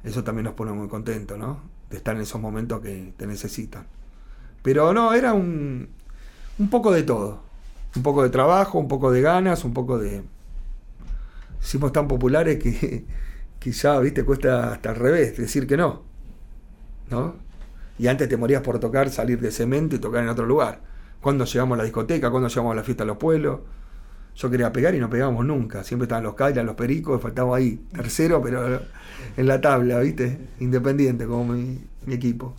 Eso 0.05 0.23
también 0.23 0.45
nos 0.45 0.55
pone 0.55 0.71
muy 0.73 0.87
contentos, 0.87 1.37
¿no? 1.37 1.62
De 1.91 1.97
estar 1.97 2.14
en 2.14 2.23
esos 2.23 2.41
momentos 2.41 2.81
que 2.81 3.12
te 3.17 3.27
necesitan. 3.27 3.87
Pero 4.62 4.93
no, 4.93 5.14
era 5.14 5.33
un, 5.33 5.89
un 6.59 6.71
poco 6.71 6.93
de 6.93 7.03
todo. 7.03 7.43
Un 7.97 8.03
poco 8.03 8.23
de 8.23 8.31
trabajo, 8.31 8.79
un 8.79 8.89
poco 8.89 9.11
de 9.11 9.23
ganas, 9.23 9.64
un 9.64 9.73
poco 9.73 9.99
de... 9.99 10.23
Hicimos 11.61 11.93
tan 11.93 12.07
populares 12.07 12.62
que, 12.62 13.05
que 13.59 13.73
ya, 13.73 13.99
viste, 13.99 14.25
cuesta 14.25 14.73
hasta 14.73 14.91
al 14.91 14.97
revés, 14.97 15.37
decir 15.37 15.67
que 15.67 15.77
no. 15.77 16.03
¿No? 17.11 17.35
Y 17.99 18.09
antes 18.09 18.29
te 18.29 18.37
morías 18.37 18.62
por 18.62 18.79
tocar, 18.79 19.09
salir 19.11 19.41
de 19.41 19.51
cemento 19.51 19.97
y 19.97 19.99
tocar 19.99 20.23
en 20.23 20.29
otro 20.29 20.45
lugar. 20.45 20.83
Cuando 21.21 21.45
llegamos 21.45 21.77
a 21.77 21.79
la 21.79 21.85
discoteca, 21.85 22.31
cuando 22.31 22.49
llegamos 22.49 22.73
a 22.73 22.77
la 22.77 22.83
fiesta 22.83 23.05
de 23.05 23.09
los 23.09 23.17
pueblos. 23.17 23.61
Yo 24.37 24.51
quería 24.51 24.71
pegar 24.71 24.95
y 24.95 24.99
no 24.99 25.09
pegábamos 25.09 25.47
nunca. 25.47 25.83
Siempre 25.83 26.05
estaban 26.05 26.25
los 26.25 26.35
Kailas, 26.35 26.64
los 26.64 26.75
Pericos, 26.75 27.23
faltaba 27.23 27.57
ahí, 27.57 27.81
tercero, 27.95 28.43
pero 28.43 28.83
en 29.37 29.47
la 29.47 29.61
tabla, 29.62 30.01
¿viste? 30.01 30.39
Independiente 30.61 31.27
como 31.27 31.55
mi, 31.55 31.81
mi 32.05 32.14
equipo. 32.14 32.55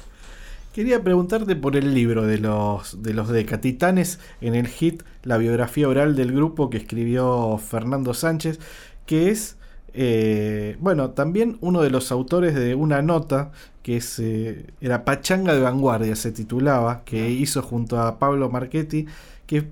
Quería 0.77 1.03
preguntarte 1.03 1.55
por 1.55 1.75
el 1.75 1.95
libro 1.95 2.27
de 2.27 2.37
los 2.37 3.01
de 3.01 3.15
los 3.15 3.29
Deca, 3.29 3.59
Titanes 3.61 4.19
en 4.41 4.53
el 4.53 4.67
hit, 4.67 5.01
la 5.23 5.37
biografía 5.39 5.89
oral 5.89 6.15
del 6.15 6.31
grupo 6.31 6.69
que 6.69 6.77
escribió 6.77 7.57
Fernando 7.57 8.13
Sánchez, 8.13 8.59
que 9.07 9.31
es, 9.31 9.57
eh, 9.93 10.77
bueno, 10.79 11.11
también 11.11 11.57
uno 11.61 11.81
de 11.81 11.89
los 11.89 12.11
autores 12.11 12.55
de 12.55 12.75
una 12.75 13.01
nota 13.01 13.51
que 13.83 13.97
es, 13.97 14.19
eh, 14.19 14.65
era 14.81 15.05
Pachanga 15.05 15.53
de 15.53 15.61
Vanguardia, 15.61 16.15
se 16.15 16.31
titulaba, 16.31 17.03
que 17.05 17.29
hizo 17.29 17.61
junto 17.61 17.99
a 17.99 18.19
Pablo 18.19 18.49
Marchetti, 18.49 19.07
que 19.45 19.69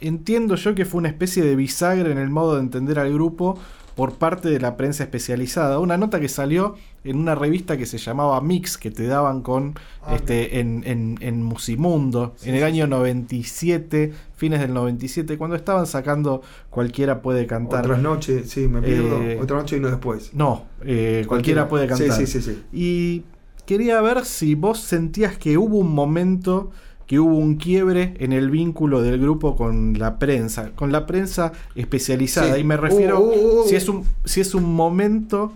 entiendo 0.00 0.54
yo 0.56 0.74
que 0.74 0.84
fue 0.84 0.98
una 0.98 1.08
especie 1.08 1.42
de 1.42 1.56
bisagra 1.56 2.10
en 2.10 2.18
el 2.18 2.28
modo 2.28 2.56
de 2.56 2.60
entender 2.60 2.98
al 2.98 3.12
grupo 3.12 3.58
por 3.94 4.14
parte 4.14 4.48
de 4.50 4.58
la 4.60 4.76
prensa 4.76 5.04
especializada. 5.04 5.78
Una 5.78 5.96
nota 5.96 6.18
que 6.20 6.28
salió 6.28 6.74
en 7.04 7.16
una 7.18 7.34
revista 7.34 7.76
que 7.76 7.86
se 7.86 7.98
llamaba 7.98 8.40
Mix, 8.40 8.76
que 8.76 8.90
te 8.90 9.06
daban 9.06 9.42
con 9.42 9.74
Ah, 10.02 10.16
este 10.16 10.58
en, 10.60 10.82
en, 10.86 11.16
en 11.20 11.42
Musimundo, 11.42 12.34
en 12.42 12.54
el 12.56 12.64
año 12.64 12.86
97, 12.86 14.12
fines 14.36 14.60
del 14.60 14.74
97, 14.74 15.38
cuando 15.38 15.56
estaban 15.56 15.86
sacando 15.86 16.42
Cualquiera 16.70 17.22
puede 17.22 17.46
cantar. 17.46 17.84
Otras 17.84 18.00
noches, 18.00 18.50
sí, 18.50 18.66
me 18.68 18.82
pierdo. 18.82 19.22
Eh, 19.22 19.38
Otra 19.40 19.56
noche 19.58 19.76
y 19.76 19.80
no 19.80 19.88
después. 19.88 20.30
No, 20.34 20.64
eh, 20.84 21.24
cualquiera 21.28 21.68
puede 21.68 21.84
Sí, 21.84 21.88
cantar. 22.06 22.16
sí, 22.18 22.26
sí, 22.26 22.42
sí. 22.42 22.62
Y 22.72 23.22
quería 23.66 24.00
ver 24.00 24.24
si 24.24 24.54
vos 24.54 24.80
sentías 24.80 25.38
que 25.38 25.56
hubo 25.56 25.78
un 25.78 25.94
momento, 25.94 26.70
que 27.06 27.20
hubo 27.20 27.36
un 27.36 27.56
quiebre 27.56 28.14
en 28.18 28.32
el 28.32 28.50
vínculo 28.50 29.02
del 29.02 29.20
grupo 29.20 29.56
con 29.56 29.98
la 29.98 30.18
prensa, 30.18 30.70
con 30.74 30.92
la 30.92 31.06
prensa 31.06 31.52
especializada. 31.74 32.54
Sí. 32.54 32.60
Y 32.60 32.64
me 32.64 32.76
refiero 32.76 33.20
Uh, 33.20 33.32
uh, 33.32 33.60
uh, 33.62 33.68
si 33.68 33.74
uh. 33.74 33.78
es 33.78 33.88
un 33.88 34.04
si 34.24 34.40
es 34.40 34.54
un 34.54 34.74
momento 34.74 35.52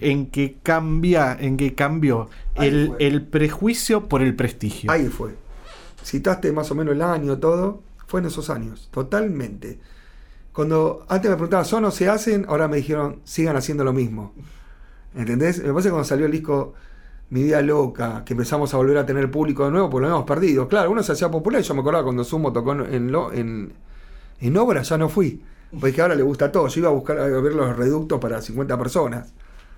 en 0.00 0.26
que 0.26 0.56
cambia, 0.62 1.36
en 1.38 1.56
que 1.56 1.74
cambió 1.74 2.28
el, 2.54 2.92
el 2.98 3.22
prejuicio 3.22 4.08
por 4.08 4.22
el 4.22 4.34
prestigio. 4.34 4.90
Ahí 4.90 5.06
fue. 5.06 5.34
Citaste 6.04 6.52
más 6.52 6.70
o 6.70 6.74
menos 6.74 6.94
el 6.94 7.02
año, 7.02 7.38
todo. 7.38 7.82
Fue 8.06 8.20
en 8.20 8.26
esos 8.26 8.50
años, 8.50 8.88
totalmente. 8.90 9.78
Cuando 10.52 11.06
antes 11.08 11.30
me 11.30 11.36
preguntaban, 11.36 11.64
¿son 11.64 11.84
o 11.84 11.90
se 11.92 12.08
hacen? 12.08 12.44
Ahora 12.48 12.66
me 12.66 12.78
dijeron, 12.78 13.20
sigan 13.24 13.56
haciendo 13.56 13.84
lo 13.84 13.92
mismo. 13.92 14.32
¿Entendés? 15.14 15.62
Me 15.62 15.70
parece 15.70 15.88
que 15.88 15.92
cuando 15.92 16.08
salió 16.08 16.26
el 16.26 16.32
disco 16.32 16.74
Mi 17.30 17.42
Vida 17.44 17.62
Loca, 17.62 18.22
que 18.24 18.32
empezamos 18.34 18.74
a 18.74 18.76
volver 18.76 18.98
a 18.98 19.06
tener 19.06 19.30
público 19.30 19.64
de 19.64 19.70
nuevo, 19.70 19.88
porque 19.88 20.02
lo 20.02 20.06
habíamos 20.08 20.26
perdido. 20.26 20.66
Claro, 20.68 20.90
uno 20.90 21.02
se 21.02 21.12
hacía 21.12 21.30
popular 21.30 21.62
yo 21.62 21.74
me 21.74 21.80
acordaba 21.80 22.04
cuando 22.04 22.24
Sumo 22.24 22.52
tocó 22.52 22.72
en, 22.72 22.92
en, 22.92 23.12
lo- 23.12 23.32
en, 23.32 23.72
en 24.40 24.56
obra, 24.56 24.82
ya 24.82 24.98
no 24.98 25.08
fui. 25.08 25.42
Porque 25.72 25.92
que 25.94 26.02
ahora 26.02 26.16
le 26.16 26.24
gusta 26.24 26.50
todo. 26.50 26.66
Yo 26.66 26.80
iba 26.80 26.88
a 26.88 26.92
buscar 26.92 27.18
a 27.20 27.26
ver 27.26 27.54
los 27.54 27.76
reductos 27.76 28.18
para 28.18 28.42
50 28.42 28.76
personas. 28.76 29.32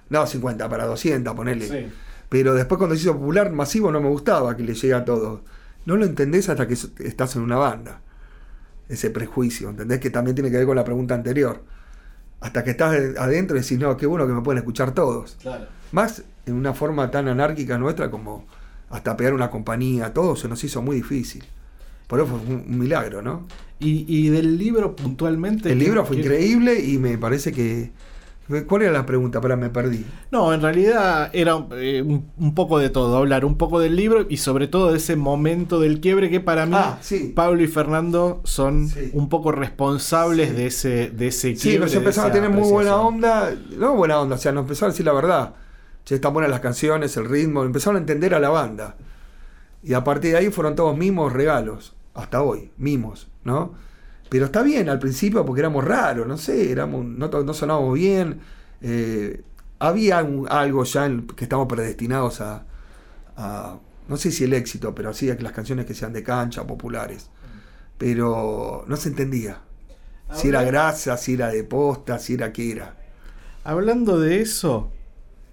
No, 0.08 0.26
50, 0.26 0.66
para 0.68 0.86
200, 0.86 1.34
ponele. 1.34 1.68
Sí. 1.68 1.92
Pero 2.30 2.54
después 2.54 2.78
cuando 2.78 2.96
se 2.96 3.02
hizo 3.02 3.12
popular, 3.12 3.52
masivo, 3.52 3.92
no 3.92 4.00
me 4.00 4.08
gustaba 4.08 4.56
que 4.56 4.62
le 4.62 4.72
llegue 4.72 4.94
a 4.94 5.04
todos. 5.04 5.40
No 5.84 5.96
lo 5.96 6.06
entendés 6.06 6.48
hasta 6.48 6.66
que 6.66 6.72
estás 6.72 7.36
en 7.36 7.42
una 7.42 7.56
banda. 7.56 8.00
Ese 8.88 9.10
prejuicio, 9.10 9.68
¿entendés? 9.68 10.00
Que 10.00 10.08
también 10.08 10.34
tiene 10.34 10.50
que 10.50 10.56
ver 10.56 10.66
con 10.66 10.76
la 10.76 10.84
pregunta 10.84 11.14
anterior. 11.14 11.62
Hasta 12.40 12.64
que 12.64 12.70
estás 12.70 12.94
adentro 13.18 13.56
y 13.56 13.60
decís, 13.60 13.78
no, 13.78 13.94
qué 13.98 14.06
bueno 14.06 14.26
que 14.26 14.32
me 14.32 14.40
pueden 14.40 14.58
escuchar 14.60 14.92
todos. 14.92 15.36
Más 15.92 16.22
en 16.46 16.54
una 16.54 16.74
forma 16.74 17.10
tan 17.10 17.28
anárquica 17.28 17.78
nuestra 17.78 18.10
como 18.10 18.44
hasta 18.90 19.16
pegar 19.16 19.32
una 19.34 19.50
compañía, 19.50 20.12
todo 20.12 20.36
se 20.36 20.48
nos 20.48 20.62
hizo 20.64 20.82
muy 20.82 20.96
difícil. 20.96 21.44
Por 22.06 22.20
eso 22.20 22.28
fue 22.28 22.38
un, 22.54 22.64
un 22.68 22.78
milagro, 22.78 23.22
¿no? 23.22 23.46
Y, 23.80 24.04
y 24.06 24.28
del 24.28 24.58
libro 24.58 24.94
puntualmente. 24.94 25.72
El 25.72 25.78
¿qué- 25.78 25.84
libro 25.84 26.04
fue 26.04 26.16
increíble 26.18 26.78
y 26.84 26.98
me 26.98 27.16
parece 27.18 27.52
que... 27.52 27.90
¿Cuál 28.66 28.82
era 28.82 28.92
la 28.92 29.06
pregunta? 29.06 29.40
Para 29.40 29.56
me 29.56 29.70
perdí. 29.70 30.04
No, 30.30 30.52
en 30.52 30.60
realidad 30.60 31.30
era 31.32 31.64
eh, 31.76 32.02
un, 32.02 32.26
un 32.36 32.54
poco 32.54 32.78
de 32.80 32.90
todo, 32.90 33.16
hablar 33.16 33.44
un 33.46 33.56
poco 33.56 33.78
del 33.80 33.96
libro 33.96 34.26
y 34.28 34.36
sobre 34.38 34.66
todo 34.66 34.90
de 34.90 34.98
ese 34.98 35.16
momento 35.16 35.80
del 35.80 36.00
quiebre 36.00 36.28
que 36.28 36.40
para 36.40 36.66
mí 36.66 36.74
Ah, 36.76 36.98
sí. 37.00 37.32
Pablo 37.34 37.62
y 37.62 37.68
Fernando 37.68 38.42
son 38.44 38.88
Sí. 38.88 39.10
un 39.14 39.28
poco 39.30 39.52
responsables 39.52 40.50
Sí. 40.50 40.54
de 40.56 40.66
ese 40.66 41.10
de 41.10 41.28
ese 41.28 41.54
Sí, 41.56 41.62
quiebre. 41.62 41.80
nos 41.80 41.92
de 41.92 41.98
empezaron 41.98 42.30
a 42.30 42.34
tener 42.34 42.50
muy 42.50 42.68
buena 42.70 42.96
onda, 42.96 43.54
no 43.78 43.94
buena 43.94 44.20
onda, 44.20 44.34
o 44.34 44.38
sea, 44.38 44.52
nos 44.52 44.62
empezaron 44.62 44.90
a 44.90 44.92
decir 44.92 45.06
la 45.06 45.12
verdad. 45.14 45.54
Che, 46.04 46.16
están 46.16 46.32
buenas 46.32 46.50
las 46.50 46.60
canciones, 46.60 47.16
el 47.16 47.26
ritmo, 47.28 47.62
empezaron 47.64 47.96
a 47.96 48.00
entender 48.00 48.34
a 48.34 48.40
la 48.40 48.48
banda. 48.48 48.96
Y 49.82 49.94
a 49.94 50.04
partir 50.04 50.32
de 50.32 50.38
ahí 50.38 50.50
fueron 50.50 50.74
todos 50.76 50.96
mimos, 50.96 51.32
regalos, 51.32 51.94
hasta 52.14 52.42
hoy, 52.42 52.70
mimos, 52.76 53.28
¿no? 53.44 53.74
Pero 54.28 54.46
está 54.46 54.62
bien 54.62 54.88
al 54.88 54.98
principio 54.98 55.44
porque 55.44 55.60
éramos 55.60 55.84
raros, 55.84 56.26
no 56.26 56.38
sé, 56.38 56.70
éramos, 56.72 57.04
no, 57.04 57.28
no 57.28 57.54
sonábamos 57.54 57.94
bien. 57.94 58.40
eh, 58.84 59.42
había 59.78 60.22
un- 60.24 60.48
algo 60.50 60.82
ya 60.84 61.06
en- 61.06 61.26
que 61.26 61.44
estamos 61.44 61.66
predestinados 61.68 62.40
a, 62.40 62.64
a- 63.36 63.78
no 64.08 64.16
sé 64.16 64.30
si 64.32 64.44
el 64.44 64.52
éxito, 64.54 64.94
pero 64.94 65.12
sí 65.14 65.30
a 65.30 65.36
que 65.36 65.42
las 65.44 65.52
canciones 65.52 65.86
que 65.86 65.94
sean 65.94 66.12
de 66.12 66.22
cancha, 66.24 66.66
populares. 66.66 67.30
Pero 67.98 68.84
no 68.88 68.96
se 68.96 69.08
entendía. 69.10 69.60
Si 70.32 70.48
era 70.48 70.62
grasa, 70.62 71.16
si 71.16 71.34
era 71.34 71.48
de 71.48 71.62
posta, 71.64 72.18
si 72.18 72.34
era 72.34 72.52
qué 72.52 72.72
era. 72.72 72.96
Hablando 73.64 74.18
de 74.18 74.40
eso, 74.40 74.91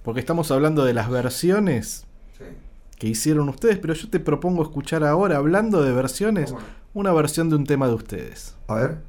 porque 0.10 0.22
estamos 0.22 0.50
hablando 0.50 0.86
de 0.86 0.96
las 0.96 1.08
versiones 1.08 2.08
que 2.98 3.08
hicieron 3.08 3.48
ustedes, 3.48 3.78
pero 3.78 3.94
yo 3.94 4.10
te 4.10 4.20
propongo 4.20 4.64
escuchar 4.64 5.04
ahora, 5.04 5.38
hablando 5.38 5.84
de 5.84 5.92
versiones, 5.92 6.56
una 6.96 7.14
versión 7.14 7.52
de 7.52 7.58
un 7.58 7.68
tema 7.68 7.88
de 7.88 7.94
ustedes. 7.94 8.56
A 8.66 8.74
ver. 8.74 9.09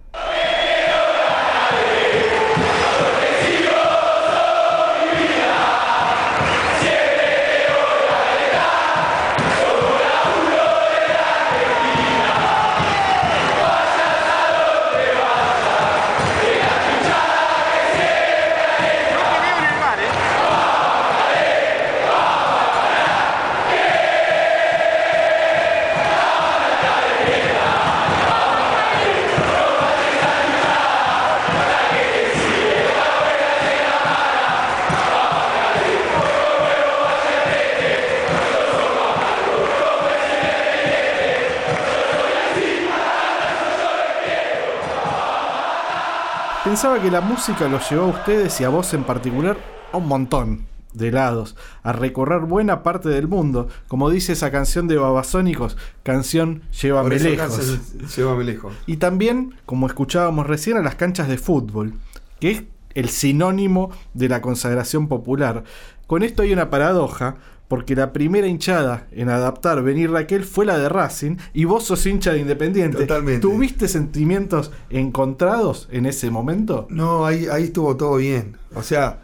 Pensaba 46.81 47.03
que 47.03 47.11
la 47.11 47.21
música 47.21 47.69
los 47.69 47.91
llevó 47.91 48.05
a 48.05 48.07
ustedes 48.07 48.59
y 48.59 48.65
a 48.65 48.71
vos 48.71 48.95
en 48.95 49.05
particular 49.05 49.59
a 49.93 49.99
un 49.99 50.09
montón 50.09 50.65
de 50.95 51.13
lados, 51.13 51.55
a 51.83 51.93
recorrer 51.93 52.41
buena 52.41 52.83
parte 52.83 53.11
del 53.11 53.29
mundo. 53.29 53.69
Como 53.87 54.09
dice 54.09 54.33
esa 54.33 54.51
canción 54.51 54.89
de 54.89 54.97
Babasónicos, 54.97 55.77
canción 56.03 56.63
Llévame 56.81 57.19
lejos. 57.19 58.17
Llévame 58.17 58.45
lejos. 58.45 58.73
Y 58.87 58.97
también, 58.97 59.57
como 59.67 59.89
escuchábamos 59.89 60.47
recién, 60.47 60.79
a 60.79 60.81
las 60.81 60.95
canchas 60.95 61.29
de 61.29 61.37
fútbol, 61.37 61.93
que 62.41 62.51
es 62.51 62.65
el 62.95 63.11
sinónimo 63.11 63.91
de 64.15 64.31
la 64.31 64.41
consagración 64.41 65.07
popular. 65.07 65.65
Con 66.07 66.23
esto 66.23 66.45
hay 66.45 66.55
una 66.55 66.71
paradoja, 66.71 67.37
porque 67.71 67.95
la 67.95 68.13
primera 68.13 68.49
hinchada 68.49 69.07
en 69.13 69.29
adaptar 69.29 69.81
Venir 69.85 70.11
Raquel 70.11 70.43
fue 70.43 70.67
la 70.67 70.77
de 70.77 70.89
Racing 70.89 71.37
y 71.53 71.67
vos 71.67 71.85
sos 71.85 72.05
hincha 72.05 72.33
de 72.33 72.41
Independiente. 72.41 72.99
Totalmente. 72.99 73.41
¿Tuviste 73.41 73.87
sentimientos 73.87 74.73
encontrados 74.91 75.89
en 75.93 76.05
ese 76.07 76.33
momento? 76.33 76.89
No, 76.91 77.25
ahí, 77.25 77.47
ahí 77.47 77.67
estuvo 77.67 77.97
todo 77.97 78.17
bien. 78.17 78.57
O 78.75 78.83
sea, 78.83 79.23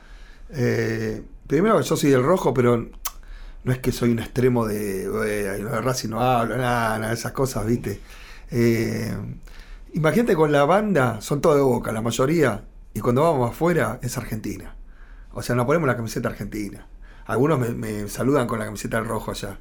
eh, 0.50 1.24
primero 1.48 1.80
yo 1.80 1.96
soy 1.96 2.10
del 2.10 2.22
rojo, 2.22 2.54
pero 2.54 2.88
no 3.64 3.72
es 3.72 3.80
que 3.80 3.90
soy 3.90 4.12
un 4.12 4.20
extremo 4.20 4.64
de, 4.64 5.08
de 5.08 5.80
Racing 5.80 6.10
no 6.10 6.20
hablo, 6.20 6.56
nada, 6.56 7.00
nada 7.00 7.12
esas 7.12 7.32
cosas, 7.32 7.66
¿viste? 7.66 8.00
Eh, 8.52 9.12
imagínate 9.94 10.36
con 10.36 10.52
la 10.52 10.64
banda, 10.64 11.20
son 11.20 11.40
todos 11.40 11.56
de 11.56 11.62
boca, 11.62 11.90
la 11.90 12.00
mayoría, 12.00 12.62
y 12.94 13.00
cuando 13.00 13.22
vamos 13.22 13.50
afuera 13.50 13.98
es 14.02 14.16
Argentina. 14.16 14.76
O 15.32 15.42
sea, 15.42 15.56
nos 15.56 15.66
ponemos 15.66 15.88
la 15.88 15.96
camiseta 15.96 16.28
argentina. 16.28 16.86
Algunos 17.26 17.58
me, 17.58 18.08
saludan 18.08 18.46
con 18.46 18.58
la 18.58 18.66
camiseta 18.66 18.98
del 18.98 19.06
rojo 19.06 19.32
allá. 19.32 19.58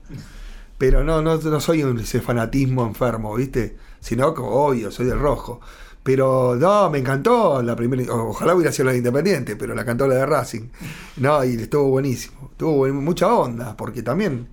Pero 0.78 1.03
no, 1.03 1.22
no, 1.22 1.38
no 1.38 1.59
soy 1.59 1.84
un 1.84 1.99
ese 1.99 2.22
fanatismo 2.22 2.86
enfermo, 2.86 3.36
¿viste? 3.36 3.78
Sino 3.99 4.34
que, 4.34 4.41
obvio, 4.41 4.91
soy 4.91 5.05
del 5.05 5.20
rojo. 5.20 5.61
Pero 6.03 6.55
no, 6.55 6.91
me 6.91 6.99
encantó 6.99 7.63
la 7.63 7.76
primera. 7.76 8.13
Ojalá 8.13 8.53
hubiera 8.53 8.72
sido 8.72 8.86
la 8.86 8.91
de 8.91 8.99
Independiente, 8.99 9.55
pero 9.55 9.74
la 9.74 9.84
cantó 9.84 10.07
la 10.07 10.16
de 10.16 10.26
Racing. 10.28 10.70
No, 11.18 11.43
y 11.43 11.55
estuvo 11.55 11.89
buenísimo. 11.89 12.51
Tuvo 12.57 12.88
mucha 12.93 13.34
onda, 13.34 13.76
porque 13.76 14.03
también, 14.03 14.47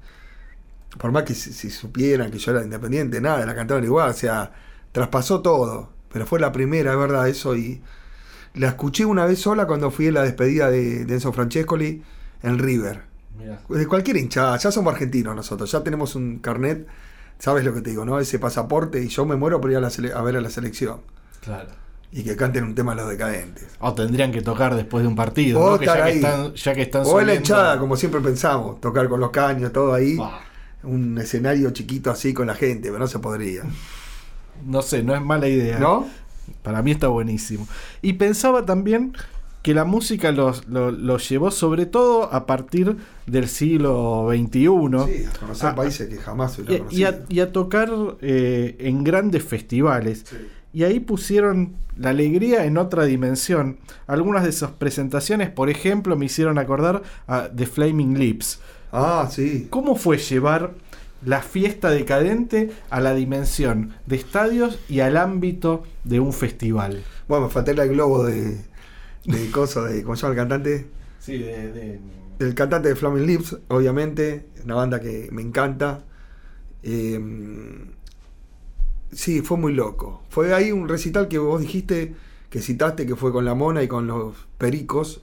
por 0.97 1.13
más 1.13 1.25
que 1.25 1.35
si, 1.35 1.69
supieran 1.69 2.31
que 2.31 2.39
yo 2.39 2.53
era 2.53 2.61
de 2.61 2.67
Independiente, 2.67 3.21
nada, 3.21 3.45
la 3.45 3.55
cantaron 3.55 3.85
igual. 3.85 4.11
O 4.11 4.15
sea, 4.15 4.53
traspasó 4.93 5.43
todo. 5.43 5.91
Pero 6.11 6.25
fue 6.25 6.41
la 6.41 6.53
primera, 6.53 6.93
es 6.93 6.99
verdad, 6.99 7.29
eso. 7.29 7.55
Y 7.55 7.83
la 8.55 8.69
escuché 8.69 9.05
una 9.05 9.27
vez 9.27 9.41
sola 9.41 9.67
cuando 9.67 9.91
fui 9.91 10.07
a 10.09 10.13
la 10.13 10.23
despedida 10.23 10.71
de, 10.71 11.05
de 11.05 11.15
Enzo 11.15 11.35
Francescoli 11.35 12.03
en 12.43 12.59
River 12.59 13.03
de 13.69 13.87
cualquier 13.89 14.19
hinchada, 14.19 14.57
ya 14.59 14.71
somos 14.71 14.93
argentinos 14.93 15.35
nosotros, 15.35 15.71
ya 15.73 15.83
tenemos 15.83 16.15
un 16.15 16.39
carnet, 16.39 16.87
sabes 17.39 17.65
lo 17.65 17.75
que 17.75 17.81
te 17.81 17.91
digo, 17.91 18.05
¿no? 18.05 18.21
Ese 18.21 18.39
pasaporte 18.39 19.03
y 19.03 19.09
yo 19.09 19.25
me 19.27 19.35
muero 19.37 19.61
por 19.61 19.71
ir 19.71 19.79
a, 19.79 19.81
la 19.81 19.89
sele- 19.89 20.13
a 20.15 20.21
ver 20.23 20.37
a 20.37 20.41
la 20.41 20.51
selección 20.51 21.01
Claro. 21.41 21.71
y 22.13 22.23
que 22.23 22.37
canten 22.37 22.63
un 22.65 22.75
tema 22.75 22.95
los 22.95 23.09
decadentes. 23.09 23.67
O 23.81 23.95
tendrían 23.95 24.31
que 24.31 24.43
tocar 24.43 24.77
después 24.77 25.03
de 25.03 25.09
un 25.09 25.17
partido, 25.17 25.59
O 25.61 25.71
¿no? 25.73 25.79
Que 25.79 25.87
ya, 25.87 26.05
que 26.05 26.11
están, 26.13 26.53
ya 26.55 26.75
que 26.75 26.83
están 26.83 27.03
O 27.07 27.21
la 27.21 27.35
hinchada, 27.35 27.79
como 27.81 27.97
siempre 27.97 28.21
pensamos, 28.21 28.81
tocar 28.81 29.09
con 29.09 29.19
los 29.19 29.31
caños, 29.31 29.73
todo 29.73 29.93
ahí, 29.95 30.17
Bah, 30.17 30.41
un 30.85 31.19
escenario 31.19 31.71
chiquito 31.71 32.11
así 32.11 32.33
con 32.35 32.47
la 32.47 32.55
gente, 32.55 32.89
pero 32.89 32.99
no 33.01 33.07
se 33.09 33.19
podría. 33.19 33.63
No 34.65 34.83
sé, 34.83 35.03
no 35.03 35.15
es 35.17 35.23
mala 35.23 35.49
idea. 35.49 35.79
¿No? 35.79 36.07
Para 36.63 36.83
mí 36.83 36.91
está 36.93 37.09
buenísimo. 37.09 37.67
Y 38.03 38.13
pensaba 38.15 38.65
también 38.67 39.15
que 39.63 39.75
la 39.75 39.85
música 39.85 40.33
los, 40.33 40.67
lo- 40.69 40.91
los 40.91 41.29
llevó 41.29 41.51
sobre 41.53 41.87
todo 41.87 42.33
a 42.33 42.47
partir 42.47 42.97
del 43.27 43.49
siglo 43.49 44.29
XXI. 44.31 44.59
Sí, 44.59 45.25
a 45.25 45.39
conocer 45.39 45.69
Ah, 45.71 45.75
países 45.75 46.09
que 46.09 46.17
jamás 46.17 46.59
y, 46.59 46.63
hubiera 46.63 46.85
a- 46.85 46.93
y 46.93 47.05
a, 47.05 47.25
y 47.29 47.41
a 47.41 47.53
tocar 47.53 47.91
eh, 48.21 48.77
en 48.81 49.05
grandes 49.05 49.45
festivales. 49.45 50.25
Sí. 50.29 50.37
Y 50.75 50.85
ahí 50.85 51.01
pusieron 51.01 51.75
la 51.99 52.11
alegría 52.11 52.65
en 52.65 52.79
otra 52.79 53.05
dimensión. 53.05 53.77
Algunas 54.07 54.43
de 54.45 54.49
esas 54.51 54.71
presentaciones, 54.71 55.51
por 55.51 55.69
ejemplo, 55.71 56.17
me 56.17 56.25
hicieron 56.27 56.59
acordar 56.59 57.03
a 57.27 57.49
The 57.55 57.67
Flaming 57.67 58.19
Lips. 58.19 58.59
Ah, 58.91 59.29
sí. 59.31 59.67
¿Cómo 59.71 59.97
fue 59.97 60.17
llevar 60.19 60.73
la 61.25 61.41
fiesta 61.43 61.91
decadente 61.91 62.71
a 62.91 63.01
la 63.01 63.15
dimensión 63.15 63.93
de 64.07 64.17
estadios 64.17 64.79
y 64.89 65.01
al 65.01 65.17
ámbito 65.19 65.83
de 66.05 66.19
un 66.21 66.33
festival? 66.33 67.03
Bueno, 67.29 67.47
me 67.47 67.53
falté 67.53 67.71
el 67.73 67.89
globo 67.91 68.25
de, 68.25 68.57
de 69.25 69.51
coso, 69.51 69.85
de, 69.85 70.03
¿cómo 70.03 70.17
se 70.17 70.23
llama 70.23 70.33
el 70.33 70.37
cantante? 70.39 70.87
Sí, 71.21 71.39
de... 71.39 72.01
El 72.39 72.55
cantante 72.55 72.89
de 72.89 72.97
Flaming 72.97 73.27
Lips, 73.27 73.57
obviamente, 73.69 74.47
una 74.65 74.75
banda 74.75 75.01
que 75.01 75.29
me 75.31 75.43
encanta. 75.43 76.03
Eh, 76.83 77.21
sí, 79.13 79.41
fue 79.43 79.57
muy 79.57 79.73
loco. 79.73 80.23
Fue 80.29 80.53
ahí 80.55 80.73
un 80.73 80.89
recital 80.89 81.29
que 81.29 81.39
vos 81.39 81.61
dijiste, 81.61 82.15
que 82.51 82.61
citaste, 82.61 83.07
que 83.07 83.17
fue 83.17 83.33
con 83.33 83.45
la 83.45 83.55
Mona 83.55 83.83
y 83.83 83.89
con 83.89 84.07
los 84.07 84.35
Pericos, 84.59 85.21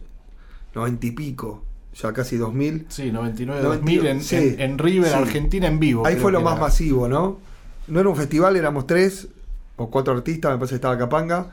noventa 0.76 1.06
y 1.08 1.12
pico, 1.12 1.64
ya 1.94 2.14
casi 2.14 2.38
2000. 2.38 2.86
Sí, 2.90 3.12
99, 3.12 3.62
2000, 3.62 3.98
2000 3.98 4.06
en, 4.08 4.24
sí, 4.24 4.36
en- 4.36 4.60
en 4.62 4.78
River, 4.78 5.10
sí. 5.12 5.16
Argentina 5.18 5.68
en 5.68 5.80
vivo. 5.80 6.06
Ahí 6.06 6.16
fue 6.16 6.32
lo 6.32 6.42
más 6.42 6.54
era. 6.54 6.62
masivo, 6.62 7.08
¿no? 7.08 7.40
No 7.88 8.00
era 8.00 8.10
un 8.10 8.16
festival, 8.16 8.56
éramos 8.56 8.86
tres 8.88 9.28
o 9.76 9.90
cuatro 9.90 10.14
artistas, 10.14 10.52
me 10.52 10.58
parece 10.58 10.74
que 10.74 10.76
estaba 10.76 10.98
Capanga, 10.98 11.52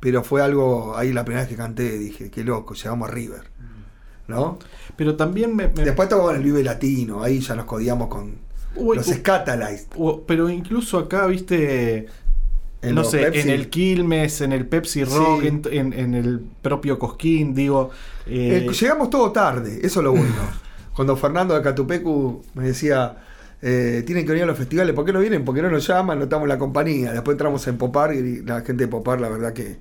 pero 0.00 0.22
fue 0.24 0.42
algo, 0.42 0.96
ahí 0.96 1.12
la 1.12 1.24
primera 1.24 1.42
vez 1.42 1.48
que 1.50 1.56
canté, 1.56 1.98
dije, 1.98 2.30
qué 2.30 2.44
loco, 2.44 2.74
llegamos 2.74 3.08
a 3.08 3.12
River, 3.12 3.42
¿no? 4.28 4.58
Pero 4.96 5.16
también 5.16 5.54
me... 5.56 5.68
me- 5.68 5.84
Después 5.84 6.08
tocamos 6.08 6.34
el 6.34 6.42
Vive 6.42 6.62
Latino, 6.62 7.22
ahí 7.22 7.40
ya 7.40 7.54
nos 7.54 7.64
codiamos 7.66 8.08
con 8.08 8.36
Uy, 8.76 8.96
los 8.96 9.06
u- 9.96 10.24
pero 10.26 10.48
incluso 10.50 10.98
acá, 10.98 11.26
viste... 11.26 12.06
En 12.80 12.94
no 12.94 13.02
sé, 13.02 13.18
Pepsi. 13.18 13.40
en 13.40 13.50
el 13.50 13.70
Quilmes, 13.70 14.40
en 14.40 14.52
el 14.52 14.64
Pepsi 14.66 15.02
Rock, 15.02 15.40
Sí. 15.42 15.48
en, 15.48 15.62
en- 15.72 15.92
en 15.92 16.14
el 16.14 16.40
propio 16.62 16.96
Cosquín, 16.98 17.52
digo... 17.52 17.90
eh, 18.26 18.66
Eh, 18.68 18.72
llegamos 18.72 19.10
todo 19.10 19.32
tarde, 19.32 19.80
eso 19.82 19.98
es 20.00 20.04
lo 20.04 20.12
bueno. 20.12 20.28
Cuando 20.94 21.16
Fernando 21.16 21.54
de 21.54 21.62
Catupecu 21.62 22.42
me 22.54 22.64
decía, 22.64 23.16
eh, 23.62 24.02
tienen 24.06 24.24
que 24.24 24.30
venir 24.32 24.44
a 24.44 24.46
los 24.46 24.56
festivales, 24.58 24.94
¿por 24.94 25.04
qué 25.04 25.12
no 25.12 25.20
vienen? 25.20 25.44
Porque 25.44 25.62
no 25.62 25.70
nos 25.70 25.86
llaman, 25.86 26.18
no 26.18 26.24
estamos 26.24 26.44
en 26.44 26.48
la 26.50 26.58
compañía. 26.58 27.12
Después 27.12 27.34
entramos 27.34 27.66
en 27.68 27.76
Popar 27.78 28.14
y 28.14 28.42
la 28.42 28.60
gente 28.60 28.84
de 28.84 28.88
Popar, 28.88 29.20
la 29.20 29.28
verdad 29.28 29.52
que 29.52 29.78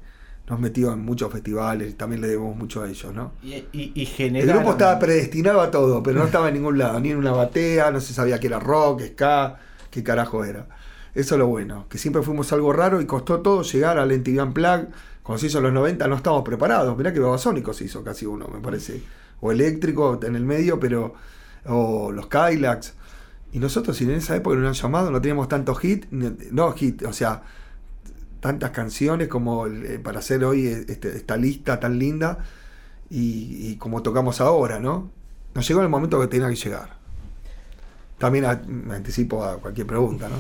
nos 0.50 0.60
metió 0.60 0.94
en 0.94 1.00
muchos 1.00 1.32
festivales, 1.32 1.98
también 1.98 2.22
le 2.22 2.28
debemos 2.30 2.56
mucho 2.56 2.82
a 2.82 2.90
ellos, 2.90 3.14
¿no? 3.14 3.34
y, 3.44 3.56
y- 3.74 3.92
y 3.96 4.24
El 4.38 4.48
grupo 4.48 4.72
estaba 4.72 4.98
predestinado 4.98 5.60
a 5.62 5.70
todo, 5.72 6.02
pero 6.02 6.20
no 6.20 6.26
estaba 6.28 6.48
en 6.48 6.54
ningún 6.56 6.78
lado, 6.78 7.00
ni 7.02 7.12
en 7.12 7.18
una 7.18 7.34
batea, 7.34 7.92
no 7.92 8.00
se 8.00 8.14
sabía 8.14 8.40
que 8.40 8.48
era 8.48 8.60
rock, 8.60 9.02
ska, 9.12 9.60
qué 9.92 10.04
carajo 10.04 10.46
era. 10.46 10.68
Eso 11.14 11.36
es 11.36 11.40
lo 11.40 11.48
bueno, 11.48 11.86
que 11.90 11.98
siempre 11.98 12.22
fuimos 12.22 12.54
algo 12.54 12.72
raro 12.72 13.02
y 13.02 13.06
costó 13.06 13.42
todo 13.42 13.64
llegar 13.64 13.98
al 13.98 14.12
MTV 14.12 14.42
Unplugged. 14.44 14.88
Cuando 15.24 15.40
se 15.40 15.48
hizo 15.48 15.58
en 15.58 15.66
los 15.66 15.74
90 15.74 16.08
no 16.08 16.16
estábamos 16.16 16.46
preparados. 16.46 16.96
Mirá 16.98 17.12
que 17.12 17.20
Babasónicos 17.20 17.82
hizo 17.82 18.04
casi 18.04 18.26
uno, 18.26 18.48
me 18.48 18.60
parece. 18.62 19.02
O 19.42 19.52
eléctrico 19.52 20.20
en 20.24 20.36
el 20.36 20.46
medio, 20.46 20.80
pero. 20.80 21.16
O 21.66 22.12
los 22.12 22.28
Kylax. 22.28 22.94
Y 23.58 23.60
nosotros, 23.60 23.98
si 23.98 24.04
en 24.04 24.12
esa 24.12 24.36
época 24.36 24.56
no 24.56 24.68
han 24.68 24.76
llamado, 24.76 25.10
no 25.10 25.20
teníamos 25.20 25.48
tantos 25.48 25.84
hits, 25.84 26.08
no 26.12 26.72
hit, 26.74 27.02
o 27.02 27.12
sea, 27.12 27.42
tantas 28.40 28.70
canciones 28.70 29.30
como 29.30 29.66
eh, 29.66 29.98
para 29.98 30.20
hacer 30.20 30.44
hoy 30.46 30.68
este- 30.68 31.18
esta 31.18 31.38
lista 31.38 31.80
tan 31.80 31.98
linda 31.98 32.38
y, 33.10 33.76
como 33.78 34.04
tocamos 34.04 34.42
ahora, 34.42 34.80
¿no? 34.80 35.10
Nos 35.56 35.68
llegó 35.68 35.82
el 35.82 35.90
momento 35.90 36.22
que 36.22 36.28
tenía 36.28 36.48
que 36.50 36.56
llegar. 36.56 36.98
También 38.20 38.46
me 38.68 38.94
anticipo 38.94 39.44
a 39.44 39.58
cualquier 39.58 39.88
pregunta, 39.88 40.30
¿no? 40.30 40.36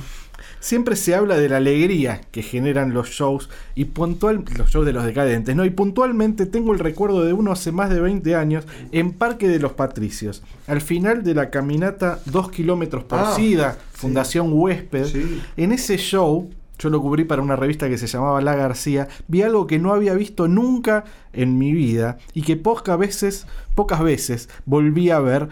Siempre 0.59 0.95
se 0.95 1.15
habla 1.15 1.37
de 1.37 1.49
la 1.49 1.57
alegría 1.57 2.21
que 2.31 2.41
generan 2.41 2.93
los 2.93 3.09
shows 3.09 3.49
y 3.75 3.85
puntual 3.85 4.43
los 4.57 4.69
shows 4.69 4.85
de 4.85 4.93
los 4.93 5.03
decadentes, 5.05 5.55
¿no? 5.55 5.65
Y 5.65 5.69
puntualmente 5.69 6.45
tengo 6.45 6.73
el 6.73 6.79
recuerdo 6.79 7.23
de 7.23 7.33
uno 7.33 7.51
hace 7.51 7.71
más 7.71 7.89
de 7.89 7.99
20 8.01 8.35
años 8.35 8.65
en 8.91 9.11
Parque 9.13 9.47
de 9.47 9.59
los 9.59 9.73
Patricios. 9.73 10.43
Al 10.67 10.81
final 10.81 11.23
de 11.23 11.33
la 11.35 11.49
caminata 11.49 12.19
2 12.25 12.51
kilómetros 12.51 13.03
por 13.03 13.19
Ah, 13.19 13.33
SIDA, 13.35 13.73
sí. 13.73 13.79
Fundación 13.93 14.49
Huésped, 14.53 15.05
Sí. 15.05 15.41
en 15.57 15.71
ese 15.71 15.97
show, 15.97 16.49
yo 16.79 16.89
lo 16.91 17.01
cubrí 17.01 17.23
para 17.23 17.41
una 17.41 17.55
revista 17.55 17.89
que 17.89 17.97
se 17.97 18.05
llamaba 18.05 18.39
La 18.41 18.55
García, 18.55 19.07
vi 19.27 19.41
algo 19.41 19.65
que 19.65 19.79
no 19.79 19.93
había 19.93 20.13
visto 20.13 20.47
nunca 20.47 21.05
en 21.33 21.57
mi 21.57 21.73
vida 21.73 22.17
y 22.35 22.43
que 22.43 22.55
pocas 22.55 22.97
veces, 22.99 23.47
pocas 23.73 24.01
veces 24.03 24.47
volví 24.65 25.09
a 25.09 25.19
ver, 25.19 25.49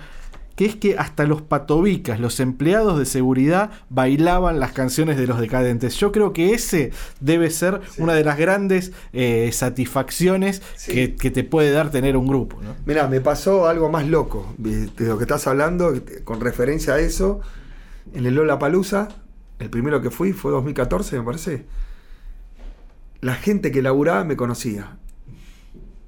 que 0.55 0.65
es 0.65 0.75
que 0.77 0.97
hasta 0.97 1.25
los 1.25 1.41
patobicas, 1.41 2.19
los 2.19 2.39
empleados 2.39 2.97
de 2.97 3.05
seguridad, 3.05 3.71
bailaban 3.89 4.59
las 4.59 4.71
canciones 4.71 5.17
de 5.17 5.27
los 5.27 5.39
decadentes. 5.39 5.95
Yo 5.97 6.11
creo 6.13 6.31
que 6.31 6.53
ese 6.53 6.91
debe 7.19 7.49
ser 7.49 7.81
una 7.97 8.13
de 8.13 8.23
las 8.23 8.37
grandes 8.37 8.93
eh, 9.11 9.49
satisfacciones 9.51 10.61
Sí. 10.77 10.93
que, 10.93 11.15
que 11.15 11.29
te 11.31 11.43
puede 11.43 11.71
dar 11.71 11.91
tener 11.91 12.15
un 12.15 12.25
grupo. 12.27 12.61
¿no? 12.61 12.73
Mira, 12.85 13.07
me 13.09 13.19
pasó 13.21 13.67
algo 13.67 13.89
más 13.89 14.07
loco 14.07 14.53
de 14.57 14.89
lo 14.99 15.17
que 15.17 15.25
estás 15.25 15.45
hablando, 15.47 15.93
con 16.23 16.39
referencia 16.39 16.93
a 16.93 16.99
eso. 16.99 17.41
En 18.13 18.25
el 18.25 18.35
Lola 18.35 18.57
Palusa, 18.57 19.09
el 19.59 19.69
primero 19.69 20.01
que 20.01 20.09
fui 20.09 20.31
fue 20.31 20.51
2014, 20.51 21.17
me 21.19 21.25
parece. 21.25 21.65
La 23.21 23.35
gente 23.35 23.71
que 23.71 23.81
laburaba 23.81 24.23
me 24.23 24.35
conocía. 24.35 24.97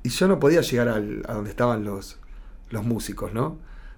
Y 0.04 0.10
yo 0.10 0.28
no 0.28 0.40
podía 0.40 0.62
llegar 0.62 0.88
al- 0.88 1.24
a 1.28 1.34
donde 1.34 1.50
estaban 1.50 1.84
los, 1.84 2.20
los 2.70 2.86
músicos, 2.86 3.34
¿no? 3.34 3.58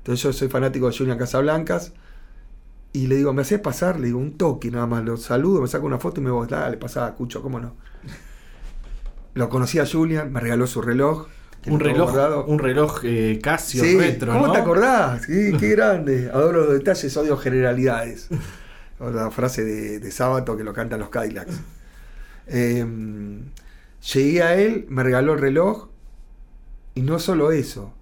Entonces 0.10 0.24
yo 0.24 0.34
soy 0.34 0.48
fanático 0.48 0.90
de 0.90 0.98
Julian 0.98 1.20
Casablancas. 1.20 1.94
Y 2.94 3.06
le 3.06 3.18
digo, 3.18 3.32
¿me 3.32 3.44
haces 3.44 3.60
pasar? 3.60 4.00
Le 4.00 4.08
digo, 4.08 4.18
un 4.18 4.40
toque 4.40 4.72
nada 4.72 4.88
más. 4.88 5.06
Lo 5.06 5.18
saludo, 5.18 5.62
me 5.62 5.68
saco 5.68 5.86
una 5.86 6.00
foto 6.00 6.20
y 6.20 6.24
me 6.24 6.32
voy. 6.32 6.48
Dale, 6.48 6.78
pasá, 6.78 7.14
Cucho, 7.14 7.44
¿cómo 7.44 7.60
no? 7.60 7.76
Lo 9.36 9.50
conocí 9.50 9.78
a 9.78 9.86
Julian, 9.86 10.34
me 10.34 10.40
regaló 10.40 10.66
su 10.66 10.82
reloj. 10.82 11.28
Un 11.68 11.80
reloj, 11.80 12.48
un 12.48 12.58
reloj 12.58 13.02
eh, 13.04 13.40
Casio 13.44 13.84
Sí, 13.84 14.00
retro, 14.00 14.34
¿Cómo 14.34 14.48
¿no? 14.48 14.54
te 14.54 14.58
acordás? 14.58 15.28
Qué, 15.28 15.56
qué 15.60 15.70
grande. 15.70 16.32
Adoro 16.34 16.62
los 16.62 16.74
detalles, 16.74 17.16
odio 17.16 17.38
generalidades. 17.38 18.30
La 19.00 19.30
frase 19.30 19.64
de, 19.64 20.00
de 20.00 20.10
Sábato 20.10 20.58
que 20.58 20.64
lo 20.64 20.74
cantan 20.74 21.02
los 21.02 21.10
Cadillacs. 21.10 21.54
Eh, 22.48 22.84
llegué 24.12 24.42
a 24.42 24.56
él, 24.56 24.88
me 24.90 25.04
regaló 25.04 25.34
el 25.34 25.40
reloj. 25.40 25.90
Y 26.96 27.04
no 27.04 27.20
solo 27.20 27.52
eso. 27.52 27.94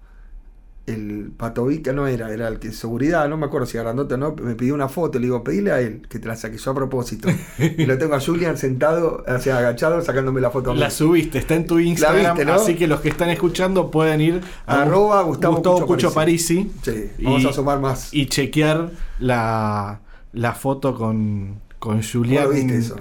El 0.92 1.30
Patovica 1.36 1.92
no 1.92 2.06
era, 2.06 2.32
era 2.32 2.48
el 2.48 2.58
que 2.58 2.72
seguridad, 2.72 3.28
no 3.28 3.36
me 3.36 3.46
acuerdo 3.46 3.66
si 3.66 3.76
Grandote 3.78 4.14
o 4.14 4.16
no, 4.16 4.34
me 4.34 4.54
pidió 4.54 4.74
una 4.74 4.88
foto, 4.88 5.18
le 5.18 5.26
digo, 5.26 5.44
pedile 5.44 5.72
a 5.72 5.80
él, 5.80 6.02
que 6.08 6.18
te 6.18 6.26
la 6.28 6.36
saque 6.36 6.58
yo 6.58 6.70
a 6.70 6.74
propósito. 6.74 7.28
y 7.58 7.84
lo 7.86 7.98
tengo 7.98 8.14
a 8.14 8.20
Julian 8.20 8.56
sentado, 8.56 9.24
o 9.26 9.38
sea, 9.38 9.58
agachado, 9.58 10.00
sacándome 10.02 10.40
la 10.40 10.50
foto 10.50 10.70
a 10.70 10.74
mí. 10.74 10.80
La 10.80 10.90
subiste, 10.90 11.38
está 11.38 11.54
en 11.54 11.66
tu 11.66 11.78
Instagram, 11.78 12.36
viste, 12.36 12.44
¿no? 12.44 12.54
así 12.54 12.74
que 12.74 12.86
los 12.86 13.00
que 13.00 13.08
están 13.10 13.30
escuchando 13.30 13.90
pueden 13.90 14.20
ir 14.20 14.40
a 14.66 14.82
Arroba 14.82 15.22
Gustavo 15.22 15.56
Cucho 15.56 15.86
Cucho 15.86 16.14
Parisi. 16.14 16.64
Parisi 16.64 17.08
Sí, 17.16 17.22
vamos 17.24 17.42
Y- 17.42 17.48
a 17.48 17.52
sumar 17.52 17.80
más. 17.80 18.14
y 18.14 18.26
chequear 18.26 18.90
la, 19.18 20.00
la 20.32 20.52
foto 20.54 20.94
con, 20.94 21.56
con 21.78 22.02
Julián. 22.02 22.48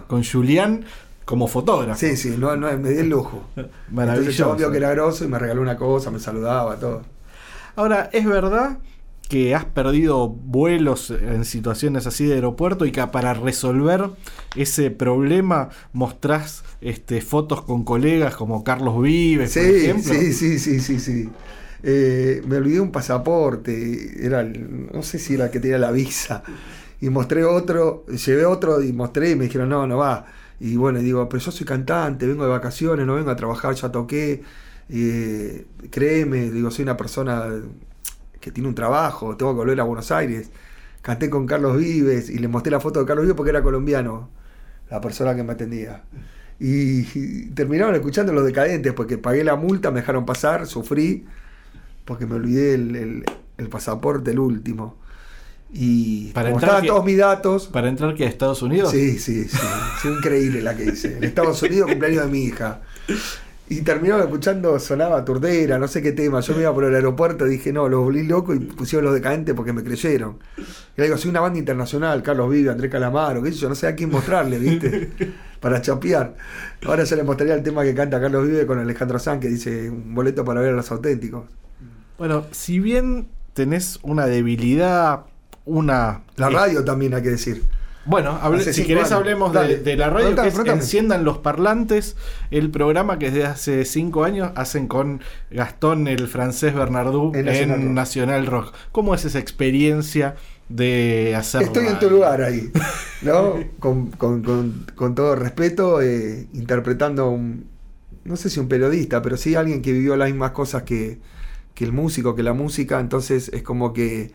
Con 0.07 0.23
Julián 0.23 0.83
como 1.25 1.47
fotógrafo. 1.47 1.99
Sí, 1.99 2.15
sí, 2.15 2.35
no, 2.38 2.55
no, 2.55 2.71
me 2.77 2.89
di 2.89 2.99
el 2.99 3.09
lujo. 3.09 3.43
Entonces 3.57 3.73
Maravilloso. 3.91 4.38
chabón 4.38 4.57
vio 4.57 4.71
que 4.71 4.77
era 4.77 4.91
grosso 4.91 5.25
y 5.25 5.27
me 5.27 5.38
regaló 5.38 5.61
una 5.61 5.75
cosa, 5.77 6.09
me 6.09 6.19
saludaba, 6.19 6.75
todo. 6.77 7.01
Ahora, 7.78 8.09
¿es 8.13 8.25
verdad 8.25 8.80
que 9.30 9.55
has 9.55 9.65
perdido 9.65 10.30
vuelos 10.30 11.11
en 11.11 11.45
situaciones 11.45 12.07
así 12.07 12.25
de 12.25 12.36
aeropuerto 12.36 12.86
y 12.86 12.91
que 12.93 13.05
para 13.07 13.34
resolver 13.34 14.09
ese 14.55 14.91
problema 14.91 15.69
mostrás 15.93 16.65
este, 16.82 17.21
fotos 17.21 17.61
con 17.63 17.84
colegas 17.86 18.36
como 18.36 18.63
Carlos 18.65 19.01
Vives, 19.01 19.51
por 19.51 19.69
Sí, 19.69 19.69
ejemplo? 19.69 20.30
sí, 20.30 20.34
sí, 20.34 20.59
sí, 20.59 20.80
sí, 20.82 20.99
sí. 20.99 21.38
Eh, 21.84 22.41
me 22.45 22.57
olvidé 22.57 22.82
un 22.82 22.91
pasaporte, 22.91 24.25
era 24.25 24.41
el- 24.41 24.91
no 24.91 25.03
sé 25.03 25.19
si 25.19 25.36
era 25.36 25.45
el 25.45 25.51
que 25.51 25.59
tenía 25.59 25.78
la 25.78 25.91
visa. 25.91 26.43
Y 27.01 27.09
mostré 27.09 27.45
otro, 27.45 28.05
llevé 28.07 28.45
otro 28.45 28.82
y 28.84 28.93
mostré 28.93 29.32
y 29.32 29.36
me 29.36 29.45
dijeron, 29.45 29.69
no, 29.69 29.88
no 29.88 29.97
va. 29.97 30.25
Y 30.59 30.75
bueno, 30.78 30.99
digo, 30.99 31.30
pero 31.30 31.43
yo 31.43 31.51
soy 31.51 31.65
cantante, 31.67 32.25
vengo 32.28 32.43
de 32.45 32.49
vacaciones, 32.51 33.05
no 33.05 33.15
vengo 33.15 33.32
a 33.32 33.36
trabajar, 33.36 33.75
ya 33.75 33.91
toqué. 33.91 34.43
Eh, 34.89 35.65
créeme, 35.89 36.49
digo, 36.49 36.71
soy 36.71 36.83
una 36.83 36.95
persona 36.97 37.45
que 38.39 38.51
tiene 38.51 38.69
un 38.69 38.75
trabajo, 38.75 39.35
tengo 39.35 39.51
que 39.53 39.57
volver 39.57 39.79
a 39.81 39.83
Buenos 39.83 40.11
Aires. 40.11 40.49
Canté 41.01 41.29
con 41.29 41.45
Carlos 41.45 41.77
Vives 41.77 42.29
y 42.29 42.38
le 42.39 42.47
mostré 42.47 42.71
la 42.71 42.79
foto 42.79 42.99
de 42.99 43.05
Carlos 43.05 43.23
Vives 43.23 43.35
porque 43.38 43.49
era 43.51 43.61
colombiano, 43.63 44.29
la 44.89 44.99
persona 45.01 45.35
que 45.35 45.43
me 45.43 45.53
atendía. 45.53 46.03
Y, 46.59 47.01
y 47.17 47.45
terminaron 47.55 47.95
escuchando 47.95 48.33
los 48.33 48.45
decadentes 48.45 48.93
porque 48.93 49.17
pagué 49.17 49.43
la 49.43 49.55
multa, 49.55 49.91
me 49.91 49.99
dejaron 50.01 50.25
pasar, 50.25 50.65
sufrí, 50.67 51.25
porque 52.05 52.25
me 52.25 52.35
olvidé 52.35 52.73
el, 52.73 52.95
el- 52.95 53.25
el 53.57 53.69
pasaporte, 53.69 54.31
el 54.31 54.39
último. 54.39 54.97
Y 55.73 56.27
Para 56.31 56.49
como 56.51 56.59
entrar 56.61 56.81
que- 56.81 56.88
todos 56.88 57.03
mis 57.03 57.17
datos, 57.17 57.67
Para 57.67 57.89
entrar 57.89 58.13
que 58.15 58.23
a 58.23 58.27
Estados 58.27 58.61
Unidos. 58.61 58.91
Sí, 58.91 59.17
sí, 59.19 59.45
sí. 59.45 59.57
Sí, 60.01 60.07
increíble 60.07 60.61
la 60.61 60.75
que 60.77 60.85
hice. 60.85 61.17
En 61.17 61.23
Estados 61.23 61.61
Unidos, 61.63 61.89
cumpleaños 61.89 62.25
de 62.25 62.31
mi 62.31 62.43
hija. 62.45 62.81
Y 63.70 63.82
terminaron 63.82 64.22
escuchando, 64.22 64.80
sonaba 64.80 65.26
Turdera, 65.26 65.78
no 65.78 65.89
sé 65.89 66.01
qué 66.01 66.13
tema. 66.13 66.39
Yo 66.39 66.53
me 66.53 66.61
iba 66.61 66.74
por 66.74 66.86
el 66.86 66.95
aeropuerto 66.95 67.45
y 67.45 67.49
dije, 67.49 67.74
no, 67.74 67.89
los 67.89 67.99
volví 68.01 68.24
loco 68.24 68.53
y 68.53 68.59
pusieron 68.59 69.03
los 69.05 69.13
decadentes 69.13 69.53
porque 69.55 69.74
me 69.74 69.84
creyeron. 69.84 70.38
Y 70.57 70.61
le 71.01 71.03
digo, 71.03 71.18
soy 71.18 71.32
una 71.32 71.41
banda 71.41 71.59
internacional, 71.59 72.24
Carlos 72.24 72.49
Vive, 72.49 72.72
Andrés 72.72 72.89
Calamaro, 72.89 73.43
qué 73.43 73.51
sé 73.51 73.57
yo, 73.57 73.70
no 73.70 73.76
sé 73.76 73.88
a 73.88 73.95
quién 73.95 74.09
mostrarle, 74.09 74.57
¿viste? 74.57 75.11
Para 75.59 75.82
chapear. 75.82 76.36
Ahora 76.86 77.05
se 77.05 77.18
le 77.18 77.24
mostraría 77.24 77.55
el 77.55 77.63
tema 77.63 77.84
que 77.84 77.93
canta 77.93 78.22
Carlos 78.22 78.47
Vive 78.47 78.65
con 78.65 78.80
Alejandro 78.80 79.20
Sanz, 79.20 79.41
que 79.41 79.49
dice 79.49 79.89
un 79.89 80.15
boleto 80.15 80.45
para 80.45 80.61
ver 80.61 80.72
a 80.72 80.76
los 80.76 80.89
auténticos. 80.91 81.45
Bueno, 82.18 82.45
si 82.51 82.80
bien 82.80 83.28
tenés 83.53 83.99
una 84.03 84.28
debilidad, 84.28 85.26
una... 85.65 86.22
La 86.36 86.49
radio 86.49 86.86
también 86.86 87.15
hay 87.15 87.24
que 87.24 87.32
decir. 87.32 87.63
Bueno, 88.07 88.39
hable- 88.41 88.63
si 88.73 88.85
querés 88.85 89.05
años. 89.05 89.11
hablemos 89.19 89.53
de, 89.53 89.95
la 89.97 90.09
radio, 90.09 90.35
que 90.35 90.47
es. 90.47 90.57
Enciendan 90.57 91.23
los 91.25 91.37
Parlantes, 91.39 92.15
el 92.51 92.71
programa 92.71 93.19
que 93.19 93.31
desde 93.31 93.45
hace 93.45 93.85
cinco 93.85 94.23
años 94.23 94.51
hacen 94.55 94.87
con 94.87 95.21
Gastón, 95.51 96.07
el 96.07 96.27
francés 96.27 96.73
Bernardú, 96.73 97.31
En 97.35 97.39
en 97.39 97.45
Nacional 97.45 97.93
Nacional, 97.93 98.45
Rock. 98.47 98.73
¿Cómo 98.91 99.13
es 99.13 99.25
esa 99.25 99.39
experiencia 99.39 100.35
de 100.69 101.33
hacer 101.35 101.61
Estoy 101.63 101.87
en 101.87 101.99
tu 101.99 102.09
lugar 102.09 102.41
ahí, 102.41 102.71
¿no? 103.21 103.55
con, 103.79 104.07
con- 104.11 104.41
con- 104.43 104.85
con 104.95 105.15
todo 105.15 105.35
respeto, 105.35 106.01
eh, 106.01 106.47
interpretando 106.53 107.23
a 107.23 107.29
un, 107.29 107.67
no 108.25 108.35
sé 108.35 108.49
si 108.49 108.59
un 108.59 108.67
periodista, 108.67 109.21
pero 109.21 109.37
sí 109.37 109.55
alguien 109.55 109.81
que 109.81 109.91
vivió 109.93 110.15
las 110.17 110.29
mismas 110.29 110.51
cosas 110.51 110.83
que, 110.83 111.19
que 111.73 111.85
el 111.85 111.93
músico, 111.93 112.35
que 112.35 112.43
la 112.43 112.53
música, 112.53 112.99
entonces 112.99 113.49
es 113.53 113.63
como 113.63 113.93
que 113.93 114.31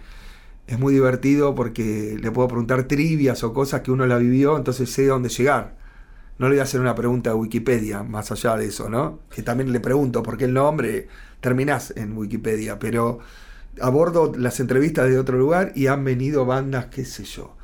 es 0.66 0.78
muy 0.78 0.94
divertido 0.94 1.54
porque 1.54 2.16
le 2.20 2.30
puedo 2.30 2.48
preguntar 2.48 2.84
trivias 2.84 3.42
o 3.44 3.52
cosas 3.52 3.82
que 3.82 3.90
uno 3.90 4.06
la 4.06 4.18
vivió, 4.18 4.56
entonces 4.56 4.90
sé 4.90 5.06
dónde 5.06 5.28
llegar. 5.28 5.76
No 6.38 6.48
le 6.48 6.54
voy 6.54 6.60
a 6.60 6.64
hacer 6.64 6.80
una 6.80 6.94
pregunta 6.94 7.30
de 7.30 7.36
Wikipedia, 7.36 8.02
más 8.02 8.32
allá 8.32 8.56
de 8.56 8.66
eso, 8.66 8.88
¿no? 8.88 9.20
Que 9.30 9.42
también 9.42 9.72
le 9.72 9.80
pregunto, 9.80 10.22
¿por 10.22 10.36
qué 10.36 10.46
el 10.46 10.54
nombre? 10.54 11.08
Terminás 11.40 11.92
en 11.96 12.16
Wikipedia, 12.16 12.78
pero 12.78 13.18
abordo 13.80 14.32
las 14.36 14.60
entrevistas 14.60 15.08
de 15.08 15.18
otro 15.18 15.38
lugar 15.38 15.72
y 15.74 15.86
han 15.86 16.04
venido 16.04 16.44
bandas, 16.46 16.86
qué 16.86 17.04
sé 17.04 17.24
yo, 17.24 17.54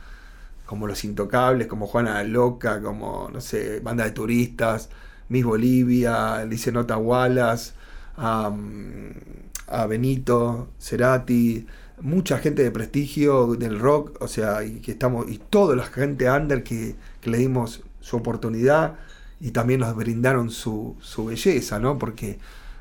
como 0.67 0.87
Los 0.87 1.05
Intocables, 1.05 1.67
como 1.67 1.87
Juana 1.87 2.23
Loca, 2.25 2.83
como, 2.83 3.31
no 3.33 3.41
sé, 3.41 3.81
banda 3.81 4.05
de 4.05 4.11
turistas, 4.11 4.91
Miss 5.29 5.45
Bolivia, 5.45 6.45
Lice 6.45 6.73
Nota 6.73 6.99
Wallace, 6.99 7.73
a 8.17 9.87
Benito, 9.89 10.69
Cerati, 10.79 11.67
mucha 12.01 12.39
gente 12.39 12.63
de 12.63 12.71
prestigio 12.71 13.55
del 13.55 13.79
rock, 13.79 14.17
o 14.21 14.29
sea, 14.29 14.65
y 14.65 14.81
que 14.81 14.93
estamos, 14.93 15.29
y 15.31 15.39
toda 15.39 15.77
la 15.77 15.85
gente 15.85 16.31
under 16.31 16.63
que, 16.63 16.97
le 17.25 17.39
dimos 17.39 17.83
su 18.01 18.17
oportunidad 18.17 18.97
y 19.41 19.51
también 19.51 19.81
nos 19.81 19.95
brindaron 19.95 20.51
su, 20.51 20.97
su 21.01 21.27
belleza, 21.27 21.79
¿no? 21.79 21.99
Porque 21.99 22.39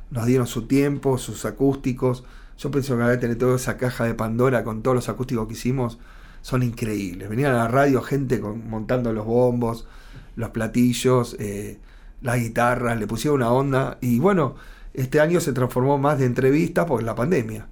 nos 0.09 0.25
dieron 0.25 0.47
su 0.47 0.67
tiempo, 0.67 1.17
sus 1.17 1.45
acústicos. 1.45 2.23
Yo 2.57 2.71
pienso 2.71 2.95
que 2.95 3.03
ahora 3.03 3.19
tener 3.19 3.37
toda 3.37 3.57
esa 3.57 3.77
caja 3.77 4.05
de 4.05 4.13
Pandora 4.13 4.63
con 4.63 4.81
todos 4.81 4.95
los 4.95 5.09
acústicos 5.09 5.47
que 5.47 5.53
hicimos 5.53 5.99
son 6.41 6.63
increíbles. 6.63 7.29
Venían 7.29 7.53
a 7.53 7.57
la 7.57 7.67
radio 7.67 8.01
gente 8.01 8.39
con- 8.39 8.69
montando 8.69 9.11
los 9.11 9.25
bombos, 9.25 9.85
los 10.35 10.51
platillos, 10.51 11.35
eh, 11.39 11.77
las 12.21 12.37
guitarras, 12.39 12.97
le 12.97 13.05
pusieron 13.07 13.41
una 13.41 13.51
onda. 13.51 13.97
Y 14.01 14.19
bueno, 14.19 14.55
este 14.93 15.19
año 15.19 15.41
se 15.41 15.51
transformó 15.53 15.97
más 15.97 16.19
de 16.19 16.25
entrevistas 16.25 16.85
por 16.85 17.03
la 17.03 17.15
pandemia. 17.15 17.67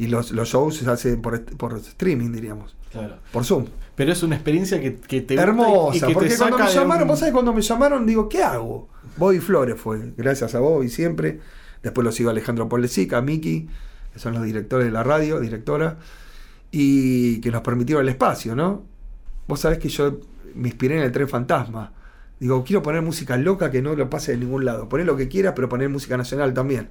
Y 0.00 0.06
los, 0.06 0.30
los 0.30 0.48
shows 0.48 0.76
se 0.76 0.88
hacen 0.88 1.20
por, 1.20 1.42
por 1.56 1.76
streaming, 1.76 2.30
diríamos, 2.30 2.76
Claro. 2.92 3.16
por 3.32 3.44
Zoom. 3.44 3.66
Pero 3.96 4.12
es 4.12 4.22
una 4.22 4.36
experiencia 4.36 4.80
que, 4.80 4.94
que 4.96 5.20
te 5.22 5.34
Hermosa, 5.34 5.96
y 5.96 6.00
que 6.00 6.14
porque 6.14 6.28
te 6.28 6.36
cuando 6.36 6.56
saca 6.56 6.64
me 6.66 6.70
de 6.70 6.76
llamaron, 6.76 7.02
un- 7.02 7.08
vos 7.08 7.18
sabés, 7.18 7.32
cuando 7.34 7.52
me 7.52 7.62
llamaron, 7.62 8.06
digo, 8.06 8.28
¿qué 8.28 8.42
hago? 8.44 8.88
Bobby 9.16 9.40
Flores 9.40 9.74
fue, 9.80 10.12
gracias 10.16 10.54
a 10.54 10.60
Bobby 10.60 10.88
siempre. 10.88 11.40
Después 11.82 12.04
lo 12.04 12.12
sigo 12.12 12.28
a 12.28 12.32
Alejandro 12.32 12.68
Polesica, 12.68 13.18
a 13.18 13.22
Miki, 13.22 13.68
que 14.12 14.18
son 14.20 14.34
los 14.34 14.44
directores 14.44 14.86
de 14.86 14.92
la 14.92 15.02
radio, 15.02 15.40
directora, 15.40 15.98
y 16.70 17.40
que 17.40 17.50
nos 17.50 17.62
permitieron 17.62 18.02
el 18.04 18.08
espacio, 18.08 18.54
¿no? 18.54 18.84
Vos 19.46 19.60
sabés 19.60 19.78
que 19.78 19.88
yo 19.88 20.18
me 20.54 20.68
inspiré 20.68 20.96
en 20.98 21.02
el 21.02 21.12
tren 21.12 21.28
fantasma. 21.28 21.92
Digo, 22.38 22.62
quiero 22.62 22.82
poner 22.82 23.02
música 23.02 23.36
loca 23.36 23.70
que 23.70 23.82
no 23.82 23.94
lo 23.96 24.08
pase 24.10 24.32
de 24.32 24.38
ningún 24.38 24.64
lado. 24.64 24.88
Poner 24.88 25.06
lo 25.06 25.16
que 25.16 25.28
quieras, 25.28 25.54
pero 25.56 25.68
poner 25.68 25.88
música 25.88 26.16
nacional 26.16 26.54
también. 26.54 26.88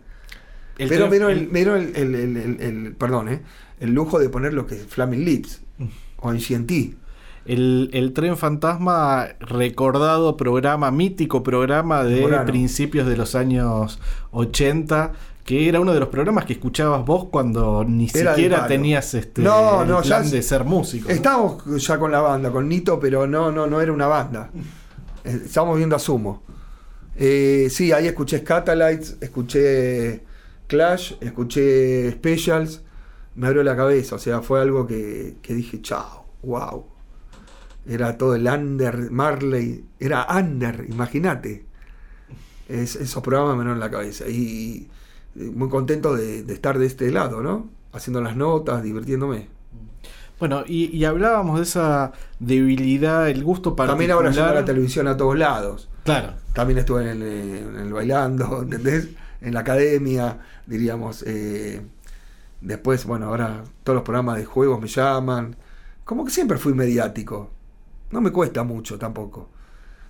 El 0.78 0.90
pero 0.90 1.76
el, 1.76 1.96
el- 1.96 2.60
el, 2.62 2.96
perdón, 2.98 3.30
¿eh? 3.30 3.42
el 3.80 3.92
lujo 3.94 4.20
de 4.20 4.30
poner 4.30 4.54
lo 4.54 4.66
que 4.68 4.76
es 4.76 4.86
Flaming 4.86 5.26
Lips 5.26 5.62
o 6.18 6.30
Ancient 6.30 6.70
El, 7.46 7.90
el 7.94 8.14
tren 8.14 8.38
fantasma, 8.38 9.28
recordado 9.40 10.36
programa, 10.38 10.92
mítico 10.92 11.44
programa 11.44 12.04
de 12.04 12.28
principios 12.46 13.08
de 13.08 13.16
los 13.18 13.36
años 13.36 14.00
80, 14.32 15.14
que 15.46 15.70
era 15.70 15.80
uno 15.80 15.94
de 15.94 16.00
los 16.02 16.10
programas 16.10 16.44
que 16.44 16.54
escuchabas 16.54 17.06
vos 17.06 17.28
cuando 17.32 17.86
ni 17.88 18.10
Era 18.14 18.36
siquiera 18.36 18.68
tenías 18.68 19.14
este 19.14 19.42
No, 19.42 19.86
plan 20.04 20.30
de 20.30 20.42
ser 20.42 20.66
músico. 20.66 21.08
¿no? 21.08 21.14
Estábamos 21.16 21.64
ya 21.88 21.98
con 21.98 22.12
la 22.12 22.20
banda, 22.20 22.52
con 22.52 22.68
Nito, 22.68 23.00
pero 23.00 23.26
no, 23.28 23.50
no, 23.52 23.66
no 23.66 23.80
era 23.82 23.92
una 23.94 24.08
banda. 24.08 24.50
Eh, 25.24 25.42
Estábamos 25.46 25.76
viendo 25.78 25.94
a 25.96 26.00
Sumo. 26.00 26.42
Eh, 27.18 27.68
sí, 27.70 27.92
ahí 27.92 28.08
escuché 28.08 28.40
Scatalites, 28.40 29.18
escuché 29.20 30.24
Clash, 30.68 31.14
escuché 31.22 32.12
Specials. 32.12 32.84
Me 33.36 33.48
abrió 33.48 33.64
la 33.64 33.76
cabeza, 33.76 34.16
o 34.16 34.20
sea, 34.20 34.42
fue 34.42 34.60
algo 34.62 34.88
que, 34.88 35.38
que 35.42 35.54
dije, 35.54 35.82
chao, 35.82 36.26
wow. 36.44 36.86
Era 37.88 38.18
todo 38.18 38.36
el 38.36 38.48
under, 38.48 39.12
Marley, 39.12 39.86
era 40.00 40.26
under, 40.36 40.86
imagínate. 40.90 41.66
Es- 42.68 42.96
esos 42.96 43.24
programas 43.24 43.56
me 43.56 43.62
abrieron 43.62 43.80
la 43.80 43.92
cabeza. 43.92 44.28
Y, 44.28 44.90
y 45.36 45.40
muy 45.44 45.70
contento 45.70 46.16
de, 46.16 46.44
de 46.44 46.54
estar 46.54 46.78
de 46.80 46.86
este 46.88 47.12
lado, 47.12 47.42
¿no? 47.42 47.70
Haciendo 47.94 48.22
las 48.22 48.36
notas, 48.36 48.84
divirtiéndome. 48.84 49.48
Bueno, 50.40 50.64
y, 50.68 50.96
y 50.96 51.06
hablábamos 51.06 51.58
de 51.58 51.64
esa 51.64 52.12
debilidad, 52.40 53.30
el 53.30 53.44
gusto 53.44 53.76
particular. 53.76 53.94
También 53.94 54.12
ahora 54.12 54.32
llega 54.32 54.54
la 54.54 54.66
televisión 54.66 55.08
a 55.08 55.16
todos 55.18 55.38
lados. 55.38 55.90
Claro. 56.04 56.34
También 56.54 56.80
estuve 56.80 57.04
en 57.04 57.08
el, 57.10 57.24
en 57.24 57.76
el 57.80 57.94
bailando, 57.94 58.62
¿entendés? 58.64 59.10
En 59.42 59.54
la 59.54 59.60
academia, 59.62 60.40
diríamos. 60.66 61.24
eh, 61.28 61.82
después, 62.62 63.06
bueno, 63.06 63.28
ahora 63.28 63.64
todos 63.84 63.96
los 63.96 64.04
programas 64.04 64.38
de 64.38 64.46
juegos 64.46 64.82
me 64.82 64.88
llaman. 64.88 65.56
Como 66.06 66.26
que 66.26 66.32
siempre 66.32 66.58
fui 66.58 66.74
mediático. 66.74 67.50
No 68.12 68.22
me 68.22 68.32
cuesta 68.32 68.64
mucho 68.64 68.98
tampoco. 68.98 69.50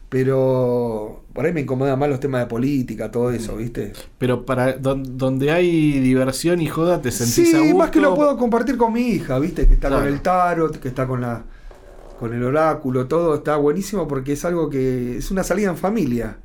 Pero 0.09 1.23
por 1.33 1.45
ahí 1.45 1.51
me 1.51 1.61
incomodan 1.61 1.99
más 1.99 2.07
los 2.09 2.19
temas 2.21 2.41
de 2.41 2.47
política, 2.47 3.11
todo 3.11 3.29
eso, 3.31 3.57
¿viste? 3.57 3.91
Pero 4.17 4.45
para 4.45 4.73
don- 4.73 5.17
donde 5.17 5.51
hay 5.51 5.99
diversión 5.99 6.61
y 6.61 6.67
joda 6.67 7.01
te 7.01 7.11
sentís 7.11 7.49
Sí, 7.51 7.55
a 7.55 7.59
gusto. 7.59 7.77
más 7.77 7.91
que 7.91 7.99
lo 7.99 8.15
puedo 8.15 8.37
compartir 8.37 8.77
con 8.77 8.93
mi 8.93 9.01
hija, 9.01 9.37
¿viste? 9.39 9.67
Que 9.67 9.73
está 9.73 9.89
Claro. 9.89 10.03
con 10.05 10.13
el 10.13 10.21
tarot, 10.21 10.77
que 10.79 10.87
está 10.87 11.05
con 11.07 11.21
la 11.21 11.43
con 12.19 12.33
el 12.33 12.43
oráculo, 12.43 13.05
todo 13.05 13.35
está 13.35 13.57
buenísimo 13.57 14.07
porque 14.07 14.33
es 14.33 14.43
algo 14.43 14.71
que 14.71 15.17
es 15.17 15.29
una 15.29 15.43
salida 15.43 15.69
en 15.69 15.77
familia, 15.77 16.37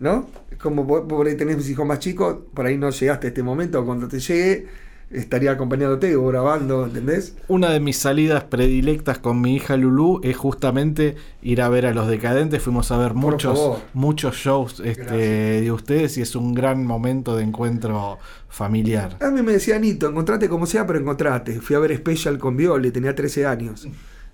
¿no? 0.00 0.26
Como 0.60 0.84
vos 0.84 1.02
por 1.08 1.26
ahí 1.26 1.36
tenés 1.36 1.68
hijos 1.68 1.86
más 1.86 1.98
chicos, 1.98 2.38
por 2.54 2.66
ahí 2.66 2.76
no 2.78 2.90
llegaste 2.90 3.26
a 3.26 3.28
este 3.28 3.42
momento, 3.42 3.84
cuando 3.84 4.08
te 4.08 4.20
llegue 4.20 4.66
estaría 5.10 5.52
acompañándote 5.52 6.16
o 6.16 6.26
grabando, 6.26 6.86
¿entendés? 6.86 7.36
Una 7.46 7.70
de 7.70 7.78
mis 7.78 7.96
salidas 7.98 8.44
predilectas 8.44 9.18
con 9.18 9.40
mi 9.40 9.54
hija 9.54 9.76
Lulu 9.76 10.20
es 10.24 10.36
justamente 10.36 11.16
ir 11.42 11.62
a 11.62 11.68
ver 11.68 11.86
a 11.86 11.94
los 11.94 12.08
decadentes. 12.08 12.62
Fuimos 12.62 12.90
a 12.90 12.98
ver 12.98 13.12
Por 13.12 13.16
muchos, 13.32 13.58
favor. 13.58 13.78
muchos 13.92 14.34
shows 14.36 14.80
este, 14.84 15.14
de 15.60 15.72
ustedes 15.72 16.16
y 16.18 16.22
es 16.22 16.34
un 16.34 16.54
gran 16.54 16.84
momento 16.84 17.36
de 17.36 17.44
encuentro 17.44 18.18
familiar. 18.48 19.16
A 19.20 19.30
mí 19.30 19.42
me 19.42 19.52
decía 19.52 19.78
Nito, 19.78 20.08
encontrate 20.08 20.48
como 20.48 20.66
sea, 20.66 20.86
pero 20.86 20.98
encontrate. 20.98 21.60
Fui 21.60 21.76
a 21.76 21.78
ver 21.78 21.96
Special 21.96 22.38
con 22.38 22.56
Viole, 22.56 22.90
tenía 22.90 23.14
13 23.14 23.46
años. 23.46 23.86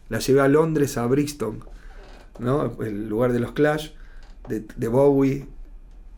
La 0.08 0.18
llevé 0.18 0.40
a 0.40 0.48
Londres, 0.48 0.96
a 0.96 1.06
Brixton, 1.06 1.62
¿no? 2.38 2.72
El 2.82 3.08
lugar 3.08 3.32
de 3.32 3.40
los 3.40 3.52
Clash, 3.52 3.90
de, 4.48 4.60
de 4.76 4.88
Bowie, 4.88 5.46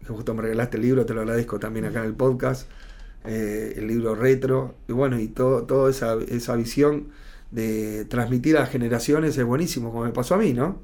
que 0.01 0.07
justo 0.09 0.35
me 0.35 0.43
regalaste 0.43 0.77
el 0.79 0.83
libro, 0.85 1.07
te 1.07 1.15
lo 1.15 1.23
agradezco 1.23 1.59
también 1.61 1.87
acá 1.87 2.01
en 2.01 2.07
el 2.07 2.15
podcast. 2.15 2.69
eh, 3.25 3.75
el 3.79 3.87
libro 3.89 4.15
retro, 4.17 4.77
y 4.89 4.93
bueno, 4.93 5.19
y 5.21 5.29
todo, 5.29 5.65
toda 5.65 5.91
esa, 5.91 6.15
esa 6.29 6.57
visión 6.57 7.09
de 7.51 8.05
transmitir 8.07 8.57
a 8.57 8.61
las 8.61 8.71
generaciones 8.71 9.37
es 9.39 9.45
buenísimo, 9.47 9.93
como 9.93 10.05
me 10.05 10.13
pasó 10.13 10.35
a 10.37 10.39
mí, 10.39 10.53
¿no? 10.55 10.81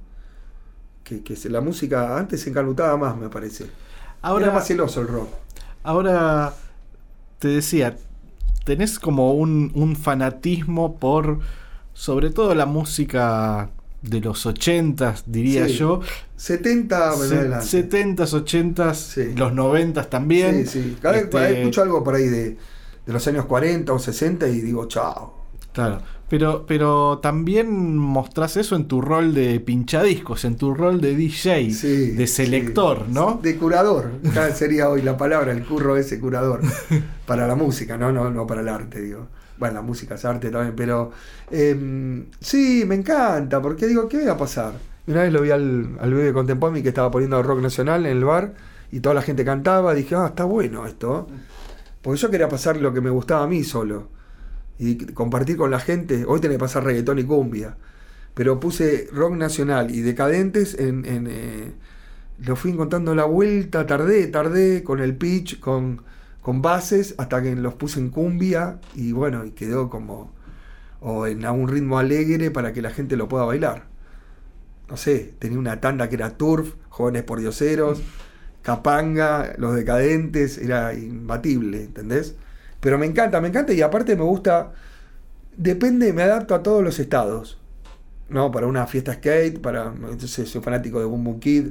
Que, 1.04 1.22
que 1.22 1.36
la 1.48 1.60
música 1.60 2.18
antes 2.18 2.42
se 2.42 2.50
encanutaba 2.50 2.96
más, 2.96 3.16
me 3.16 3.30
parece. 3.30 3.72
Ahora, 4.22 4.46
Era 4.46 4.52
más 4.52 4.66
celoso 4.66 5.00
el 5.00 5.08
rock. 5.08 5.34
ahora 5.82 6.54
te 7.38 7.48
decía, 7.48 7.96
tenés 8.64 8.98
como 8.98 9.34
un, 9.34 9.72
un 9.74 9.96
fanatismo 9.96 10.98
por 10.98 11.40
sobre 11.94 12.30
todo 12.30 12.54
la 12.54 12.66
música 12.66 13.70
de 14.02 14.20
los 14.20 14.46
80s, 14.46 15.24
diría 15.26 15.66
Sí. 15.66 15.74
yo. 15.74 16.00
70 16.36 17.14
en 17.14 17.28
Se- 17.28 17.34
adelante. 17.36 17.66
70s, 17.66 18.32
80s, 18.32 18.94
Sí. 19.14 19.34
los 19.36 19.52
90s 19.52 20.08
también. 20.08 20.66
Sí, 20.66 20.82
sí. 20.82 20.96
Cada 21.02 21.14
vez 21.14 21.24
Este, 21.24 21.38
ahí 21.38 21.54
escucho 21.56 21.82
algo 21.82 22.04
por 22.04 22.14
ahí 22.14 22.26
de, 22.28 22.50
de 23.06 23.12
los 23.12 23.26
años 23.26 23.44
40 23.46 23.92
o 23.92 23.98
60 23.98 24.46
y 24.48 24.60
digo, 24.60 24.86
chao. 24.86 25.36
Claro, 25.72 26.00
pero, 26.28 26.64
pero 26.66 27.18
también 27.22 27.96
mostrás 27.96 28.56
eso 28.56 28.74
en 28.76 28.86
tu 28.88 29.00
rol 29.00 29.32
de 29.34 29.60
pinchadiscos, 29.60 30.44
en 30.44 30.56
tu 30.56 30.74
rol 30.74 31.00
de 31.00 31.14
DJ, 31.14 31.70
Sí, 31.72 32.10
de 32.12 32.26
selector. 32.26 33.08
¿no? 33.08 33.38
De 33.42 33.56
curador. 33.56 34.10
Sería 34.54 34.88
hoy 34.88 35.02
la 35.02 35.16
palabra, 35.16 35.52
el 35.52 35.64
curro 35.64 35.96
ese 35.96 36.18
curador. 36.18 36.60
para 37.26 37.46
la 37.46 37.54
música, 37.54 37.96
no, 37.96 38.10
no, 38.12 38.30
no 38.30 38.46
para 38.46 38.60
el 38.62 38.68
arte, 38.68 39.00
digo. 39.02 39.28
Bueno, 39.58 39.74
la 39.74 39.82
música 39.82 40.14
es 40.14 40.24
arte 40.24 40.50
también, 40.50 40.74
pero 40.76 41.10
em, 41.50 42.26
sí, 42.40 42.84
me 42.86 42.94
encanta, 42.94 43.60
porque 43.60 43.86
digo, 43.86 44.08
¿qué 44.08 44.24
va 44.26 44.32
a 44.32 44.36
pasar? 44.36 44.74
Y 45.06 45.10
Una 45.10 45.22
vez 45.22 45.32
lo 45.32 45.42
vi 45.42 45.50
al, 45.50 45.98
al 46.00 46.14
bebé 46.14 46.32
con 46.32 46.46
Tempomi 46.46 46.82
que 46.82 46.90
estaba 46.90 47.10
poniendo 47.10 47.42
rock 47.42 47.60
nacional 47.60 48.06
en 48.06 48.16
el 48.16 48.24
bar 48.24 48.54
y 48.90 49.00
toda 49.00 49.14
la 49.14 49.22
gente 49.22 49.44
cantaba. 49.44 49.94
Dije, 49.94 50.14
ah, 50.14 50.26
está 50.28 50.44
bueno 50.44 50.86
esto. 50.86 51.26
Porque 52.02 52.20
yo 52.20 52.30
quería 52.30 52.48
pasar 52.48 52.76
lo 52.76 52.92
que 52.92 53.00
me 53.00 53.10
gustaba 53.10 53.44
a 53.44 53.46
mí 53.46 53.64
solo. 53.64 54.08
Y 54.78 54.96
compartir 55.12 55.56
con 55.56 55.70
la 55.70 55.80
gente. 55.80 56.24
Hoy 56.26 56.40
tenés 56.40 56.56
que 56.56 56.60
pasar 56.60 56.84
reggaetón 56.84 57.18
y 57.18 57.24
cumbia. 57.24 57.76
Pero 58.34 58.60
puse 58.60 59.08
rock 59.12 59.34
nacional 59.34 59.90
y 59.90 60.00
decadentes 60.00 60.78
en. 60.78 61.04
en, 61.04 61.26
eh, 61.28 61.72
lo 62.40 62.54
fui 62.54 62.70
encontrando 62.70 63.16
la 63.16 63.24
vuelta, 63.24 63.84
tardé, 63.84 64.28
tardé 64.28 64.84
con 64.84 65.00
el 65.00 65.16
pitch, 65.16 65.58
con, 65.58 66.02
con 66.42 66.62
bases, 66.62 67.14
hasta 67.18 67.42
que 67.42 67.54
los 67.56 67.74
puse 67.74 68.00
en 68.00 68.10
cumbia 68.10 68.80
y 68.94 69.12
bueno, 69.12 69.44
y 69.44 69.52
quedó 69.52 69.90
como. 69.90 70.32
o 71.00 71.26
en 71.26 71.44
a 71.46 71.52
un 71.52 71.68
ritmo 71.68 71.98
alegre 71.98 72.50
para 72.50 72.72
que 72.72 72.82
la 72.82 72.90
gente 72.90 73.16
lo 73.16 73.28
pueda 73.28 73.44
bailar. 73.44 73.84
No 74.88 74.96
sé, 74.96 75.34
tenía 75.38 75.58
una 75.58 75.80
tanda 75.80 76.08
que 76.08 76.14
era 76.16 76.36
Turf, 76.36 76.74
Jóvenes 76.88 77.22
por 77.24 77.40
Dioseros, 77.40 78.02
Capanga, 78.62 79.54
Los 79.58 79.74
Decadentes, 79.76 80.58
era 80.58 80.94
imbatible, 80.94 81.84
¿entendés? 81.84 82.36
Pero 82.80 82.98
me 82.98 83.06
encanta, 83.06 83.40
me 83.40 83.48
encanta 83.48 83.72
y 83.74 83.82
aparte 83.82 84.16
me 84.16 84.22
gusta, 84.24 84.72
depende, 85.56 86.12
me 86.12 86.22
adapto 86.22 86.54
a 86.54 86.62
todos 86.62 86.82
los 86.84 86.98
estados. 87.00 87.58
¿No? 88.30 88.50
Para 88.52 88.66
una 88.66 88.86
fiesta 88.86 89.14
skate, 89.14 89.60
para. 89.60 89.86
Entonces 89.94 90.48
soy 90.50 90.62
fanático 90.62 91.00
de 91.00 91.06
Boom 91.06 91.24
Boom 91.24 91.40
Kid, 91.40 91.68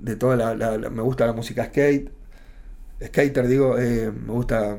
de 0.00 0.16
toda 0.16 0.36
la- 0.36 0.78
me 0.90 1.02
gusta 1.02 1.26
la 1.26 1.32
música 1.32 1.66
skate. 1.66 2.10
Skater, 3.04 3.46
digo, 3.46 3.76
eh, 3.78 4.10
me 4.10 4.32
gusta 4.32 4.78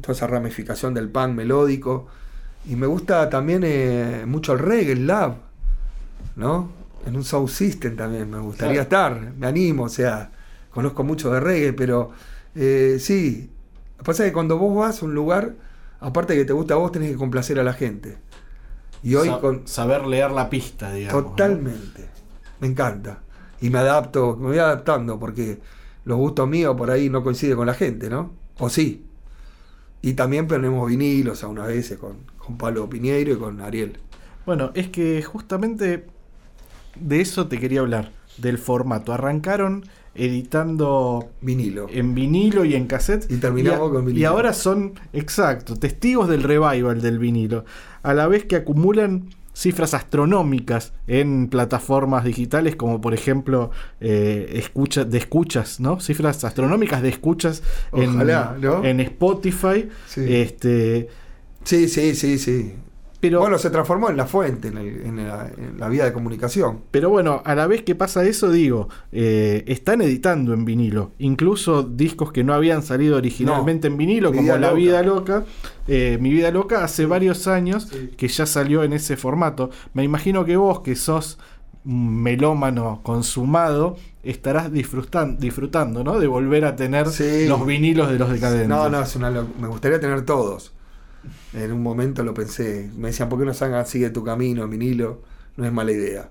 toda 0.00 0.12
esa 0.14 0.26
ramificación 0.26 0.94
del 0.94 1.08
punk 1.08 1.34
melódico. 1.34 2.08
Y 2.68 2.76
me 2.76 2.86
gusta 2.86 3.28
también 3.28 3.62
eh, 3.64 4.24
mucho 4.26 4.52
el 4.52 4.60
reggae, 4.60 4.92
el 4.92 5.06
love, 5.06 5.34
¿no? 6.36 6.70
En 7.06 7.16
un 7.16 7.24
sound 7.24 7.48
system 7.48 7.96
también 7.96 8.30
me 8.30 8.38
gustaría 8.38 8.82
estar, 8.82 9.32
me 9.36 9.48
animo, 9.48 9.84
o 9.84 9.88
sea, 9.88 10.30
conozco 10.70 11.02
mucho 11.02 11.32
de 11.32 11.40
reggae, 11.40 11.72
pero 11.72 12.12
eh, 12.54 12.98
sí, 13.00 13.50
lo 13.96 13.98
que 13.98 14.04
pasa 14.04 14.24
es 14.24 14.30
que 14.30 14.32
cuando 14.32 14.56
vos 14.58 14.76
vas 14.76 15.02
a 15.02 15.04
un 15.04 15.14
lugar, 15.14 15.54
aparte 15.98 16.34
de 16.34 16.40
que 16.40 16.44
te 16.44 16.52
gusta 16.52 16.74
a 16.74 16.76
vos, 16.76 16.92
tenés 16.92 17.10
que 17.10 17.16
complacer 17.16 17.58
a 17.58 17.64
la 17.64 17.72
gente. 17.72 18.18
Y 19.02 19.16
hoy 19.16 19.28
Sa- 19.28 19.40
con, 19.40 19.66
Saber 19.66 20.06
leer 20.06 20.30
la 20.30 20.48
pista, 20.48 20.92
digamos. 20.92 21.22
¿no? 21.24 21.30
Totalmente. 21.30 22.06
Me 22.60 22.68
encanta. 22.68 23.18
Y 23.60 23.70
me 23.70 23.80
adapto, 23.80 24.36
me 24.36 24.48
voy 24.48 24.58
adaptando 24.58 25.18
porque 25.18 25.58
los 26.04 26.18
gustos 26.18 26.48
míos 26.48 26.74
por 26.76 26.90
ahí 26.90 27.08
no 27.10 27.22
coinciden 27.22 27.56
con 27.56 27.66
la 27.66 27.74
gente, 27.74 28.10
¿no? 28.10 28.32
O 28.58 28.68
sí. 28.68 29.04
Y 30.02 30.14
también 30.14 30.46
ponemos 30.48 30.88
vinilos 30.88 31.44
a 31.44 31.48
unas 31.48 31.68
veces 31.68 31.98
con, 31.98 32.16
con 32.38 32.58
Pablo 32.58 32.88
Piñeiro 32.88 33.32
y 33.32 33.36
con 33.36 33.60
Ariel. 33.60 33.98
Bueno, 34.44 34.72
es 34.74 34.88
que 34.88 35.22
justamente 35.22 36.04
de 36.98 37.20
eso 37.20 37.46
te 37.46 37.58
quería 37.58 37.80
hablar, 37.80 38.10
del 38.38 38.58
formato. 38.58 39.12
Arrancaron 39.12 39.84
editando 40.14 41.30
Vinilo. 41.40 41.86
en 41.90 42.14
vinilo 42.14 42.64
y 42.64 42.74
en 42.74 42.86
cassette. 42.86 43.30
Y 43.30 43.36
terminamos 43.36 43.88
a- 43.88 43.92
con 43.92 44.04
vinilo. 44.04 44.20
Y 44.20 44.24
ahora 44.24 44.52
son, 44.52 44.94
exacto, 45.12 45.76
testigos 45.76 46.28
del 46.28 46.42
revival 46.42 47.00
del 47.00 47.18
vinilo. 47.18 47.64
A 48.02 48.12
la 48.12 48.26
vez 48.26 48.44
que 48.44 48.56
acumulan 48.56 49.30
cifras 49.54 49.94
astronómicas 49.94 50.92
en 51.06 51.48
plataformas 51.48 52.24
digitales 52.24 52.74
como 52.76 53.00
por 53.00 53.14
ejemplo 53.14 53.70
eh, 54.00 54.50
escucha, 54.54 55.04
de 55.04 55.18
escuchas, 55.18 55.80
¿no? 55.80 56.00
Cifras 56.00 56.44
astronómicas 56.44 57.02
de 57.02 57.10
escuchas 57.10 57.62
en, 57.92 58.16
Ojalá, 58.16 58.56
¿no? 58.60 58.84
en 58.84 59.00
Spotify. 59.00 59.88
Sí. 60.06 60.24
Este, 60.26 61.08
Sí, 61.64 61.88
sí, 61.88 62.14
sí, 62.14 62.38
sí. 62.38 62.72
Pero 63.22 63.38
bueno, 63.40 63.56
se 63.56 63.70
transformó 63.70 64.10
en 64.10 64.16
la 64.16 64.26
fuente, 64.26 64.68
en, 64.68 64.78
el- 64.78 65.00
en 65.06 65.16
la, 65.28 65.48
en 65.56 65.78
la 65.78 65.88
vía 65.88 66.04
de 66.04 66.12
comunicación. 66.12 66.80
Pero 66.90 67.08
bueno, 67.08 67.40
a 67.44 67.54
la 67.54 67.66
vez 67.68 67.82
que 67.84 67.94
pasa 67.94 68.24
eso, 68.24 68.50
digo, 68.50 68.88
eh, 69.12 69.62
están 69.68 70.02
editando 70.02 70.52
en 70.52 70.64
vinilo. 70.64 71.12
Incluso 71.18 71.84
discos 71.84 72.32
que 72.32 72.42
no 72.42 72.52
habían 72.52 72.82
salido 72.82 73.16
originalmente 73.16 73.86
en 73.86 73.96
vinilo, 73.96 74.32
como 74.32 74.48
La 74.48 74.58
Loca. 74.58 74.72
Vida 74.74 75.02
Loca. 75.04 75.44
eh, 75.86 76.18
Mi 76.20 76.30
Vida 76.30 76.50
Loca 76.50 76.82
hace 76.82 77.06
varios 77.06 77.46
años 77.46 77.88
Sí. 77.90 78.10
que 78.16 78.26
ya 78.26 78.44
salió 78.44 78.82
en 78.82 78.92
ese 78.92 79.16
formato. 79.16 79.70
Me 79.94 80.02
imagino 80.02 80.44
que 80.44 80.56
vos, 80.56 80.80
que 80.80 80.96
sos 80.96 81.38
melómano 81.84 83.00
consumado, 83.02 83.96
estarás 84.22 84.70
disfrutan- 84.72 85.38
disfrutando, 85.38 86.04
¿no? 86.04 86.18
De 86.18 86.26
volver 86.26 86.64
a 86.64 86.76
tener 86.76 87.08
Sí. 87.08 87.46
los 87.48 87.64
vinilos 87.66 88.10
de 88.10 88.18
los 88.18 88.30
decadentes. 88.30 88.68
No, 88.68 88.88
no, 88.88 89.00
es 89.02 89.14
una 89.16 89.30
me 89.30 89.68
gustaría 89.68 90.00
tener 90.00 90.22
todos. 90.22 90.72
En 91.54 91.72
un 91.72 91.82
momento 91.82 92.22
lo 92.24 92.34
pensé. 92.34 92.90
Me 92.96 93.08
decían, 93.08 93.28
¿por 93.28 93.38
qué 93.38 93.44
no 93.44 93.54
sacan 93.54 93.86
Sigue 93.86 94.10
tu 94.10 94.24
camino, 94.24 94.66
vinilo? 94.68 95.20
No 95.56 95.64
es 95.66 95.72
mala 95.72 95.92
idea. 95.92 96.30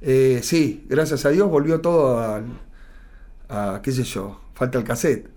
Eh, 0.00 0.40
sí, 0.42 0.86
gracias 0.88 1.24
a 1.26 1.30
Dios 1.30 1.50
volvió 1.50 1.80
todo 1.80 2.18
a, 2.18 2.42
a, 3.48 3.80
qué 3.82 3.92
sé 3.92 4.04
yo, 4.04 4.40
falta 4.54 4.78
el 4.78 4.84
cassette. 4.84 5.28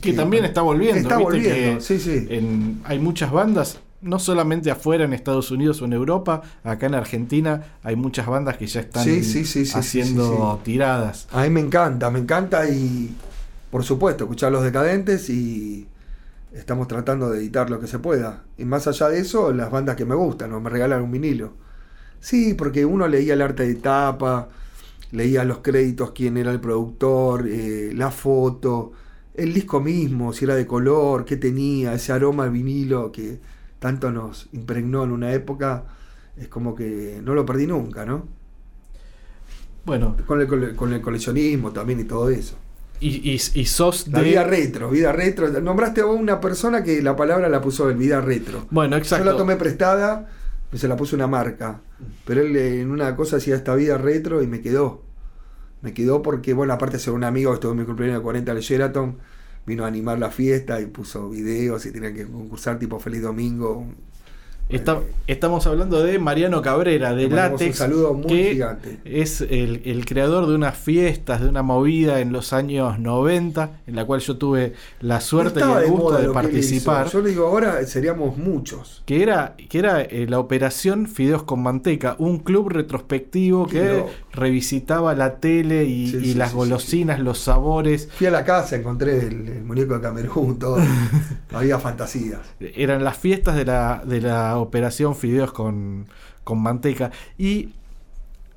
Que 0.00 0.12
también 0.12 0.44
está 0.44 0.62
volviendo. 0.62 1.00
Está 1.00 1.18
volviendo, 1.18 1.80
sí, 1.80 1.98
sí. 1.98 2.26
en- 2.30 2.80
hay 2.84 2.98
muchas 2.98 3.30
bandas, 3.32 3.80
no 4.00 4.18
solamente 4.18 4.70
afuera 4.70 5.04
en 5.04 5.12
Estados 5.12 5.50
Unidos 5.50 5.82
o 5.82 5.84
en 5.84 5.92
Europa, 5.92 6.42
acá 6.64 6.86
en 6.86 6.94
Argentina 6.94 7.64
hay 7.82 7.96
muchas 7.96 8.26
bandas 8.26 8.56
que 8.56 8.66
ya 8.66 8.80
están 8.80 9.04
Sí, 9.04 9.22
sí, 9.24 9.44
sí, 9.44 9.66
sí, 9.66 9.72
haciendo 9.78 10.58
tiradas. 10.64 11.26
A 11.32 11.42
mí 11.42 11.50
me 11.50 11.60
encanta, 11.60 12.10
me 12.10 12.20
encanta 12.20 12.66
y, 12.70 13.14
por 13.70 13.84
supuesto, 13.84 14.24
escuchar 14.24 14.52
los 14.52 14.62
decadentes 14.62 15.28
y 15.28 15.86
estamos 16.52 16.88
tratando 16.88 17.30
de 17.30 17.38
editar 17.38 17.70
lo 17.70 17.80
que 17.80 17.86
se 17.86 17.98
pueda. 17.98 18.44
Y 18.58 18.64
más 18.64 18.86
allá 18.86 19.08
de 19.08 19.20
eso, 19.20 19.52
las 19.52 19.70
bandas 19.70 19.96
que 19.96 20.04
me 20.04 20.14
gustan, 20.14 20.52
o 20.52 20.60
me 20.60 20.70
regalan 20.70 21.02
un 21.02 21.10
vinilo. 21.12 21.54
Sí, 22.20 22.54
porque 22.54 22.84
uno 22.84 23.08
leía 23.08 23.34
el 23.34 23.42
arte 23.42 23.66
de 23.66 23.76
tapa, 23.76 24.48
leía 25.12 25.44
los 25.44 25.58
créditos, 25.58 26.12
quién 26.12 26.36
era 26.36 26.52
el 26.52 26.60
productor, 26.60 27.46
eh, 27.48 27.92
la 27.94 28.10
foto, 28.10 28.92
el 29.34 29.54
disco 29.54 29.80
mismo, 29.80 30.32
si 30.32 30.44
era 30.44 30.54
de 30.54 30.66
color, 30.66 31.24
qué 31.24 31.36
tenía, 31.36 31.94
ese 31.94 32.12
aroma 32.12 32.44
al 32.44 32.50
vinilo 32.50 33.12
que 33.12 33.40
tanto 33.78 34.10
nos 34.12 34.48
impregnó 34.52 35.04
en 35.04 35.12
una 35.12 35.32
época, 35.32 35.84
es 36.36 36.48
como 36.48 36.74
que 36.74 37.20
no 37.24 37.34
lo 37.34 37.46
perdí 37.46 37.66
nunca, 37.66 38.04
¿no? 38.04 38.28
Bueno, 39.84 40.16
Con 40.26 40.40
el, 40.40 40.76
con 40.76 40.92
el 40.92 41.00
coleccionismo 41.02 41.72
también 41.72 42.00
y 42.00 42.04
todo 42.04 42.30
eso. 42.30 42.56
Y, 43.00 43.30
y- 43.32 43.60
y 43.60 43.64
sos 43.64 44.08
La 44.08 44.20
de. 44.20 44.28
vida 44.28 44.44
retro, 44.44 44.90
vida 44.90 45.12
retro. 45.12 45.48
Nombraste 45.60 46.02
a 46.02 46.06
una 46.06 46.40
persona 46.40 46.82
que 46.84 47.00
la 47.02 47.16
palabra 47.16 47.48
la 47.48 47.60
puso 47.60 47.90
en 47.90 47.98
vida 47.98 48.20
retro. 48.20 48.66
Bueno, 48.70 48.96
exacto. 48.96 49.24
Yo 49.24 49.32
la 49.32 49.36
tomé 49.38 49.56
prestada 49.56 50.28
se 50.78 50.86
la 50.88 50.96
puso 50.96 51.16
una 51.16 51.26
marca. 51.26 51.80
Pero 52.24 52.42
él 52.42 52.56
eh, 52.56 52.80
en 52.80 52.90
una 52.90 53.16
cosa 53.16 53.36
hacía 53.38 53.56
esta 53.56 53.74
vida 53.74 53.98
retro 53.98 54.42
y 54.42 54.46
me 54.46 54.60
quedó. 54.60 55.02
Me 55.82 55.94
quedó 55.94 56.22
porque, 56.22 56.52
bueno, 56.52 56.72
aparte 56.72 56.98
de 56.98 57.02
ser 57.02 57.12
un 57.14 57.24
amigo 57.24 57.50
que 57.50 57.54
estuvo 57.54 57.72
en 57.72 57.78
mi 57.78 57.84
cumpleaños 57.84 58.18
de 58.18 58.22
40 58.22 58.54
de 58.54 58.60
Sheraton, 58.60 59.18
vino 59.66 59.84
a 59.84 59.88
animar 59.88 60.18
la 60.18 60.30
fiesta 60.30 60.80
y 60.80 60.86
puso 60.86 61.28
videos 61.30 61.86
y 61.86 61.90
tenían 61.90 62.14
que 62.14 62.26
concursar 62.26 62.78
tipo 62.78 63.00
Feliz 63.00 63.22
Domingo. 63.22 63.86
Está- 64.70 65.00
estamos 65.26 65.66
hablando 65.66 66.02
de 66.02 66.18
Mariano 66.18 66.62
Cabrera, 66.62 67.12
de 67.14 67.28
Látex. 67.28 67.70
un 67.70 67.74
saludo 67.74 68.14
muy 68.14 68.26
que 68.28 68.52
gigante. 68.52 68.98
Es 69.04 69.40
el, 69.40 69.82
el 69.84 70.04
creador 70.04 70.46
de 70.46 70.54
unas 70.54 70.76
fiestas, 70.76 71.40
de 71.40 71.48
una 71.48 71.62
movida 71.62 72.20
en 72.20 72.32
los 72.32 72.52
años 72.52 72.98
90, 72.98 73.70
en 73.86 73.96
la 73.96 74.04
cual 74.04 74.20
yo 74.20 74.36
tuve 74.36 74.74
la 75.00 75.20
suerte 75.20 75.60
y 75.60 75.84
el 75.84 75.90
gusto 75.90 76.18
de 76.18 76.28
participar. 76.30 77.08
Yo 77.10 77.20
le 77.20 77.30
digo, 77.30 77.46
ahora 77.46 77.84
seríamos 77.86 78.36
muchos. 78.36 79.02
Que 79.06 79.22
era, 79.22 79.54
que 79.68 79.78
era 79.78 80.02
eh, 80.02 80.26
la 80.28 80.38
operación 80.38 81.06
Fideos 81.06 81.42
con 81.42 81.62
Manteca, 81.62 82.16
un 82.18 82.38
club 82.38 82.68
retrospectivo 82.70 83.66
que 83.66 84.04
revisitaba 84.32 85.14
la 85.14 85.36
tele 85.36 85.84
y, 85.84 86.08
Sí, 86.10 86.16
y 86.16 86.24
sí, 86.32 86.34
las 86.34 86.50
sí, 86.50 86.56
golosinas, 86.56 87.20
los 87.20 87.38
sabores. 87.38 88.08
Fui 88.12 88.26
a 88.26 88.30
la 88.30 88.44
casa, 88.44 88.76
encontré 88.76 89.18
el, 89.18 89.48
el 89.48 89.64
muñeco 89.64 89.94
de 89.94 90.00
Camerún, 90.00 90.58
todo. 90.58 90.78
Había 91.52 91.78
fantasías. 91.78 92.40
Eran 92.60 93.04
las 93.04 93.16
fiestas 93.18 93.56
de 93.56 93.64
la, 93.64 94.02
de 94.04 94.20
la 94.20 94.58
operación 94.60 95.16
Fideos 95.16 95.52
con, 95.52 96.06
con 96.44 96.62
Manteca. 96.62 97.10
Y 97.38 97.74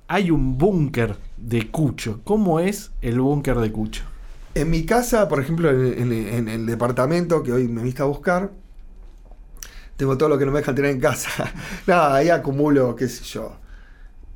hay 0.07 0.31
un 0.31 0.57
búnker 0.57 1.17
de 1.37 1.69
Cucho. 1.71 2.21
¿Cómo 2.23 2.59
es 2.59 2.91
el 3.01 3.19
búnker 3.19 3.57
de 3.57 3.71
Cucho? 3.71 4.03
En 4.55 4.69
mi 4.69 4.85
casa, 4.85 5.27
por 5.27 5.39
ejemplo, 5.39 5.71
en, 5.71 6.47
el 6.47 6.65
departamento 6.65 7.41
que 7.41 7.51
hoy 7.51 7.67
me 7.67 7.81
viste 7.81 8.03
a 8.03 8.05
buscar, 8.05 8.51
tengo 9.97 10.17
todo 10.17 10.29
lo 10.29 10.37
que 10.37 10.45
no 10.45 10.51
me 10.51 10.59
dejan 10.59 10.75
tener 10.75 10.91
en 10.91 10.99
casa. 10.99 11.51
Nada, 11.87 12.15
ahí 12.15 12.29
acumulo, 12.29 12.95
qué 12.95 13.07
sé 13.07 13.23
yo, 13.23 13.55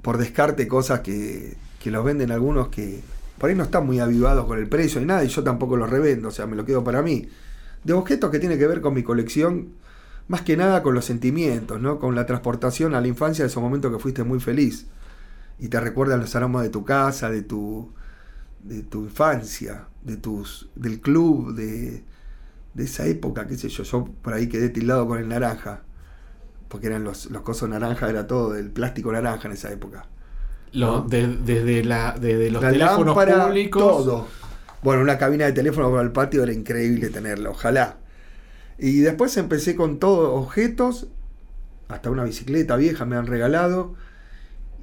por 0.01 0.17
descarte 0.17 0.67
cosas 0.67 1.01
que, 1.01 1.55
que 1.79 1.91
los 1.91 2.03
venden 2.03 2.31
algunos 2.31 2.69
que 2.69 3.01
por 3.37 3.49
ahí 3.49 3.55
no 3.55 3.63
están 3.63 3.85
muy 3.85 3.99
avivados 3.99 4.45
con 4.45 4.57
el 4.57 4.67
precio 4.67 5.01
y 5.01 5.05
nada, 5.05 5.23
y 5.23 5.27
yo 5.27 5.43
tampoco 5.43 5.77
los 5.77 5.89
revendo, 5.89 6.29
o 6.29 6.31
sea, 6.31 6.47
me 6.47 6.55
lo 6.55 6.65
quedo 6.65 6.83
para 6.83 7.01
mí. 7.01 7.29
De 7.83 7.93
objetos 7.93 8.31
que 8.31 8.39
tiene 8.39 8.57
que 8.57 8.65
ver 8.65 8.81
con 8.81 8.95
mi 8.95 9.03
colección, 9.03 9.73
más 10.27 10.41
que 10.41 10.57
nada 10.57 10.83
con 10.83 10.93
los 10.93 11.05
sentimientos, 11.05 11.79
¿no? 11.81 11.99
Con 11.99 12.15
la 12.15 12.25
transportación 12.25 12.95
a 12.95 13.01
la 13.01 13.07
infancia 13.07 13.43
de 13.45 13.49
esos 13.49 13.63
momentos 13.63 13.91
que 13.91 13.99
fuiste 13.99 14.23
muy 14.23 14.39
feliz. 14.39 14.87
Y 15.59 15.69
te 15.69 15.79
recuerdan 15.79 16.19
los 16.21 16.35
aromas 16.35 16.63
de 16.63 16.69
tu 16.69 16.85
casa, 16.85 17.29
de 17.31 17.41
tu, 17.41 17.91
de 18.63 18.83
tu 18.83 19.03
infancia, 19.05 19.85
de 20.03 20.17
tus, 20.17 20.69
del 20.75 21.01
club, 21.01 21.55
de, 21.55 22.03
de 22.73 22.83
esa 22.83 23.05
época, 23.05 23.47
qué 23.47 23.57
sé 23.57 23.69
yo. 23.69 23.83
Yo 23.83 24.05
por 24.21 24.33
ahí 24.33 24.47
quedé 24.49 24.69
tildado 24.69 25.07
con 25.07 25.19
el 25.19 25.27
naranja, 25.29 25.81
porque 26.69 26.87
eran 26.87 27.03
los, 27.03 27.27
los 27.31 27.41
cosos 27.43 27.69
naranja, 27.69 28.09
era 28.09 28.27
todo, 28.27 28.55
el 28.55 28.69
plástico 28.71 29.11
naranja 29.11 29.47
en 29.47 29.53
esa 29.53 29.71
época. 29.71 30.05
Lo- 30.73 31.01
¿No? 31.01 31.01
de- 31.07 31.37
desde, 31.37 31.83
la, 31.83 32.15
desde 32.19 32.51
los 32.51 32.61
La 32.61 32.71
teléfonos 32.71 33.15
lámpara, 33.15 33.47
públicos. 33.47 33.81
todo. 33.81 34.27
Bueno, 34.83 35.01
una 35.01 35.17
cabina 35.17 35.45
de 35.45 35.53
teléfono 35.53 35.89
para 35.89 36.03
el 36.03 36.11
patio 36.11 36.43
era 36.43 36.53
increíble 36.53 37.09
tenerla, 37.09 37.49
ojalá. 37.49 37.97
Y 38.77 38.99
después 39.01 39.35
empecé 39.37 39.75
con 39.75 39.99
todos 39.99 40.29
objetos, 40.43 41.07
hasta 41.89 42.09
una 42.11 42.23
bicicleta 42.25 42.75
vieja 42.77 43.05
me 43.05 43.15
han 43.17 43.27
regalado. 43.27 43.95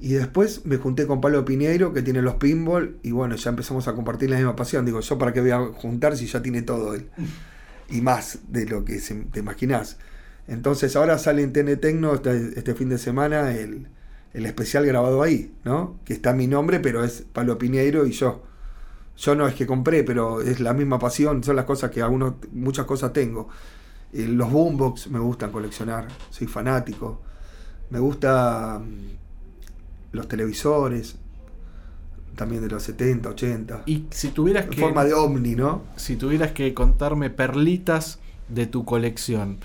Y 0.01 0.13
después 0.13 0.65
me 0.65 0.77
junté 0.77 1.07
con 1.07 1.21
Pablo 1.21 1.45
Piñeiro, 1.45 1.93
que 1.93 2.01
tiene 2.01 2.21
los 2.21 2.35
pinball, 2.35 2.97
y 3.03 3.11
bueno, 3.11 3.35
ya 3.35 3.49
empezamos 3.51 3.87
a 3.87 3.95
compartir 3.95 4.29
la 4.29 4.37
misma 4.37 4.55
pasión. 4.55 4.85
Digo, 4.85 4.99
¿yo 5.01 5.17
para 5.17 5.33
qué 5.33 5.41
voy 5.41 5.51
a 5.51 5.59
juntar 5.67 6.17
si 6.17 6.27
ya 6.27 6.41
tiene 6.41 6.61
todo 6.63 6.93
él? 6.95 7.09
Y 7.89 8.01
más 8.01 8.39
de 8.49 8.65
lo 8.65 8.85
que 8.85 8.99
se- 8.99 9.15
te 9.15 9.39
imaginás. 9.39 9.97
Entonces 10.47 10.95
ahora 10.95 11.17
sale 11.19 11.43
en 11.43 11.53
TN 11.53 11.77
Tecno 11.77 12.15
este, 12.15 12.57
este 12.59 12.75
fin 12.75 12.89
de 12.89 12.97
semana 12.97 13.53
el, 13.55 13.87
el 14.33 14.45
especial 14.45 14.85
grabado 14.85 15.23
ahí, 15.23 15.53
¿no? 15.65 15.99
Que 16.05 16.13
está 16.13 16.33
mi 16.33 16.47
nombre, 16.47 16.79
pero 16.79 17.03
es 17.03 17.23
Pablo 17.33 17.57
Piñeiro 17.57 18.05
y 18.07 18.11
yo. 18.11 18.43
Yo 19.17 19.35
no 19.35 19.47
es 19.47 19.55
que 19.55 19.65
compré, 19.67 20.03
pero 20.03 20.41
es 20.41 20.59
la 20.59 20.73
misma 20.73 20.99
pasión, 20.99 21.43
son 21.43 21.55
las 21.55 21.65
cosas 21.65 21.91
que 21.91 22.01
algunos, 22.01 22.35
muchas 22.53 22.85
cosas 22.85 23.13
tengo. 23.13 23.49
Eh, 24.15 24.27
los 24.29 24.49
boombox 24.49 25.09
me 25.09 25.19
gustan 25.19 25.51
coleccionar, 25.51 26.07
soy 26.29 26.47
fanático. 26.47 27.21
Me 27.89 27.99
gusta 27.99 28.79
mm, 28.79 30.13
los 30.13 30.27
televisores, 30.29 31.17
también 32.35 32.61
de 32.61 32.69
los 32.69 32.81
70, 32.83 33.29
80. 33.29 33.83
Y 33.87 34.05
si 34.11 34.29
tuvieras 34.29 34.65
en 34.65 34.69
que. 34.69 34.81
forma 34.81 35.03
de 35.03 35.13
ovni, 35.13 35.55
¿no? 35.55 35.83
si 35.97 36.15
tuvieras 36.15 36.53
que 36.53 36.73
contarme 36.73 37.29
perlitas 37.29 38.19
de 38.47 38.67
tu 38.67 38.85
colección, 38.85 39.59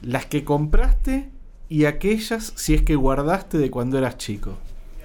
las 0.00 0.26
que 0.26 0.44
compraste 0.44 1.30
y 1.68 1.86
aquellas 1.86 2.52
si 2.54 2.74
es 2.74 2.82
que 2.82 2.94
guardaste 2.94 3.58
de 3.58 3.70
cuando 3.70 3.98
eras 3.98 4.16
chico. 4.16 4.58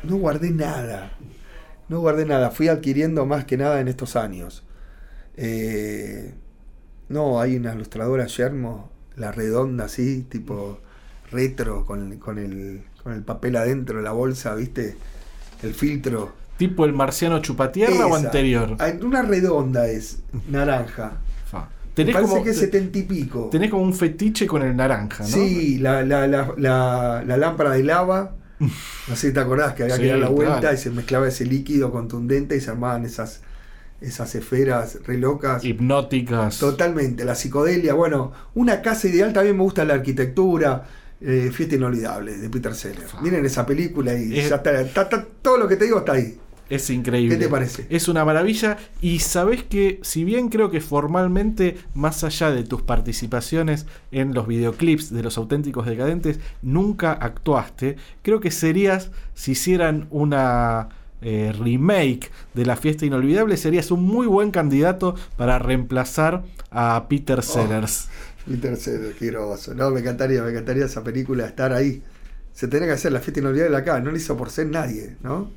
No 0.03 0.17
guardé 0.17 0.51
nada. 0.51 1.13
No 1.89 1.99
guardé 2.01 2.25
nada. 2.25 2.51
Fui 2.51 2.67
adquiriendo 2.67 3.25
más 3.25 3.45
que 3.45 3.57
nada 3.57 3.79
en 3.79 3.87
estos 3.87 4.15
años. 4.15 4.63
Eh, 5.35 6.35
no, 7.09 7.39
hay 7.39 7.55
una 7.55 7.73
ilustradora 7.73 8.25
Yermo, 8.27 8.91
la 9.15 9.31
redonda 9.31 9.85
así, 9.85 10.23
tipo 10.29 10.79
retro, 11.31 11.85
con, 11.85 12.17
con 12.17 12.37
el, 12.37 12.83
con 13.03 13.13
el 13.13 13.23
papel 13.23 13.55
adentro, 13.57 14.01
la 14.01 14.11
bolsa, 14.11 14.55
¿viste? 14.55 14.95
El 15.63 15.73
filtro. 15.73 16.33
¿Tipo 16.57 16.85
el 16.85 16.93
marciano 16.93 17.39
chupatierra 17.39 18.07
o 18.07 18.15
anterior? 18.15 18.77
Una 19.03 19.21
redonda 19.21 19.87
es, 19.87 20.19
naranja. 20.49 21.17
Fa. 21.49 21.69
Me 21.69 21.93
Tenés 21.93 22.13
parece 22.13 22.31
como, 22.31 22.43
que 22.43 22.49
es 22.51 22.57
setenta 22.57 22.97
y 22.99 23.03
pico. 23.03 23.49
tenés 23.51 23.69
como 23.71 23.83
un 23.83 23.93
fetiche 23.93 24.45
con 24.47 24.61
el 24.61 24.75
naranja, 24.75 25.23
¿no? 25.23 25.29
Sí, 25.29 25.77
la, 25.79 26.03
la, 26.03 26.27
la, 26.27 26.53
la, 26.57 27.23
la 27.25 27.37
lámpara 27.37 27.71
de 27.71 27.83
lava. 27.83 28.33
No 29.07 29.15
sé 29.15 29.27
si 29.29 29.33
te 29.33 29.39
acordás 29.39 29.73
que 29.73 29.83
había 29.83 29.95
Sí, 29.95 30.01
que 30.01 30.07
dar 30.09 30.17
la 30.19 30.29
vuelta 30.29 30.59
claro. 30.59 30.75
y 30.75 30.79
se 30.79 30.89
mezclaba 30.89 31.27
ese 31.27 31.45
líquido 31.45 31.91
contundente 31.91 32.57
y 32.57 32.61
se 32.61 32.71
armaban 32.71 33.05
esas, 33.05 33.41
esas 34.01 34.33
esferas 34.35 34.99
re 35.05 35.17
locas. 35.17 35.63
Hipnóticas. 35.65 36.59
Totalmente, 36.59 37.25
la 37.25 37.35
psicodelia. 37.35 37.93
Bueno, 37.93 38.31
una 38.53 38.81
casa 38.81 39.07
ideal 39.07 39.33
también 39.33 39.57
me 39.57 39.63
gusta 39.63 39.85
la 39.85 39.95
arquitectura. 39.95 40.87
eh, 41.19 41.49
Fiesta 41.51 41.73
Inolvidable 41.73 42.37
de 42.37 42.47
Peter 42.47 42.75
Sellers. 42.75 43.19
Miren 43.23 43.43
esa 43.43 43.65
película 43.65 44.13
y 44.13 44.37
Es- 44.37 44.49
ya 44.49 44.57
está, 44.57 44.79
está- 44.81 45.01
está- 45.01 45.25
todo 45.41 45.57
lo 45.57 45.67
que 45.67 45.75
te 45.75 45.85
digo 45.85 45.97
está 45.97 46.11
ahí. 46.11 46.37
Es 46.69 46.89
increíble. 46.91 47.35
¿Qué 47.37 47.43
te 47.45 47.49
parece? 47.49 47.87
Es 47.89 48.07
una 48.07 48.23
maravilla. 48.23 48.77
Y 49.01 49.17
sabes 49.19 49.63
que, 49.63 49.99
si 50.03 50.23
bien 50.25 50.49
creo 50.49 50.69
que 50.69 50.79
formalmente, 50.79 51.77
más 51.95 52.23
allá 52.23 52.51
de 52.51 52.63
tus 52.65 52.83
participaciones 52.83 53.87
en 54.11 54.35
los 54.35 54.45
videoclips 54.47 55.11
de 55.11 55.23
los 55.23 55.39
auténticos 55.39 55.87
decadentes, 55.87 56.39
nunca 56.61 57.13
actuaste, 57.13 57.95
creo 58.21 58.39
que 58.39 58.51
serías, 58.51 59.09
si 59.33 59.53
hicieran 59.53 60.07
una 60.11 60.89
eh, 61.21 61.53
remake 61.57 62.31
de 62.53 62.65
la 62.65 62.75
fiesta 62.75 63.05
inolvidable, 63.05 63.57
serías 63.57 63.91
un 63.91 64.03
muy 64.03 64.27
buen 64.27 64.51
candidato 64.51 65.15
para 65.35 65.59
reemplazar 65.59 66.43
a 66.71 66.97
Oh. 66.97 67.07
Peter 67.09 67.43
Sellers. 67.43 68.09
Peter 68.45 68.77
Sellers, 68.77 69.15
qué 69.17 69.27
groso. 69.27 69.73
No, 69.73 69.89
me 69.91 69.99
encantaría, 70.01 70.41
me 70.43 70.51
encantaría 70.51 70.85
esa 70.85 71.03
película, 71.03 71.45
estar 71.45 71.73
ahí. 71.73 72.03
Se 72.53 72.67
tenía 72.67 72.87
que 72.87 72.93
hacer 72.93 73.11
la 73.11 73.19
Fiesta 73.19 73.39
Inolvidable 73.41 73.77
acá. 73.77 73.99
No 73.99 74.11
lo 74.11 74.17
hizo 74.17 74.35
por 74.37 74.49
ser 74.49 74.67
nadie, 74.67 75.17
¿no? 75.21 75.51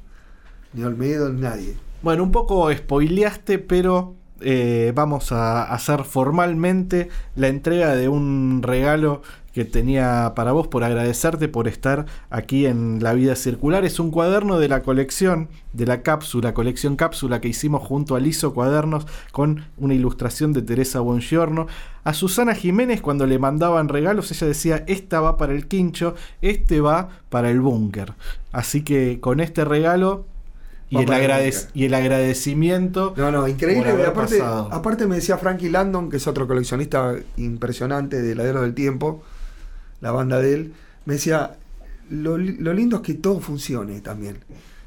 Ni 0.73 0.85
Olmedo, 0.85 1.33
ni 1.33 1.41
nadie. 1.41 1.81
Bueno, 2.03 2.23
un 2.25 2.33
poco 2.33 2.73
spoileaste, 2.73 3.59
pero 3.59 4.17
eh, 4.41 4.93
vamos 4.95 5.33
a 5.33 5.65
hacer 5.65 6.05
formalmente 6.05 7.09
la 7.37 7.49
entrega 7.49 7.95
de 7.95 8.09
un 8.09 8.63
regalo 8.63 9.23
que 9.53 9.65
tenía 9.65 10.33
para 10.37 10.53
vos 10.53 10.69
por 10.69 10.85
agradecerte 10.85 11.49
por 11.49 11.67
estar 11.67 12.07
aquí 12.31 12.67
en 12.67 13.03
La 13.03 13.15
Vida 13.15 13.35
Circular. 13.35 13.85
Es 13.85 13.99
un 13.99 14.11
cuaderno 14.11 14.59
de 14.59 14.69
la 14.69 14.83
colección, 14.83 15.49
de 15.73 15.87
la 15.87 16.03
cápsula, 16.03 16.55
colección 16.55 16.97
cápsula 16.97 17.41
que 17.41 17.49
hicimos 17.49 17.83
junto 17.83 18.15
a 18.15 18.21
Liso 18.21 18.55
Cuadernos 18.55 19.07
con 19.33 19.65
una 19.77 19.95
ilustración 19.95 20.53
de 20.53 20.63
Teresa 20.63 21.01
Bongiorno. 21.01 21.67
A 22.05 22.15
Susana 22.15 22.55
Jiménez 22.55 23.01
cuando 23.01 23.27
le 23.27 23.39
mandaban 23.41 23.89
regalos, 23.89 24.31
ella 24.31 24.47
decía, 24.47 24.85
esta 24.87 25.21
va 25.21 25.37
para 25.37 25.53
el 25.53 25.67
quincho, 25.67 26.15
este 26.43 26.81
va 26.81 27.09
para 27.29 27.51
el 27.51 27.61
búnker. 27.61 28.15
Así 28.53 28.83
que 28.83 29.19
con 29.21 29.41
este 29.41 29.65
regalo 29.65 30.27
y 30.89 30.97
el, 30.99 31.09
agradec- 31.09 31.69
y 31.75 31.93
agradecimiento. 31.93 33.15
No, 33.17 33.31
no, 33.31 33.47
increíble. 33.47 33.91
Aparte, 34.07 34.41
aparte 34.43 35.07
me 35.07 35.17
decía 35.17 35.39
Frankie 35.39 35.71
Landon, 35.71 36.09
que 36.09 36.17
es 36.17 36.27
otro 36.27 36.47
coleccionista 36.49 37.15
impresionante 37.37 38.23
de 38.23 38.35
Ladero 38.35 38.63
del 38.63 38.75
Tiempo, 38.75 39.23
la 40.01 40.13
banda 40.13 40.41
de 40.41 40.55
él, 40.55 40.75
me 41.05 41.15
decía, 41.15 41.57
lo, 42.11 42.39
lo 42.39 42.73
lindo 42.75 42.97
es 42.97 43.03
que 43.03 43.15
todo 43.15 43.41
funcione 43.41 44.01
también. 44.01 44.39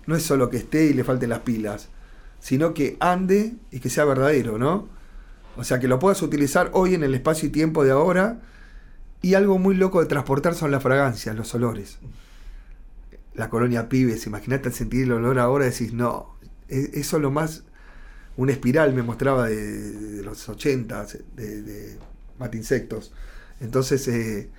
no 0.07 0.15
es 0.15 0.23
solo 0.23 0.49
que 0.49 0.57
esté 0.57 0.85
y 0.85 0.93
le 0.93 1.03
falten 1.03 1.29
las 1.29 1.39
pilas, 1.39 1.89
sino 2.39 2.73
que 2.73 2.97
ande 2.99 3.55
y 3.71 3.79
que 3.79 3.89
sea 3.89 4.05
verdadero, 4.05 4.57
¿no? 4.57 4.87
O 5.55 5.63
sea, 5.63 5.79
que 5.79 5.87
lo 5.87 5.99
puedas 5.99 6.21
utilizar 6.21 6.69
hoy 6.73 6.95
en 6.95 7.03
el 7.03 7.13
espacio 7.13 7.47
y 7.47 7.51
tiempo 7.51 7.83
de 7.83 7.91
ahora. 7.91 8.39
Y 9.21 9.35
algo 9.35 9.57
muy 9.57 9.75
loco 9.75 10.01
de 10.01 10.07
transportar 10.07 10.55
son 10.55 10.71
las 10.71 10.83
fragancias, 10.83 11.35
los 11.35 11.53
olores. 11.55 11.99
La 13.35 13.49
colonia 13.49 13.87
Pibes, 13.87 14.27
imagínate 14.27 14.71
sentir 14.71 15.03
el 15.03 15.13
olor 15.13 15.39
ahora 15.39 15.65
decís, 15.65 15.93
no, 15.93 16.35
e- 16.67 16.91
eso 16.95 17.17
es 17.17 17.21
lo 17.21 17.31
más. 17.31 17.63
Una 18.35 18.51
espiral 18.51 18.93
me 18.93 19.03
mostraba 19.03 19.47
de, 19.47 20.21
los 20.23 20.49
80 20.49 21.05
de, 21.35 21.61
de 21.61 21.97
Mata 22.39 22.57
Insectos. 22.57 23.13
Entonces 23.61 24.07
eh, 24.07 24.49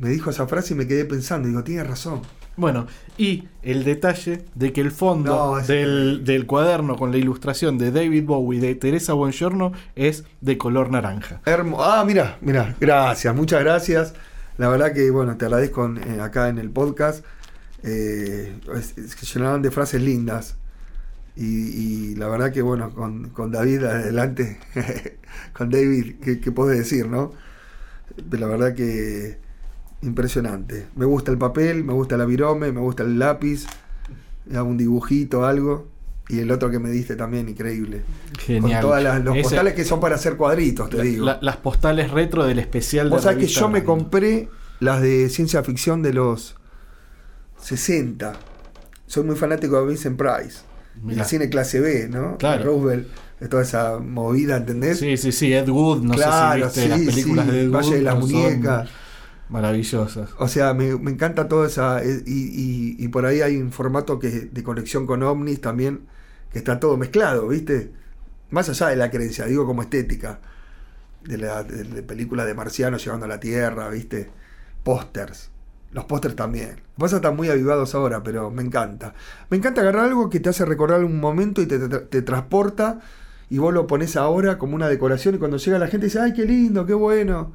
me 0.00 0.08
dijo 0.08 0.30
esa 0.30 0.46
frase 0.46 0.72
y 0.72 0.76
me 0.76 0.86
quedé 0.86 1.04
pensando, 1.04 1.46
digo, 1.46 1.62
tiene 1.62 1.84
razón. 1.84 2.22
Bueno, 2.56 2.86
y 3.18 3.48
el 3.62 3.84
detalle 3.84 4.44
de 4.54 4.72
que 4.72 4.80
el 4.80 4.90
fondo 4.90 5.58
No, 5.60 5.66
del, 5.66 6.24
del 6.24 6.46
cuaderno 6.46 6.96
con 6.96 7.10
la 7.12 7.18
ilustración 7.18 7.76
de 7.78 7.90
David 7.92 8.24
Bowie 8.24 8.60
de 8.60 8.74
Teresa 8.74 9.12
Buongiorno 9.12 9.72
es 9.94 10.24
de 10.40 10.56
color 10.58 10.90
naranja. 10.90 11.42
Hermo 11.44 11.84
ah, 11.84 12.02
mira, 12.06 12.38
mira, 12.40 12.74
gracias, 12.80 13.34
muchas 13.34 13.60
gracias. 13.60 14.14
La 14.56 14.68
verdad 14.68 14.92
que, 14.92 15.10
bueno, 15.10 15.36
te 15.36 15.44
agradezco 15.44 15.86
eh, 15.94 16.20
acá 16.20 16.48
en 16.48 16.58
el 16.58 16.70
podcast. 16.70 17.24
Eh, 17.82 18.58
es, 18.74 18.96
es 18.96 19.16
que 19.16 19.26
llenaron 19.26 19.62
de 19.62 19.70
frases 19.70 20.00
lindas. 20.00 20.56
Y, 21.36 21.44
y 21.44 22.14
la 22.16 22.28
verdad 22.28 22.52
que, 22.52 22.62
bueno, 22.62 22.90
con, 22.90 23.30
con 23.30 23.52
David 23.52 23.84
adelante, 23.84 24.58
con 25.52 25.70
David, 25.70 26.16
¿qué, 26.22 26.40
qué 26.40 26.52
puedo 26.52 26.70
decir, 26.70 27.06
no? 27.06 27.32
La 28.30 28.46
verdad 28.46 28.74
que 28.74 29.49
impresionante. 30.02 30.86
Me 30.96 31.04
gusta 31.04 31.30
el 31.30 31.38
papel, 31.38 31.84
me 31.84 31.92
gusta 31.92 32.16
la 32.16 32.24
virome, 32.24 32.72
me 32.72 32.80
gusta 32.80 33.02
el 33.02 33.18
lápiz, 33.18 33.66
hago 34.54 34.68
un 34.68 34.76
dibujito, 34.78 35.44
algo. 35.44 35.88
Y 36.28 36.38
el 36.38 36.50
otro 36.52 36.70
que 36.70 36.78
me 36.78 36.90
diste 36.90 37.16
también, 37.16 37.48
increíble. 37.48 38.02
Genial. 38.38 38.80
Con 38.82 38.90
todas 38.90 39.02
las, 39.02 39.24
los 39.24 39.34
Ese- 39.34 39.42
postales 39.42 39.74
que 39.74 39.84
son 39.84 39.98
para 39.98 40.14
hacer 40.14 40.36
cuadritos, 40.36 40.88
te 40.88 40.98
la- 40.98 41.02
digo. 41.02 41.24
la- 41.26 41.38
las 41.42 41.56
postales 41.56 42.10
retro 42.12 42.44
del 42.46 42.60
especial 42.60 43.10
de 43.10 43.16
Vos 43.16 43.24
sabés 43.24 43.38
que 43.38 43.46
yo 43.48 43.68
me 43.68 43.82
compré 43.82 44.48
las 44.78 45.02
de 45.02 45.28
ciencia 45.28 45.62
ficción 45.64 46.02
de 46.02 46.12
los 46.12 46.54
60. 47.60 48.34
Soy 49.06 49.24
muy 49.24 49.36
fanático 49.36 49.80
de 49.80 49.88
Vincent 49.88 50.16
Price. 50.16 50.60
Mirá. 51.02 51.22
El 51.22 51.28
cine 51.28 51.48
clase 51.48 51.80
B, 51.80 52.08
¿no? 52.08 52.36
Claro. 52.38 52.64
Roosevelt, 52.64 53.08
de 53.40 53.48
toda 53.48 53.62
esa 53.62 53.98
movida, 53.98 54.56
¿entendés? 54.56 54.98
Sí, 54.98 55.16
sí, 55.16 55.32
sí, 55.32 55.52
Ed 55.52 55.68
Wood, 55.68 56.02
no 56.02 56.14
claro, 56.14 56.68
sé 56.70 56.82
si 56.82 56.88
viste 56.88 56.88
las 57.06 57.14
películas 57.14 57.46
sí, 57.46 57.52
de 57.52 57.60
Ed 57.62 57.66
Wood. 57.68 57.74
Valle 57.76 57.96
de 57.96 58.02
las 58.02 58.14
son 58.14 58.22
Muñecas. 58.22 58.90
Maravillosas. 59.50 60.30
O 60.38 60.46
sea, 60.48 60.74
me, 60.74 60.96
me 60.96 61.10
encanta 61.10 61.48
toda 61.48 61.66
esa. 61.66 62.02
eh, 62.04 62.22
Y, 62.26 62.94
y- 62.94 63.04
y 63.04 63.08
por 63.08 63.26
ahí 63.26 63.40
hay 63.40 63.56
un 63.56 63.72
formato 63.72 64.18
que 64.18 64.30
de 64.30 64.62
conexión 64.62 65.06
con 65.06 65.22
ovnis 65.22 65.60
también, 65.60 66.06
que 66.52 66.58
está 66.58 66.78
todo 66.78 66.96
mezclado, 66.96 67.48
¿viste? 67.48 67.92
Más 68.50 68.68
allá 68.68 68.88
de 68.88 68.96
la 68.96 69.10
creencia, 69.10 69.46
digo 69.46 69.66
como 69.66 69.82
estética. 69.82 70.40
De 71.24 71.38
la 71.38 71.64
de, 71.64 72.02
películas 72.04 72.46
de 72.46 72.54
marcianos 72.54 73.04
llegando 73.04 73.26
a 73.26 73.28
la 73.30 73.40
Tierra, 73.40 73.88
¿viste? 73.90 74.30
Pósters. 74.84 75.50
Los 75.92 76.04
pósters 76.06 76.36
también. 76.36 76.70
Lo 76.70 76.76
que 76.76 76.82
pasa 76.96 77.16
es 77.16 77.22
que 77.22 77.26
están 77.28 77.36
muy 77.36 77.50
avivados 77.50 77.94
ahora, 77.96 78.22
pero 78.22 78.50
me 78.50 78.62
encanta. 78.62 79.14
Me 79.50 79.56
encanta 79.58 79.82
agarrar 79.82 80.06
algo 80.06 80.30
que 80.30 80.40
te 80.40 80.50
hace 80.50 80.64
recordar 80.66 81.04
un 81.04 81.20
momento 81.20 81.62
y 81.62 81.66
te, 81.66 81.78
te- 81.80 82.00
te 82.00 82.22
transporta 82.22 83.00
y 83.50 83.58
vos 83.58 83.74
lo 83.74 83.86
pones 83.86 84.16
ahora 84.16 84.58
como 84.58 84.76
una 84.76 84.88
decoración 84.88 85.34
y 85.36 85.38
cuando 85.38 85.56
llega 85.58 85.78
la 85.78 85.88
gente 85.88 86.06
dice, 86.06 86.20
ay, 86.20 86.32
qué 86.34 86.44
lindo, 86.46 86.86
qué 86.86 86.94
bueno. 86.94 87.52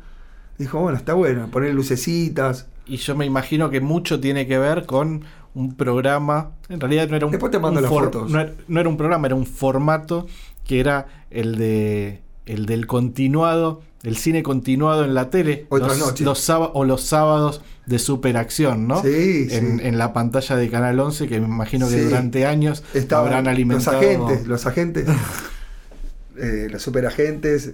Dijo, 0.58 0.80
bueno, 0.80 0.98
está 0.98 1.14
bueno, 1.14 1.48
poner 1.52 1.74
lucecitas. 1.74 2.68
Y 2.86 2.98
yo 2.98 3.16
me 3.16 3.26
imagino 3.26 3.70
que 3.70 3.82
mucho 3.82 4.20
tiene 4.20 4.48
que 4.48 4.58
ver 4.58 4.86
con 4.86 5.24
un 5.54 5.76
programa. 5.76 6.52
En 6.70 6.80
realidad 6.80 7.10
no 7.10 7.16
era 7.16 7.26
un. 7.26 7.32
Después 7.32 7.52
te 7.52 7.60
mando 7.60 7.82
las 7.82 7.90
fotos. 7.90 8.30
No 8.32 8.40
era, 8.40 8.54
no 8.68 8.80
era 8.80 8.90
un 8.90 8.98
programa, 8.98 9.28
era 9.28 9.36
un 9.36 9.46
formato 9.46 10.28
que 10.66 10.80
era 10.80 11.08
el 11.32 11.58
de 11.58 12.22
el 12.46 12.68
del 12.68 12.86
continuado, 12.86 13.82
el 14.04 14.18
cine 14.18 14.44
continuado 14.44 15.04
en 15.04 15.14
la 15.16 15.30
tele. 15.32 15.66
Otra 15.70 15.88
los, 15.96 16.50
o 16.50 16.86
los 16.86 17.02
sábados 17.02 17.62
de 17.88 17.98
superacción, 18.00 18.88
¿no? 18.88 19.02
Sí, 19.02 19.48
en, 19.50 19.80
sí. 19.80 19.86
en 19.88 19.98
la 19.98 20.14
pantalla 20.14 20.56
de 20.56 20.70
Canal 20.70 21.00
11, 21.00 21.28
que 21.28 21.40
me 21.40 21.48
imagino 21.48 21.88
que 21.88 21.96
Sí. 21.96 22.02
durante 22.06 22.46
años 22.46 22.84
Estaban 22.94 23.28
habrán 23.28 23.48
alimentado. 23.48 23.98
Los 24.00 24.06
agentes, 24.06 24.48
los 24.48 24.66
agentes, 24.68 25.08
eh, 26.38 26.68
los 26.70 26.82
superagentes, 26.82 27.74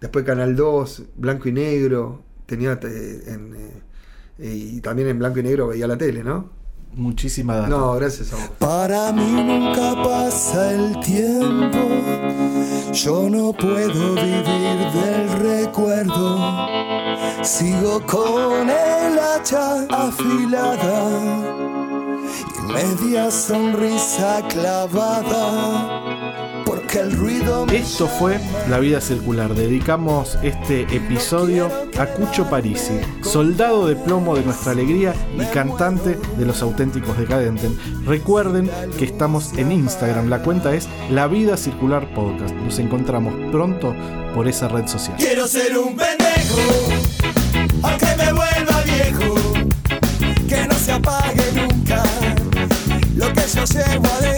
después 0.00 0.24
Canal 0.24 0.56
2, 0.56 1.02
blanco 1.16 1.48
y 1.48 1.52
negro, 1.52 2.22
tenía 2.46 2.78
eh, 2.82 3.22
en, 3.26 3.56
eh, 4.38 4.54
y 4.54 4.80
también 4.80 5.08
en 5.08 5.18
blanco 5.18 5.40
y 5.40 5.42
negro 5.42 5.68
veía 5.68 5.86
la 5.86 5.98
tele, 5.98 6.22
¿no? 6.22 6.50
Muchísima 6.94 7.54
data. 7.56 7.68
No, 7.68 7.94
gracias 7.94 8.32
a 8.32 8.36
vos. 8.36 8.50
Para 8.58 9.12
mí 9.12 9.30
nunca 9.30 9.94
pasa 10.02 10.72
el 10.72 10.98
tiempo, 11.00 11.78
yo 12.92 13.28
no 13.28 13.52
puedo 13.52 14.14
vivir 14.14 14.92
del 14.94 15.28
recuerdo, 15.38 16.66
sigo 17.42 18.00
con 18.06 18.70
el 18.70 19.18
hacha 19.18 19.86
afilada 19.90 21.08
y 22.56 22.72
media 22.72 23.30
sonrisa 23.30 24.42
clavada, 24.48 26.02
Esto 27.72 28.08
fue 28.08 28.40
La 28.68 28.80
Vida 28.80 29.00
Circular. 29.00 29.54
Dedicamos 29.54 30.36
este 30.42 30.82
episodio 30.82 31.70
a 31.96 32.06
Cucho 32.06 32.50
Parisi, 32.50 32.98
soldado 33.22 33.86
de 33.86 33.94
plomo 33.94 34.34
de 34.34 34.42
nuestra 34.42 34.72
alegría 34.72 35.14
y 35.36 35.44
cantante 35.54 36.18
de 36.36 36.44
los 36.44 36.60
auténticos 36.60 37.16
decadentes. 37.16 37.70
Recuerden 38.04 38.68
que 38.98 39.04
estamos 39.04 39.52
en 39.56 39.70
Instagram. 39.70 40.28
La 40.28 40.42
cuenta 40.42 40.74
es 40.74 40.88
La 41.08 41.28
Vida 41.28 41.56
Circular 41.56 42.12
Podcast. 42.14 42.52
Nos 42.56 42.80
encontramos 42.80 43.32
pronto 43.52 43.94
por 44.34 44.48
esa 44.48 44.66
red 44.66 44.88
social. 44.88 45.16
Quiero 45.18 45.46
ser 45.46 45.78
un 45.78 45.94
pendejo, 45.94 46.60
aunque 47.84 48.06
me 48.16 48.32
vuelva 48.32 48.82
viejo, 48.84 49.34
que 50.48 50.66
no 50.66 50.74
se 50.74 50.92
apague 50.92 51.44
nunca 51.54 52.02
lo 53.14 53.32
que 53.32 53.42
yo 53.54 53.64
llevo 53.64 54.06
adentro. 54.06 54.37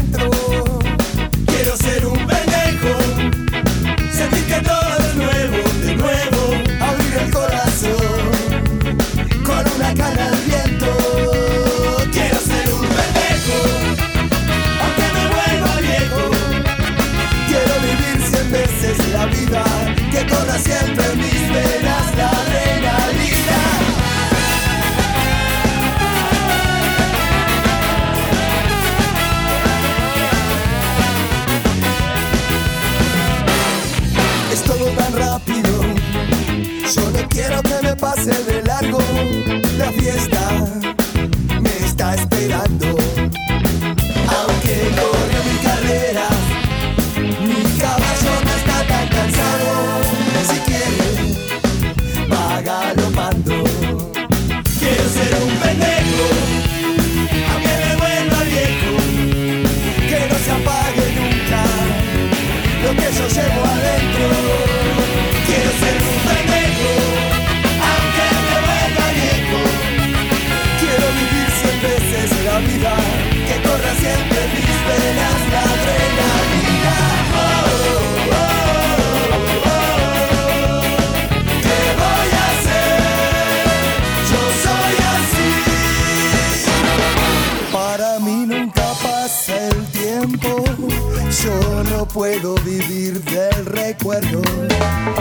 Que 38.24 38.52
me 38.52 38.59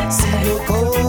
Sigo 0.10 0.58
con 0.66 0.78
el 0.98 1.09